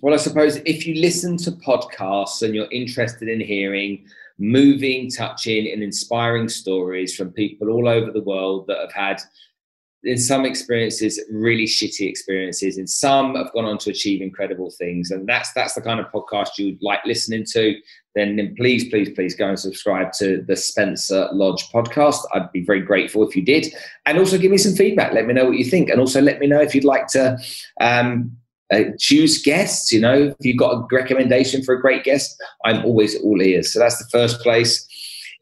Well, 0.02 0.12
I 0.12 0.16
suppose 0.16 0.56
if 0.64 0.86
you 0.86 1.00
listen 1.00 1.36
to 1.38 1.52
podcasts 1.52 2.42
and 2.42 2.54
you're 2.54 2.70
interested 2.72 3.28
in 3.28 3.40
hearing 3.40 4.06
moving, 4.38 5.10
touching, 5.10 5.70
and 5.70 5.82
inspiring 5.82 6.48
stories 6.48 7.14
from 7.14 7.30
people 7.30 7.70
all 7.70 7.88
over 7.88 8.10
the 8.10 8.22
world 8.22 8.66
that 8.66 8.78
have 8.78 8.92
had, 8.92 9.20
in 10.04 10.18
some 10.18 10.44
experiences, 10.44 11.22
really 11.32 11.64
shitty 11.64 12.06
experiences. 12.06 12.76
In 12.76 12.86
some, 12.86 13.34
have 13.36 13.52
gone 13.52 13.64
on 13.64 13.78
to 13.78 13.90
achieve 13.90 14.20
incredible 14.20 14.70
things. 14.70 15.10
And 15.10 15.26
that's 15.26 15.52
that's 15.54 15.74
the 15.74 15.80
kind 15.80 15.98
of 15.98 16.06
podcast 16.12 16.58
you'd 16.58 16.82
like 16.82 17.00
listening 17.06 17.44
to. 17.52 17.74
Then, 18.14 18.36
then 18.36 18.54
please, 18.56 18.88
please, 18.90 19.10
please 19.10 19.34
go 19.34 19.48
and 19.48 19.58
subscribe 19.58 20.12
to 20.18 20.44
the 20.46 20.56
Spencer 20.56 21.28
Lodge 21.32 21.68
podcast. 21.72 22.20
I'd 22.32 22.52
be 22.52 22.64
very 22.64 22.80
grateful 22.80 23.26
if 23.26 23.34
you 23.34 23.42
did. 23.42 23.74
And 24.06 24.18
also 24.18 24.38
give 24.38 24.50
me 24.50 24.58
some 24.58 24.74
feedback. 24.74 25.12
Let 25.12 25.26
me 25.26 25.34
know 25.34 25.46
what 25.46 25.56
you 25.56 25.64
think. 25.64 25.88
And 25.88 25.98
also 25.98 26.20
let 26.20 26.38
me 26.38 26.46
know 26.46 26.60
if 26.60 26.74
you'd 26.74 26.84
like 26.84 27.06
to 27.08 27.38
um, 27.80 28.36
uh, 28.72 28.84
choose 28.98 29.42
guests. 29.42 29.92
You 29.92 30.00
know, 30.00 30.34
if 30.38 30.46
you've 30.46 30.56
got 30.56 30.72
a 30.72 30.86
recommendation 30.90 31.62
for 31.62 31.74
a 31.74 31.80
great 31.80 32.04
guest, 32.04 32.40
I'm 32.64 32.84
always 32.84 33.16
all 33.20 33.40
ears. 33.42 33.72
So 33.72 33.78
that's 33.78 33.98
the 33.98 34.08
first 34.10 34.40
place. 34.40 34.86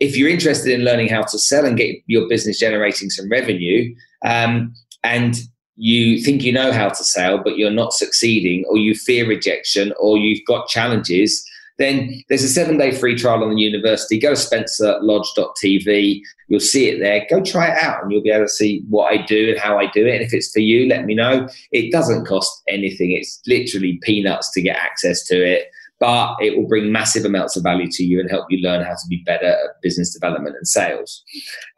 If 0.00 0.16
you're 0.16 0.28
interested 0.28 0.72
in 0.72 0.84
learning 0.84 1.08
how 1.08 1.22
to 1.22 1.38
sell 1.38 1.64
and 1.64 1.76
get 1.76 1.96
your 2.06 2.28
business 2.28 2.58
generating 2.58 3.10
some 3.10 3.28
revenue, 3.28 3.94
um, 4.24 4.74
and 5.04 5.36
you 5.76 6.20
think 6.20 6.42
you 6.42 6.52
know 6.52 6.72
how 6.72 6.88
to 6.88 7.04
sell, 7.04 7.38
but 7.38 7.56
you're 7.56 7.70
not 7.70 7.92
succeeding, 7.92 8.64
or 8.68 8.76
you 8.76 8.94
fear 8.94 9.26
rejection, 9.26 9.92
or 9.98 10.18
you've 10.18 10.44
got 10.46 10.68
challenges, 10.68 11.44
then 11.78 12.22
there's 12.28 12.44
a 12.44 12.48
seven 12.48 12.78
day 12.78 12.92
free 12.92 13.16
trial 13.16 13.42
on 13.42 13.54
the 13.54 13.60
university. 13.60 14.18
Go 14.18 14.34
to 14.34 14.40
spencerlodge.tv. 14.40 16.20
You'll 16.48 16.60
see 16.60 16.88
it 16.88 17.00
there. 17.00 17.26
Go 17.30 17.42
try 17.42 17.68
it 17.68 17.82
out 17.82 18.02
and 18.02 18.12
you'll 18.12 18.22
be 18.22 18.30
able 18.30 18.44
to 18.44 18.48
see 18.48 18.84
what 18.88 19.12
I 19.12 19.24
do 19.24 19.50
and 19.50 19.58
how 19.58 19.78
I 19.78 19.86
do 19.90 20.06
it. 20.06 20.14
And 20.14 20.22
if 20.22 20.34
it's 20.34 20.52
for 20.52 20.60
you, 20.60 20.86
let 20.88 21.04
me 21.04 21.14
know. 21.14 21.48
It 21.70 21.90
doesn't 21.90 22.26
cost 22.26 22.62
anything, 22.68 23.12
it's 23.12 23.40
literally 23.46 23.98
peanuts 24.02 24.50
to 24.52 24.62
get 24.62 24.76
access 24.76 25.24
to 25.26 25.36
it. 25.36 25.68
But 26.02 26.34
it 26.40 26.56
will 26.56 26.66
bring 26.66 26.90
massive 26.90 27.24
amounts 27.24 27.56
of 27.56 27.62
value 27.62 27.88
to 27.92 28.02
you 28.02 28.18
and 28.18 28.28
help 28.28 28.46
you 28.50 28.58
learn 28.58 28.84
how 28.84 28.94
to 28.94 29.08
be 29.08 29.22
better 29.24 29.46
at 29.46 29.80
business 29.82 30.12
development 30.12 30.56
and 30.56 30.66
sales. 30.66 31.22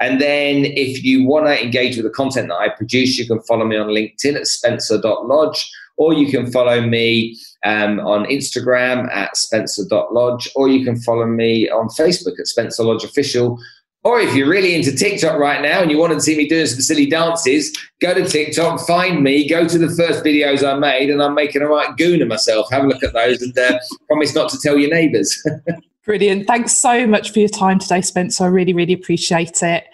And 0.01 0.19
then, 0.19 0.65
if 0.65 1.05
you 1.05 1.29
want 1.29 1.45
to 1.47 1.63
engage 1.63 1.97
with 1.97 2.07
the 2.07 2.11
content 2.11 2.49
that 2.49 2.57
I 2.57 2.71
produce, 2.71 3.19
you 3.19 3.27
can 3.27 3.43
follow 3.43 3.67
me 3.67 3.77
on 3.77 3.89
LinkedIn 3.89 4.35
at 4.35 4.47
spencer.lodge 4.47 5.71
or 5.97 6.13
you 6.13 6.31
can 6.31 6.51
follow 6.51 6.81
me 6.81 7.37
um, 7.65 8.01
on 8.01 8.25
Instagram 8.27 9.11
at 9.13 9.37
spencer.lodge, 9.37 10.51
or 10.57 10.69
you 10.69 10.85
can 10.85 10.97
follow 11.03 11.27
me 11.27 11.69
on 11.71 11.89
Facebook 11.89 12.39
at 12.39 12.47
Spencer 12.47 12.83
Lodge 12.83 13.05
Official. 13.05 13.59
Or 14.05 14.21
if 14.21 14.35
you're 14.35 14.49
really 14.49 14.75
into 14.75 14.95
TikTok 14.95 15.39
right 15.39 15.63
now 15.63 15.81
and 15.81 15.91
you 15.91 15.97
want 15.97 16.13
to 16.13 16.21
see 16.21 16.37
me 16.37 16.47
doing 16.47 16.67
some 16.67 16.81
silly 16.81 17.07
dances, 17.07 17.75
go 18.03 18.13
to 18.13 18.27
TikTok, 18.27 18.87
find 18.87 19.23
me, 19.23 19.49
go 19.49 19.67
to 19.67 19.79
the 19.79 19.89
first 19.89 20.23
videos 20.23 20.63
I 20.63 20.79
made, 20.79 21.09
and 21.09 21.23
I'm 21.23 21.35
making 21.35 21.63
a 21.63 21.67
right 21.67 21.97
goon 21.97 22.21
of 22.21 22.29
myself. 22.29 22.71
Have 22.71 22.85
a 22.85 22.87
look 22.87 23.03
at 23.03 23.15
those 23.15 23.41
and 23.41 23.57
uh, 23.59 23.79
promise 24.07 24.35
not 24.35 24.51
to 24.51 24.59
tell 24.59 24.77
your 24.77 24.91
neighbours. 24.91 25.43
Brilliant. 26.05 26.47
Thanks 26.47 26.73
so 26.77 27.07
much 27.07 27.33
for 27.33 27.39
your 27.39 27.49
time 27.49 27.79
today, 27.79 28.03
Spencer. 28.03 28.45
I 28.45 28.49
really, 28.49 28.75
really 28.75 28.93
appreciate 28.93 29.63
it. 29.63 29.85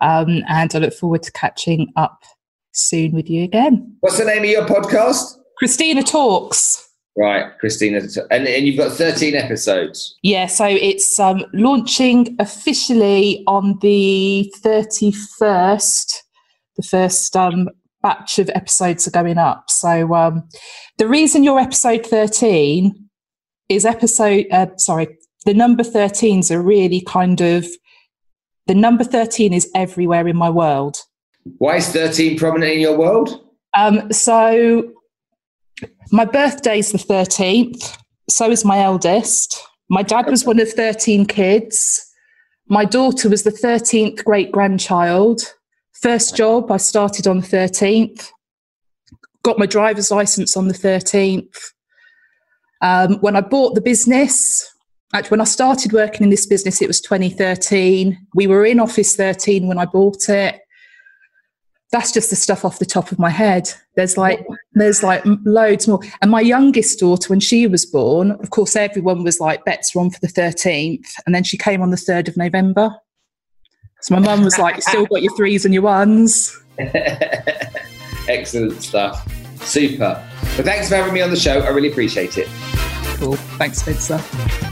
Um, 0.00 0.42
and 0.48 0.74
I 0.74 0.78
look 0.78 0.92
forward 0.92 1.22
to 1.22 1.32
catching 1.32 1.92
up 1.94 2.24
soon 2.72 3.12
with 3.12 3.30
you 3.30 3.44
again. 3.44 3.96
What's 4.00 4.18
the 4.18 4.24
name 4.24 4.42
of 4.42 4.50
your 4.50 4.66
podcast? 4.66 5.36
Christina 5.56 6.02
Talks. 6.02 6.89
Right, 7.16 7.58
Christina, 7.58 8.00
and, 8.30 8.46
and 8.46 8.66
you've 8.66 8.76
got 8.76 8.92
13 8.92 9.34
episodes. 9.34 10.16
Yeah, 10.22 10.46
so 10.46 10.64
it's 10.66 11.18
um, 11.18 11.44
launching 11.52 12.36
officially 12.38 13.42
on 13.46 13.78
the 13.82 14.52
31st. 14.62 16.14
The 16.76 16.82
first 16.82 17.36
um, 17.36 17.68
batch 18.02 18.38
of 18.38 18.48
episodes 18.54 19.08
are 19.08 19.10
going 19.10 19.38
up. 19.38 19.70
So 19.70 20.14
um, 20.14 20.48
the 20.98 21.08
reason 21.08 21.42
you're 21.42 21.58
episode 21.58 22.06
13 22.06 23.08
is 23.68 23.84
episode, 23.84 24.46
uh, 24.52 24.68
sorry, 24.76 25.18
the 25.46 25.54
number 25.54 25.82
13s 25.82 26.50
are 26.50 26.62
really 26.62 27.00
kind 27.00 27.40
of, 27.40 27.66
the 28.66 28.74
number 28.74 29.04
13 29.04 29.52
is 29.52 29.68
everywhere 29.74 30.28
in 30.28 30.36
my 30.36 30.48
world. 30.48 30.98
Why 31.58 31.76
is 31.76 31.88
13 31.88 32.38
prominent 32.38 32.72
in 32.72 32.80
your 32.80 32.96
world? 32.96 33.44
Um, 33.74 34.12
so 34.12 34.92
my 36.12 36.24
birthday's 36.24 36.92
the 36.92 36.98
13th. 36.98 37.96
So 38.28 38.50
is 38.50 38.64
my 38.64 38.78
eldest. 38.78 39.60
My 39.88 40.02
dad 40.02 40.26
was 40.26 40.44
one 40.44 40.60
of 40.60 40.70
13 40.70 41.26
kids. 41.26 42.06
My 42.68 42.84
daughter 42.84 43.28
was 43.28 43.42
the 43.42 43.50
13th 43.50 44.24
great 44.24 44.52
grandchild. 44.52 45.42
First 46.00 46.36
job, 46.36 46.70
I 46.70 46.76
started 46.76 47.26
on 47.26 47.40
the 47.40 47.46
13th. 47.46 48.30
got 49.42 49.58
my 49.58 49.66
driver's 49.66 50.10
license 50.10 50.56
on 50.56 50.68
the 50.68 50.74
13th. 50.74 51.56
Um, 52.82 53.18
when 53.20 53.36
I 53.36 53.40
bought 53.40 53.74
the 53.74 53.80
business, 53.80 54.66
actually, 55.12 55.30
when 55.30 55.40
I 55.40 55.44
started 55.44 55.92
working 55.92 56.22
in 56.22 56.30
this 56.30 56.46
business, 56.46 56.80
it 56.80 56.88
was 56.88 57.00
2013. 57.00 58.16
We 58.34 58.46
were 58.46 58.64
in 58.64 58.80
Office 58.80 59.16
13 59.16 59.66
when 59.66 59.78
I 59.78 59.84
bought 59.86 60.28
it. 60.28 60.59
That's 61.92 62.12
just 62.12 62.30
the 62.30 62.36
stuff 62.36 62.64
off 62.64 62.78
the 62.78 62.86
top 62.86 63.10
of 63.10 63.18
my 63.18 63.30
head. 63.30 63.72
There's 63.96 64.16
like 64.16 64.46
there's 64.74 65.02
like 65.02 65.22
loads 65.44 65.88
more. 65.88 66.00
And 66.22 66.30
my 66.30 66.40
youngest 66.40 67.00
daughter, 67.00 67.28
when 67.28 67.40
she 67.40 67.66
was 67.66 67.84
born, 67.84 68.32
of 68.32 68.50
course, 68.50 68.76
everyone 68.76 69.24
was 69.24 69.40
like, 69.40 69.64
"Bets 69.64 69.94
are 69.94 70.00
on 70.00 70.10
for 70.10 70.20
the 70.20 70.28
13th," 70.28 71.08
and 71.26 71.34
then 71.34 71.42
she 71.42 71.58
came 71.58 71.82
on 71.82 71.90
the 71.90 71.96
3rd 71.96 72.28
of 72.28 72.36
November. 72.36 72.94
So 74.02 74.14
my 74.14 74.20
mum 74.20 74.44
was 74.44 74.58
like, 74.58 74.76
"You 74.76 74.82
"Still 74.82 75.06
got 75.06 75.22
your 75.22 75.36
threes 75.36 75.64
and 75.64 75.74
your 75.74 75.82
ones." 75.82 76.56
Excellent 78.28 78.82
stuff. 78.82 79.28
Super. 79.64 80.24
But 80.56 80.64
thanks 80.64 80.88
for 80.88 80.96
having 80.96 81.12
me 81.12 81.20
on 81.20 81.30
the 81.30 81.36
show. 81.36 81.60
I 81.60 81.68
really 81.68 81.90
appreciate 81.90 82.38
it. 82.38 82.48
Cool. 83.18 83.36
Thanks, 83.58 83.78
Spencer. 83.78 84.69